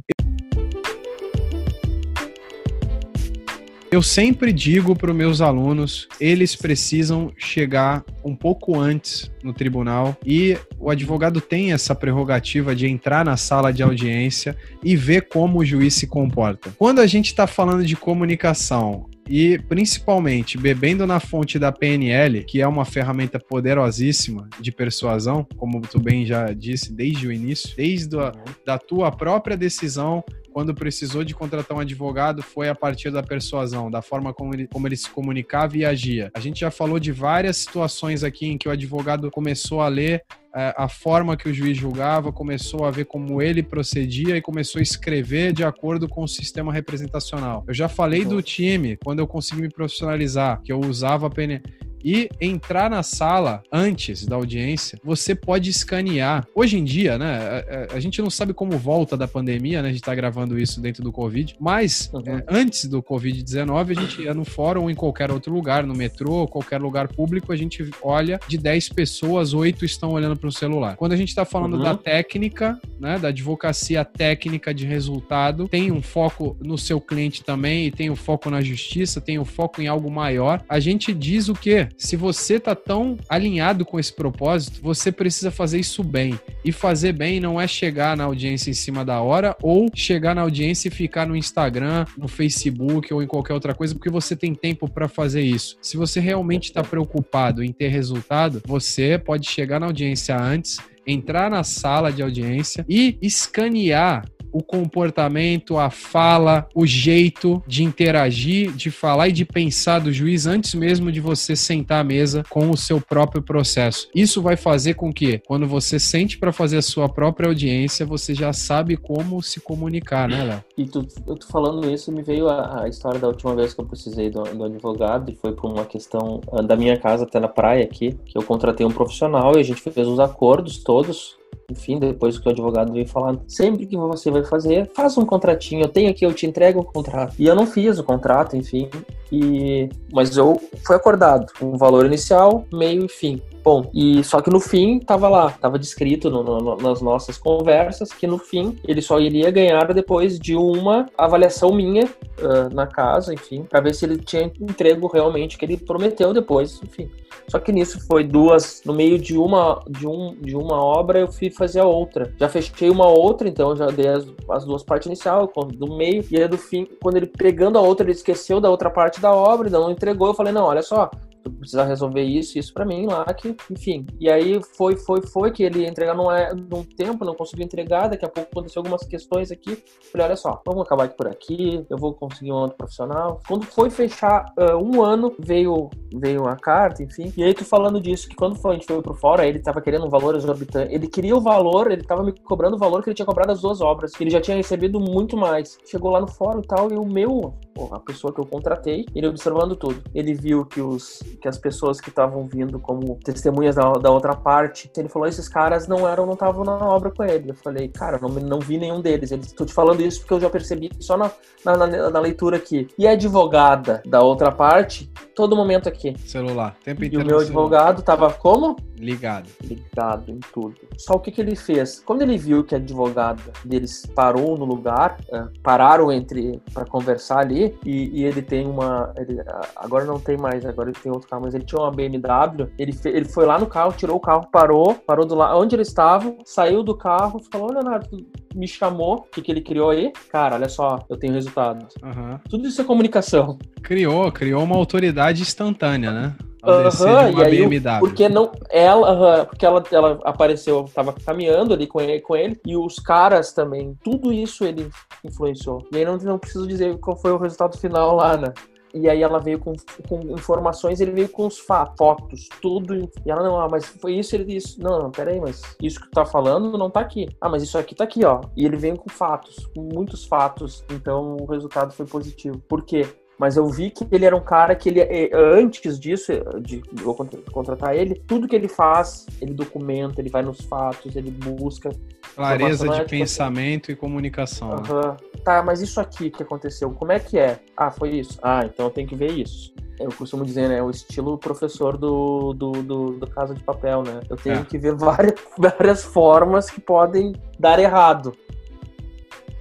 Eu 3.95 4.03
sempre 4.03 4.53
digo 4.53 4.97
para 4.97 5.13
os 5.13 5.17
meus 5.17 5.41
alunos, 5.41 6.09
eles 6.19 6.57
precisam 6.57 7.33
chegar 7.39 8.05
um 8.25 8.35
pouco 8.35 8.77
antes 8.77 9.31
no 9.41 9.55
tribunal 9.55 10.17
e 10.27 10.59
o 10.81 10.91
advogado 10.91 11.41
tem 11.41 11.73
essa 11.73 11.95
prerrogativa 11.95 12.75
de 12.75 12.89
entrar 12.89 13.25
na 13.25 13.37
sala 13.37 13.73
de 13.73 13.85
audiência 13.85 14.57
e 14.83 14.97
ver 14.97 15.29
como 15.29 15.61
o 15.61 15.65
juiz 15.65 15.95
se 15.95 16.09
comporta. 16.09 16.75
Quando 16.77 17.01
a 17.01 17.07
gente 17.07 17.27
está 17.27 17.47
falando 17.47 17.85
de 17.85 17.95
comunicação 17.95 19.09
e 19.29 19.61
principalmente 19.69 20.59
bebendo 20.59 21.07
na 21.07 21.21
fonte 21.21 21.57
da 21.57 21.71
PNL, 21.71 22.43
que 22.43 22.61
é 22.61 22.67
uma 22.67 22.85
ferramenta 22.85 23.39
poderosíssima 23.39 24.49
de 24.61 24.73
persuasão, 24.73 25.47
como 25.57 25.81
tu 25.83 26.01
bem 26.01 26.27
já 26.27 26.53
disse 26.53 26.93
desde 26.93 27.29
o 27.29 27.33
início, 27.33 27.77
desde 27.77 28.19
a 28.19 28.33
da 28.67 28.77
tua 28.77 29.13
própria 29.13 29.57
decisão 29.57 30.25
quando 30.55 30.73
precisou 30.73 31.25
de 31.25 31.35
contratar 31.35 31.77
um 31.77 31.81
advogado, 31.81 32.41
foi 32.41 32.69
a 32.69 32.77
partir 32.77 33.11
da 33.11 33.25
persuasão, 33.25 33.91
da 33.91 34.01
forma 34.01 34.33
como 34.33 34.55
ele, 34.55 34.69
como 34.69 34.87
ele 34.87 34.97
se 34.97 35.11
comunicava 35.11 35.77
e 35.77 35.85
agia. 35.85 36.31
A 36.33 36.39
gente 36.39 36.61
já 36.61 36.71
falou 36.71 37.01
de 37.01 37.11
várias 37.11 37.57
situações 37.57 38.23
aqui 38.23 38.47
em 38.47 38.57
que 38.57 38.69
o 38.69 38.71
advogado 38.71 39.29
começou 39.33 39.81
a 39.81 39.89
ler 39.89 40.23
é, 40.55 40.73
a 40.77 40.89
forma 40.89 41.37
que 41.37 41.49
o 41.49 41.53
juiz 41.53 41.77
julgava, 41.77 42.33
começou 42.33 42.85
a 42.85 42.93
ver 42.93 43.07
como 43.07 43.43
ele 43.43 43.65
procedia 43.65 44.37
e 44.37 44.41
começou 44.41 44.79
a 44.79 44.83
escrever 44.83 45.53
de 45.53 45.65
acordo 45.65 46.09
com 46.09 46.23
o 46.23 46.29
sistema 46.29 46.73
representacional. 46.73 47.65
Eu 47.67 47.75
já 47.75 47.89
falei 47.89 48.25
do 48.25 48.41
time, 48.41 48.97
quando 49.03 49.19
eu 49.19 49.27
consegui 49.27 49.63
me 49.63 49.69
profissionalizar, 49.69 50.63
que 50.63 50.73
eu 50.73 50.79
usava 50.79 51.27
a 51.27 51.31
PN 51.31 51.61
e 52.05 52.29
entrar 52.41 52.91
na 52.91 53.03
sala 53.03 53.63
antes 53.73 54.27
da 54.27 54.37
audiência, 54.37 54.99
você 55.03 55.35
pode 55.35 55.71
escanear. 55.71 56.47
Hoje 56.55 56.79
em 56.79 56.85
dia, 56.85 57.17
né, 57.17 57.65
a, 57.91 57.95
a, 57.95 57.97
a 57.97 58.01
gente 58.01 58.21
não 58.21 58.29
sabe 58.29 58.53
como 58.53 58.77
volta 58.77 59.17
da 59.17 59.27
pandemia, 59.27 59.81
né, 59.83 59.89
a 59.89 59.93
gente 59.93 60.03
tá 60.03 60.15
gravando 60.15 60.59
isso 60.59 60.81
dentro 60.81 61.03
do 61.03 61.11
Covid, 61.11 61.57
mas 61.59 62.11
uhum. 62.13 62.23
é, 62.27 62.45
antes 62.49 62.85
do 62.87 63.03
Covid-19, 63.03 63.91
a 63.91 64.01
gente 64.01 64.23
ia 64.23 64.35
no 64.35 64.45
fórum 64.45 64.83
ou 64.83 64.91
em 64.91 64.95
qualquer 64.95 65.31
outro 65.31 65.53
lugar, 65.53 65.87
no 65.87 65.95
metrô, 65.95 66.47
qualquer 66.47 66.81
lugar 66.81 67.09
público, 67.09 67.53
a 67.53 67.57
gente 67.57 67.89
olha 68.03 68.39
de 68.47 68.59
10 68.59 68.91
pessoas, 68.91 69.55
8 69.55 69.85
estão 69.85 70.11
olhando 70.11 70.37
para 70.37 70.49
o 70.49 70.53
celular. 70.53 70.97
Quando 70.97 71.13
a 71.13 71.17
gente 71.17 71.29
está 71.29 71.45
falando 71.45 71.77
uhum. 71.77 71.83
da 71.83 71.97
técnica, 71.97 72.79
né, 73.01 73.19
da 73.19 73.29
advocacia 73.29 74.05
técnica 74.05 74.75
de 74.75 74.85
resultado, 74.85 75.69
tem 75.69 75.91
um 75.91 76.03
foco 76.03 76.57
no 76.63 76.77
seu 76.77 77.01
cliente 77.01 77.43
também 77.43 77.87
e 77.87 77.91
tem 77.91 78.11
um 78.11 78.17
foco 78.17 78.51
na 78.51 78.61
justiça, 78.61 79.21
tem 79.21 79.39
um 79.39 79.45
foco 79.45 79.81
em 79.81 79.87
algo 79.87 80.11
maior. 80.11 80.63
A 80.69 80.79
gente 80.79 81.13
diz 81.13 81.49
o 81.49 81.55
quê? 81.55 81.89
Se 81.97 82.17
você 82.17 82.59
tá 82.59 82.75
tão 82.75 83.17
alinhado 83.29 83.85
com 83.85 83.99
esse 83.99 84.13
propósito, 84.13 84.81
você 84.83 85.11
precisa 85.13 85.51
fazer 85.51 85.79
isso 85.79 86.03
bem. 86.03 86.39
E 86.65 86.73
fazer 86.73 87.13
bem 87.13 87.41
não 87.41 87.61
é 87.61 87.67
chegar 87.67 88.17
na 88.17 88.25
audiência 88.25 88.71
em 88.71 88.75
cima 88.75 89.05
da 89.05 89.21
hora 89.21 89.57
ou 89.63 89.91
chegar 89.95 90.35
na 90.35 90.43
audiência 90.43 90.89
e 90.89 90.91
ficar 90.91 91.27
no 91.27 91.37
Instagram, 91.37 92.05
no 92.17 92.29
Facebook 92.29 93.13
ou 93.13 93.23
em 93.23 93.27
qualquer 93.27 93.55
outra 93.55 93.75
coisa, 93.75 93.95
porque 93.95 94.11
você 94.11 94.35
tem 94.35 94.55
tempo 94.55 94.89
para 94.89 95.09
fazer 95.09 95.43
isso. 95.43 95.77
Se 95.81 95.97
você 95.97 96.21
realmente 96.21 96.65
está 96.65 96.83
preocupado 96.83 97.63
em 97.63 97.73
ter 97.73 97.89
resultado, 97.89 98.63
você 98.67 99.19
pode 99.19 99.49
chegar 99.49 99.79
na 99.79 99.87
audiência 99.87 100.37
antes 100.37 100.79
entrar 101.07 101.51
na 101.51 101.63
sala 101.63 102.11
de 102.11 102.23
audiência 102.23 102.85
e 102.89 103.19
escanear 103.21 104.25
o 104.55 104.63
comportamento, 104.63 105.77
a 105.77 105.91
fala, 105.91 106.69
o 106.73 106.87
jeito 106.87 107.61
de 107.67 107.83
interagir, 107.83 108.71
de 108.73 108.89
falar 108.89 109.29
e 109.29 109.33
de 109.33 109.45
pensar 109.45 109.99
do 109.99 110.13
juiz 110.13 110.47
antes 110.47 110.75
mesmo 110.75 111.11
de 111.11 111.21
você 111.21 111.57
sentar 111.57 112.01
à 112.01 112.05
mesa 112.05 112.45
com 112.49 112.71
o 112.71 112.77
seu 112.77 113.01
próprio 113.01 113.43
processo. 113.43 114.09
Isso 114.15 114.41
vai 114.41 114.57
fazer 114.57 114.95
com 114.95 115.13
que, 115.13 115.41
quando 115.45 115.67
você 115.67 115.99
sente 115.99 116.39
para 116.39 116.53
fazer 116.53 116.77
a 116.77 116.83
sua 116.83 117.09
própria 117.09 117.49
audiência, 117.49 118.07
você 118.07 118.33
já 118.33 118.53
sabe 118.53 118.97
como 118.97 119.43
se 119.43 119.61
comunicar, 119.61 120.29
né, 120.29 120.45
Léo? 120.45 120.65
E 120.79 120.85
tu, 120.87 121.05
eu 121.27 121.35
tô 121.35 121.49
falando 121.49 121.91
isso, 121.91 122.13
me 122.13 122.23
veio 122.23 122.49
a, 122.49 122.85
a, 122.85 122.89
história 122.89 123.19
da 123.19 123.27
última 123.27 123.57
vez 123.57 123.75
que 123.75 123.81
eu 123.81 123.87
precisei 123.87 124.31
do, 124.31 124.45
do 124.45 124.65
advogado, 124.65 125.33
e 125.33 125.35
foi 125.35 125.53
por 125.53 125.73
uma 125.73 125.85
questão 125.85 126.41
ah, 126.53 126.63
da 126.63 126.77
minha 126.77 126.97
casa 126.97 127.25
até 127.25 127.41
na 127.41 127.49
praia 127.49 127.83
aqui, 127.83 128.17
que 128.25 128.39
eu 128.39 128.43
contratei 128.43 128.87
um 128.87 128.91
profissional 128.93 129.57
e 129.57 129.61
a 129.61 129.65
gente 129.65 129.81
fez 129.81 130.07
os 130.07 130.21
acordos 130.21 130.79
todos 130.79 131.37
enfim, 131.71 131.99
depois 131.99 132.39
que 132.39 132.49
o 132.49 132.51
advogado 132.51 132.93
veio 132.93 133.07
falando, 133.07 133.43
sempre 133.49 133.87
que 133.87 133.97
você 133.97 134.31
vai 134.31 134.45
fazer, 134.45 134.91
faz 134.95 135.17
um 135.17 135.25
contratinho, 135.25 135.83
eu 135.83 135.89
tenho 135.89 136.11
aqui, 136.11 136.25
eu 136.25 136.33
te 136.33 136.47
entrego 136.47 136.81
o 136.81 136.85
contrato. 136.85 137.35
E 137.39 137.47
eu 137.47 137.55
não 137.55 137.67
fiz 137.67 137.99
o 137.99 138.05
contrato, 138.05 138.57
enfim, 138.57 138.89
e 139.31 139.89
mas 140.13 140.37
eu 140.37 140.61
foi 140.87 140.97
acordado 140.97 141.47
um 141.61 141.77
valor 141.77 142.07
inicial, 142.07 142.65
meio 142.73 143.05
e 143.05 143.09
fim. 143.09 143.43
Bom, 143.65 143.91
e 143.95 144.23
só 144.23 144.43
que 144.43 144.51
no 144.51 144.61
fim 144.61 145.01
tava 145.01 145.27
lá, 145.27 145.51
tava 145.51 145.79
descrito 145.79 146.29
no, 146.29 146.43
no, 146.43 146.77
nas 146.77 147.01
nossas 147.01 147.39
conversas 147.39 148.13
que 148.13 148.27
no 148.27 148.37
fim 148.37 148.79
ele 148.87 149.01
só 149.01 149.19
iria 149.19 149.51
ganhar 149.51 149.93
depois 149.95 150.39
de 150.39 150.55
uma 150.55 151.07
avaliação 151.17 151.75
minha 151.75 152.05
uh, 152.05 152.75
na 152.75 152.87
casa, 152.87 153.33
enfim, 153.33 153.63
para 153.63 153.81
ver 153.81 153.95
se 153.95 154.05
ele 154.05 154.19
tinha 154.19 154.53
entrego 154.61 155.07
realmente 155.07 155.57
que 155.57 155.65
ele 155.65 155.79
prometeu 155.79 156.35
depois, 156.35 156.79
enfim. 156.83 157.09
Só 157.49 157.59
que 157.59 157.73
nisso 157.73 158.05
foi 158.07 158.25
duas, 158.25 158.83
no 158.85 158.93
meio 158.93 159.19
de 159.19 159.37
uma 159.37 159.83
de, 159.89 160.07
um, 160.07 160.35
de 160.41 160.57
uma 160.57 160.83
obra 160.83 161.21
eu 161.21 161.31
fui 161.31 161.51
fazer 161.51 161.81
a 161.81 161.85
outra. 161.85 162.33
Já 162.39 162.49
fechei 162.49 162.91
uma 162.91 163.07
outra, 163.07 163.49
então 163.49 163.77
já 163.77 163.87
dei 163.87 164.09
as, 164.09 164.27
as 164.51 164.65
duas 164.65 164.83
partes 164.83 165.07
inicial, 165.07 165.53
do 165.75 165.97
meio 165.97 166.25
e 166.31 166.37
aí 166.37 166.49
do 166.49 166.59
fim, 166.59 166.87
quando 167.03 167.17
ele 167.17 167.27
pegando 167.27 167.79
a 167.79 167.83
outra, 167.83 168.05
ele 168.05 168.13
esqueceu 168.13 168.61
da 168.61 168.71
outra 168.71 168.91
parte 168.91 169.21
da 169.21 169.33
obra, 169.33 169.69
não 169.71 169.91
entregou, 169.91 170.29
eu 170.29 170.35
falei: 170.35 170.53
"Não, 170.53 170.65
olha 170.65 170.83
só, 170.83 171.11
tu 171.45 171.51
precisa 171.51 171.85
resolver 171.85 172.23
isso, 172.23 172.59
isso 172.59 172.73
para 172.73 172.85
mim 172.85 173.07
lá, 173.07 173.25
que, 173.35 173.55
enfim. 173.71 174.07
E 174.19 174.31
aí 174.31 174.61
foi, 174.77 174.97
foi, 174.97 175.23
foi 175.23 175.51
que 175.51 175.63
ele 175.63 175.87
entregar 175.87 176.15
num, 176.15 176.31
é, 176.31 176.53
num 176.55 176.83
tempo, 176.83 177.25
não 177.25 177.35
conseguiu 177.35 177.65
entregar, 177.65 178.09
daqui 178.09 178.25
a 178.25 178.29
pouco 178.29 178.49
aconteceu 178.51 178.81
algumas 178.81 179.05
questões 179.05 179.51
aqui. 179.51 179.83
Falei, 180.11 180.27
olha 180.29 180.37
só, 180.37 180.61
vamos 180.67 180.83
acabar 180.83 181.05
aqui 181.05 181.17
por 181.17 181.29
aqui, 181.29 181.85
eu 181.89 181.99
vou 181.99 182.15
conseguir 182.15 182.51
um 182.51 182.57
outro 182.57 182.77
profissional. 182.77 183.41
Quando 183.47 183.65
foi 183.67 183.91
fechar 183.91 184.47
uh, 184.59 184.77
um 184.77 185.03
ano, 185.03 185.35
veio, 185.39 185.91
veio 186.15 186.47
a 186.47 186.57
carta, 186.57 187.03
enfim. 187.03 187.33
E 187.37 187.45
aí 187.45 187.53
tu 187.53 187.65
falando 187.65 188.01
disso, 188.01 188.29
que 188.29 188.35
quando 188.35 188.57
foi, 188.57 188.73
a 188.73 188.75
gente 188.75 188.87
foi 188.87 189.03
pro 189.03 189.15
fora, 189.15 189.47
ele 189.47 189.59
tava 189.59 189.81
querendo 189.81 190.07
um 190.07 190.11
valor 190.11 190.35
exorbitante. 190.35 190.95
Ele 190.95 191.07
queria 191.07 191.37
o 191.37 191.41
valor, 191.41 191.91
ele 191.91 192.03
tava 192.03 192.23
me 192.23 192.33
cobrando 192.33 192.77
o 192.77 192.79
valor 192.79 193.03
que 193.03 193.11
ele 193.11 193.15
tinha 193.15 193.27
cobrado 193.27 193.53
as 193.53 193.61
duas 193.61 193.81
obras, 193.81 194.13
ele 194.19 194.31
já 194.31 194.41
tinha 194.41 194.57
recebido 194.57 194.99
muito 194.99 195.37
mais. 195.37 195.79
Chegou 195.85 196.11
lá 196.11 196.21
no 196.21 196.29
fórum 196.29 196.61
e 196.61 196.67
tal, 196.67 196.91
e 196.91 196.97
o 196.97 197.05
meu, 197.05 197.55
a 197.93 198.01
pessoa 198.01 198.33
que 198.33 198.41
eu 198.41 198.47
contratei, 198.47 199.07
ele 199.15 199.27
observando 199.27 199.77
tudo. 199.77 200.03
Ele 200.15 200.35
viu 200.35 200.65
que 200.65 200.81
os 200.81 201.23
que 201.41 201.49
as 201.49 201.59
pessoas 201.59 202.01
que 202.01 202.09
estavam 202.09 202.47
vindo 202.47 202.79
como 202.79 203.19
testemunhas 203.23 203.77
da, 203.77 203.93
da, 203.93 204.11
outra 204.11 204.35
parte, 204.35 204.91
ele 204.97 205.09
falou, 205.09 205.29
esses 205.29 205.49
caras 205.49 205.87
não 205.87 206.09
eram, 206.09 206.25
não 206.25 206.35
estavam 206.35 206.65
na 206.65 206.77
obra 206.89 207.11
com 207.11 207.23
ele. 207.23 207.51
Eu 207.51 207.55
falei, 207.55 207.89
cara, 207.89 208.19
não, 208.19 208.29
não 208.29 208.61
vi 208.61 208.79
nenhum 208.79 209.01
deles. 209.01 209.31
Ele, 209.31 209.43
tô 209.47 209.65
te 209.65 209.73
falando 209.73 210.01
isso 210.01 210.21
porque 210.21 210.35
eu 210.35 210.41
já 210.41 210.51
percebi 210.51 210.91
só 211.01 211.17
na, 211.17 211.31
na, 211.65 211.77
na, 211.77 212.11
na 212.11 212.21
leitura 212.21 212.57
aqui. 212.57 212.89
E 212.99 213.07
a 213.07 213.13
advogada 213.13 214.03
da 214.07 214.23
outra 214.23 214.51
parte 214.51 215.11
todo 215.35 215.57
momento 215.57 215.89
aqui. 215.89 216.15
Celular, 216.19 216.77
tempo 216.85 217.03
E 217.03 217.09
inteiro. 217.09 217.25
o 217.25 217.27
meu 217.27 217.41
advogado 217.41 218.03
tava 218.03 218.33
como? 218.33 218.77
Ligado. 218.97 219.49
ligado 219.63 220.31
em 220.31 220.39
tudo. 220.53 220.77
Só 220.97 221.15
o 221.15 221.21
que, 221.21 221.31
que 221.31 221.41
ele 221.41 221.57
fez? 221.57 222.01
Quando 222.01 222.23
ele 222.23 222.39
viu 222.39 222.63
que 222.65 222.75
a 222.75 222.79
advogada 222.79 223.43
deles 223.65 224.07
parou 224.15 224.57
no 224.57 224.65
lugar, 224.65 225.19
eh, 225.31 225.47
pararam 225.63 226.13
entre 226.13 226.63
para 226.73 226.85
conversar 226.85 227.41
ali, 227.41 227.64
e, 227.85 228.21
e 228.21 228.25
ele 228.25 228.43
tem 228.43 228.67
uma. 228.67 229.13
ele, 229.17 229.41
agora 229.77 230.05
não 230.05 230.19
tem 230.19 230.37
mais, 230.37 230.65
agora 230.65 230.91
ele 230.91 230.99
tem 231.01 231.11
outro 231.13 231.29
carro, 231.29 231.43
mas 231.45 231.55
ele 231.55 231.65
tinha 231.65 231.81
uma 231.81 231.91
BMW. 231.91 232.69
Ele, 232.79 232.93
fe- 232.93 233.11
ele 233.11 233.25
foi 233.27 233.47
lá 233.47 233.59
no 233.59 233.67
carro, 233.67 233.93
tirou 233.93 234.17
o 234.17 234.21
carro, 234.21 234.47
parou, 234.51 234.95
parou 234.95 235.27
do 235.27 235.35
lado 235.35 235.59
onde 235.59 235.75
ele 235.75 235.83
estava, 235.83 236.35
saiu 236.45 236.83
do 236.83 236.97
carro, 236.97 237.41
falou: 237.51 237.73
Leonardo, 237.73 238.09
me 238.55 238.67
chamou, 238.69 239.17
o 239.17 239.23
que, 239.23 239.43
que 239.43 239.51
ele 239.53 239.61
criou 239.61 239.91
aí? 239.91 240.13
Cara, 240.31 240.57
olha 240.57 240.69
só, 240.69 240.99
eu 241.09 241.17
tenho 241.17 241.33
resultado. 241.35 241.87
Aham. 242.03 242.41
Tudo 242.49 242.67
isso 242.69 242.81
é 242.81 242.85
comunicação. 242.85 243.59
Criou, 243.83 244.31
criou 244.33 244.63
uma 244.63 244.77
autoridade 244.77 245.43
instantânea, 245.43 246.11
né? 246.13 246.35
Aham, 246.71 247.27
de 247.27 247.33
uma 247.33 247.43
e 247.43 247.45
aí, 247.45 247.69
BMW. 247.69 247.99
porque 247.99 248.29
não 248.29 248.51
ela, 248.71 249.11
aham, 249.11 249.45
porque 249.47 249.67
ela, 249.67 249.83
ela 249.91 250.19
apareceu, 250.25 250.85
tava 250.95 251.13
caminhando 251.13 251.75
ali 251.75 251.87
com 251.87 252.01
ele, 252.01 252.21
com 252.21 252.35
ele, 252.37 252.61
e 252.67 252.77
os 252.77 252.99
caras 252.99 253.53
também, 253.53 253.95
tudo 254.03 254.33
isso 254.33 254.65
ele 254.65 254.89
influenciou. 255.25 255.87
E 255.93 255.99
aí 255.99 256.05
não, 256.05 256.17
não 256.17 256.39
preciso 256.39 256.67
dizer 256.67 256.99
qual 256.99 257.17
foi 257.17 257.33
o 257.33 257.39
resultado 257.39 257.77
final 257.79 258.17
lá, 258.17 258.37
né? 258.37 258.53
E 258.97 259.09
aí 259.11 259.23
ela 259.25 259.41
veio 259.41 259.59
com, 259.59 259.73
com 260.09 260.21
informações, 260.31 261.01
ele 261.01 261.11
veio 261.11 261.29
com 261.29 261.49
os 261.49 261.59
fa- 261.59 261.93
fotos, 261.99 262.49
tudo. 262.63 262.95
E 262.95 263.11
ela, 263.31 263.43
não, 263.43 263.61
ah, 263.61 263.69
mas 263.69 263.85
foi 263.87 264.15
isso, 264.15 264.37
ele 264.37 264.45
disse, 264.45 264.79
não, 264.81 265.01
não, 265.01 265.11
peraí, 265.11 265.41
mas 265.41 265.63
isso 265.83 265.99
que 265.99 266.07
tu 266.07 266.13
tá 266.13 266.25
falando 266.25 266.79
não 266.79 266.89
tá 266.89 267.01
aqui. 267.01 267.27
Ah, 267.41 267.49
mas 267.49 267.65
isso 267.65 267.77
aqui 267.77 267.93
tá 267.93 268.05
aqui, 268.05 268.25
ó. 268.25 268.41
E 268.57 268.65
ele 268.65 268.77
veio 268.77 268.97
com 268.97 269.11
fatos, 269.11 269.67
com 269.75 269.83
muitos 269.93 270.25
fatos. 270.25 270.85
Então 270.93 271.37
o 271.41 271.45
resultado 271.47 271.93
foi 271.93 272.07
positivo. 272.07 272.61
Por 272.69 272.85
quê? 272.85 273.05
Mas 273.39 273.57
eu 273.57 273.67
vi 273.69 273.91
que 273.91 274.07
ele 274.13 274.25
era 274.25 274.37
um 274.37 274.41
cara 274.41 274.75
que 274.75 274.89
ele, 274.89 275.01
eh, 275.01 275.31
antes 275.35 275.99
disso, 275.99 276.33
de 276.61 276.83
eu 277.05 277.15
contratar 277.51 277.97
ele, 277.97 278.15
tudo 278.27 278.47
que 278.47 278.55
ele 278.55 278.69
faz, 278.69 279.27
ele 279.41 279.53
documenta, 279.53 280.21
ele 280.21 280.31
vai 280.31 280.43
nos 280.43 280.61
fatos, 280.61 281.17
ele 281.17 281.31
busca. 281.31 281.91
Clareza 282.37 282.85
de 282.85 282.91
né? 282.91 282.97
Tipo 282.99 283.11
pensamento 283.11 283.91
e 283.91 283.97
comunicação. 283.97 284.69
né? 284.69 284.83
Aham. 284.89 285.17
Tá, 285.45 285.63
mas 285.63 285.81
isso 285.83 286.01
aqui 286.01 286.31
que 286.31 286.43
aconteceu, 286.43 286.91
como 286.91 287.13
é 287.13 287.19
que 287.21 287.39
é? 287.39 287.61
Ah, 287.77 287.91
foi 287.91 288.11
isso. 288.11 288.39
Ah, 288.43 288.63
então 288.65 288.87
eu 288.87 288.91
tenho 288.91 289.07
que 289.07 289.15
ver 289.15 289.31
isso. 289.33 289.75
Eu 290.01 290.11
costumo 290.11 290.45
dizer, 290.45 290.69
né? 290.69 290.83
O 290.83 290.91
estilo 290.91 291.37
professor 291.39 291.97
do, 291.97 292.53
do, 292.55 292.73
do, 292.83 293.11
do 293.19 293.27
Casa 293.29 293.55
de 293.55 293.63
Papel, 293.63 294.03
né? 294.03 294.21
Eu 294.29 294.37
tenho 294.37 294.61
É. 294.61 294.65
que 294.65 294.79
ver 294.79 294.95
várias, 294.95 295.35
várias 295.59 296.03
formas 296.03 296.71
que 296.71 296.81
podem 296.81 297.33
dar 297.59 297.79
errado. 297.79 298.35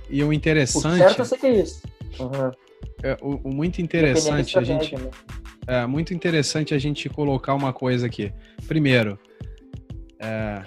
E 0.09 0.24
o 0.24 0.28
O 0.28 0.34
interessante, 0.34 0.97
certo 0.99 1.19
eu 1.19 1.26
sei 1.26 1.38
que 1.38 1.47
é 1.47 1.53
isso. 1.61 1.82
Aham. 2.19 2.51
É, 3.03 3.17
o, 3.21 3.49
o 3.49 3.53
muito 3.53 3.81
interessante 3.81 4.57
a 4.57 4.63
gente 4.63 4.95
né? 4.95 5.09
É 5.65 5.86
muito 5.86 6.13
interessante 6.13 6.73
a 6.73 6.77
gente 6.77 7.07
colocar 7.09 7.53
uma 7.53 7.71
coisa 7.71 8.05
aqui. 8.07 8.34
Primeiro, 8.67 9.17
é, 10.19 10.61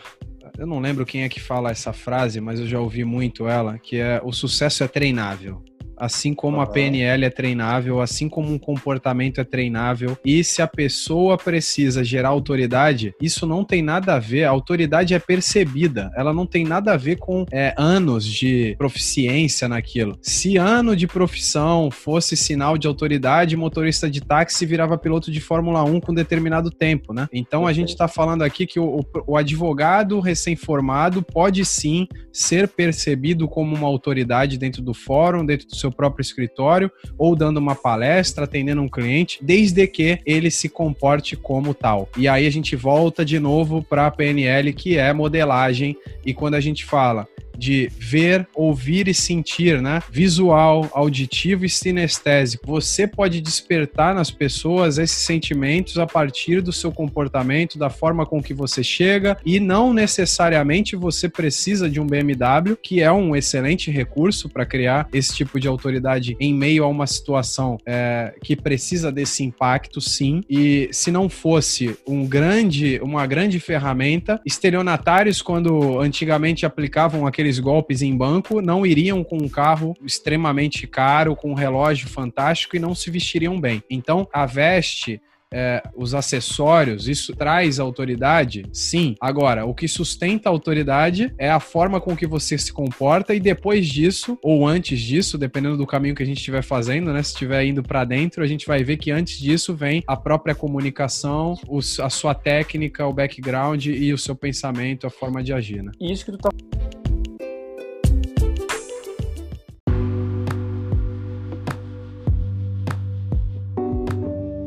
eu 0.58 0.66
não 0.66 0.80
lembro 0.80 1.04
quem 1.04 1.22
é 1.22 1.28
que 1.28 1.40
fala 1.40 1.70
essa 1.70 1.92
frase, 1.92 2.40
mas 2.40 2.60
eu 2.60 2.66
já 2.66 2.80
ouvi 2.80 3.04
muito 3.04 3.46
ela, 3.46 3.78
que 3.78 3.96
é 3.96 4.20
o 4.24 4.32
sucesso 4.32 4.82
é 4.82 4.88
treinável. 4.88 5.62
Assim 5.96 6.34
como 6.34 6.60
a. 6.60 6.66
PNL 6.66 7.24
é 7.24 7.30
treinável, 7.30 8.00
assim 8.00 8.28
como 8.28 8.52
um 8.52 8.58
comportamento 8.58 9.40
é 9.40 9.44
treinável. 9.44 10.16
E 10.24 10.44
se 10.44 10.60
a 10.60 10.66
pessoa 10.66 11.38
precisa 11.38 12.04
gerar 12.04 12.28
autoridade, 12.28 13.14
isso 13.20 13.46
não 13.46 13.64
tem 13.64 13.82
nada 13.82 14.14
a 14.14 14.18
ver. 14.18 14.44
A 14.44 14.50
autoridade 14.50 15.14
é 15.14 15.18
percebida. 15.18 16.10
Ela 16.16 16.32
não 16.34 16.44
tem 16.44 16.64
nada 16.64 16.92
a 16.92 16.96
ver 16.96 17.16
com 17.16 17.46
é, 17.50 17.72
anos 17.78 18.24
de 18.26 18.74
proficiência 18.76 19.68
naquilo. 19.68 20.18
Se 20.20 20.56
ano 20.56 20.94
de 20.94 21.06
profissão 21.06 21.90
fosse 21.90 22.36
sinal 22.36 22.76
de 22.76 22.86
autoridade, 22.86 23.56
motorista 23.56 24.10
de 24.10 24.20
táxi 24.20 24.66
virava 24.66 24.98
piloto 24.98 25.30
de 25.30 25.40
Fórmula 25.40 25.82
1 25.84 26.00
com 26.00 26.12
determinado 26.12 26.70
tempo, 26.70 27.14
né? 27.14 27.26
Então 27.32 27.66
a 27.66 27.72
gente 27.72 27.88
está 27.90 28.06
falando 28.08 28.42
aqui 28.42 28.66
que 28.66 28.78
o, 28.80 29.00
o- 29.00 29.04
o 29.28 29.36
advogado 29.36 30.20
recém-formado 30.20 31.22
pode 31.22 31.64
sim 31.64 32.06
ser 32.32 32.68
percebido 32.68 33.48
como 33.48 33.74
uma 33.74 33.86
autoridade 33.86 34.58
dentro 34.58 34.82
do 34.82 34.92
fórum, 34.92 35.44
dentro 35.44 35.66
do 35.68 35.76
seu 35.76 35.85
próprio 35.92 36.22
escritório, 36.22 36.90
ou 37.16 37.34
dando 37.36 37.58
uma 37.58 37.74
palestra, 37.74 38.44
atendendo 38.44 38.82
um 38.82 38.88
cliente, 38.88 39.38
desde 39.42 39.86
que 39.86 40.18
ele 40.24 40.50
se 40.50 40.68
comporte 40.68 41.36
como 41.36 41.74
tal. 41.74 42.08
E 42.16 42.28
aí 42.28 42.46
a 42.46 42.50
gente 42.50 42.76
volta 42.76 43.24
de 43.24 43.38
novo 43.38 43.82
para 43.82 44.06
a 44.06 44.10
PNL, 44.10 44.72
que 44.72 44.96
é 44.96 45.12
modelagem, 45.12 45.96
e 46.24 46.32
quando 46.32 46.54
a 46.54 46.60
gente 46.60 46.84
fala 46.84 47.28
de 47.56 47.90
ver, 47.98 48.46
ouvir 48.54 49.08
e 49.08 49.14
sentir, 49.14 49.80
né? 49.80 50.02
Visual, 50.10 50.88
auditivo 50.92 51.64
e 51.64 51.68
sinestésico. 51.68 52.66
Você 52.66 53.06
pode 53.06 53.40
despertar 53.40 54.14
nas 54.14 54.30
pessoas 54.30 54.98
esses 54.98 55.18
sentimentos 55.18 55.98
a 55.98 56.06
partir 56.06 56.60
do 56.60 56.72
seu 56.72 56.92
comportamento, 56.92 57.78
da 57.78 57.90
forma 57.90 58.26
com 58.26 58.42
que 58.42 58.54
você 58.54 58.82
chega 58.82 59.36
e 59.44 59.60
não 59.60 59.92
necessariamente 59.92 60.96
você 60.96 61.28
precisa 61.28 61.88
de 61.88 62.00
um 62.00 62.06
BMW, 62.06 62.76
que 62.82 63.02
é 63.02 63.10
um 63.10 63.34
excelente 63.34 63.90
recurso 63.90 64.48
para 64.48 64.66
criar 64.66 65.08
esse 65.12 65.34
tipo 65.34 65.58
de 65.58 65.68
autoridade 65.68 66.36
em 66.40 66.54
meio 66.54 66.84
a 66.84 66.88
uma 66.88 67.06
situação 67.06 67.78
é, 67.86 68.34
que 68.42 68.56
precisa 68.56 69.10
desse 69.12 69.44
impacto, 69.44 70.00
sim. 70.00 70.42
E 70.48 70.88
se 70.92 71.10
não 71.10 71.28
fosse 71.28 71.96
um 72.06 72.26
grande, 72.26 73.00
uma 73.02 73.26
grande 73.26 73.58
ferramenta, 73.60 74.40
estelionatários, 74.44 75.42
quando 75.42 76.00
antigamente 76.00 76.66
aplicavam 76.66 77.26
aqueles 77.46 77.58
golpes 77.60 78.02
em 78.02 78.16
banco, 78.16 78.60
não 78.60 78.84
iriam 78.84 79.22
com 79.22 79.36
um 79.36 79.48
carro 79.48 79.94
extremamente 80.04 80.86
caro, 80.86 81.36
com 81.36 81.52
um 81.52 81.54
relógio 81.54 82.08
fantástico 82.08 82.74
e 82.74 82.80
não 82.80 82.94
se 82.94 83.10
vestiriam 83.10 83.60
bem. 83.60 83.82
Então, 83.88 84.28
a 84.32 84.44
veste 84.46 85.20
é, 85.54 85.80
os 85.94 86.12
acessórios, 86.12 87.08
isso 87.08 87.32
traz 87.34 87.78
autoridade? 87.78 88.64
Sim. 88.72 89.14
Agora, 89.20 89.64
o 89.64 89.72
que 89.72 89.86
sustenta 89.86 90.48
a 90.48 90.52
autoridade 90.52 91.32
é 91.38 91.48
a 91.48 91.60
forma 91.60 92.00
com 92.00 92.16
que 92.16 92.26
você 92.26 92.58
se 92.58 92.72
comporta 92.72 93.32
e 93.32 93.38
depois 93.38 93.86
disso, 93.86 94.36
ou 94.42 94.66
antes 94.66 95.00
disso, 95.00 95.38
dependendo 95.38 95.76
do 95.76 95.86
caminho 95.86 96.16
que 96.16 96.22
a 96.22 96.26
gente 96.26 96.38
estiver 96.38 96.62
fazendo, 96.62 97.12
né? 97.12 97.22
Se 97.22 97.30
estiver 97.30 97.64
indo 97.64 97.80
para 97.80 98.04
dentro, 98.04 98.42
a 98.42 98.46
gente 98.46 98.66
vai 98.66 98.82
ver 98.82 98.96
que 98.96 99.12
antes 99.12 99.38
disso 99.38 99.72
vem 99.72 100.02
a 100.08 100.16
própria 100.16 100.54
comunicação, 100.54 101.54
os- 101.68 102.00
a 102.00 102.10
sua 102.10 102.34
técnica, 102.34 103.06
o 103.06 103.12
background 103.12 103.86
e 103.86 104.12
o 104.12 104.18
seu 104.18 104.34
pensamento, 104.34 105.06
a 105.06 105.10
forma 105.10 105.44
de 105.44 105.52
agir, 105.52 105.80
né? 105.80 105.92
Isso 106.00 106.24
que 106.24 106.32
tu 106.32 106.38
tá 106.38 106.50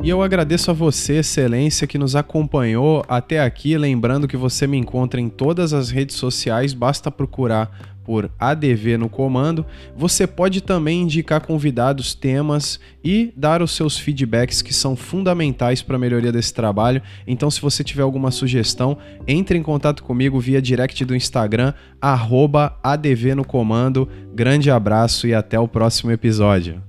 E 0.02 0.10
eu 0.10 0.22
agradeço 0.22 0.72
a 0.72 0.74
você, 0.74 1.18
Excelência, 1.18 1.86
que 1.86 1.98
nos 1.98 2.16
acompanhou 2.16 3.04
até 3.08 3.42
aqui. 3.42 3.78
Lembrando 3.78 4.30
que 4.30 4.38
você 4.38 4.66
me 4.66 4.78
encontra 4.78 5.20
em 5.20 5.28
todas 5.28 5.74
as 5.74 5.90
redes 5.90 6.16
sociais, 6.16 6.74
basta 6.74 7.12
procurar 7.12 8.00
por 8.06 8.32
ADV 8.40 8.98
no 8.98 9.10
comando. 9.10 9.66
Você 9.98 10.26
pode 10.26 10.62
também 10.62 11.02
indicar 11.02 11.46
convidados, 11.46 12.16
temas 12.16 12.80
e 13.04 13.34
dar 13.36 13.62
os 13.62 13.72
seus 13.72 14.00
feedbacks 14.00 14.62
que 14.62 14.74
são 14.74 14.96
fundamentais 14.96 15.82
para 15.82 15.98
a 15.98 16.00
melhoria 16.00 16.32
desse 16.32 16.54
trabalho. 16.54 17.02
Então, 17.28 17.52
se 17.52 17.62
você 17.62 17.84
tiver 17.84 18.02
alguma 18.02 18.32
sugestão, 18.32 18.98
entre 19.28 19.58
em 19.58 19.62
contato 19.62 20.02
comigo 20.02 20.40
via 20.40 20.62
direct 20.62 21.04
do 21.04 21.16
Instagram, 21.16 21.74
arroba 22.02 22.80
ADV 22.82 23.36
no 23.36 23.46
comando. 23.46 24.08
Grande 24.34 24.72
abraço 24.72 25.28
e 25.28 25.34
até 25.34 25.60
o 25.60 25.68
próximo 25.68 26.10
episódio. 26.10 26.82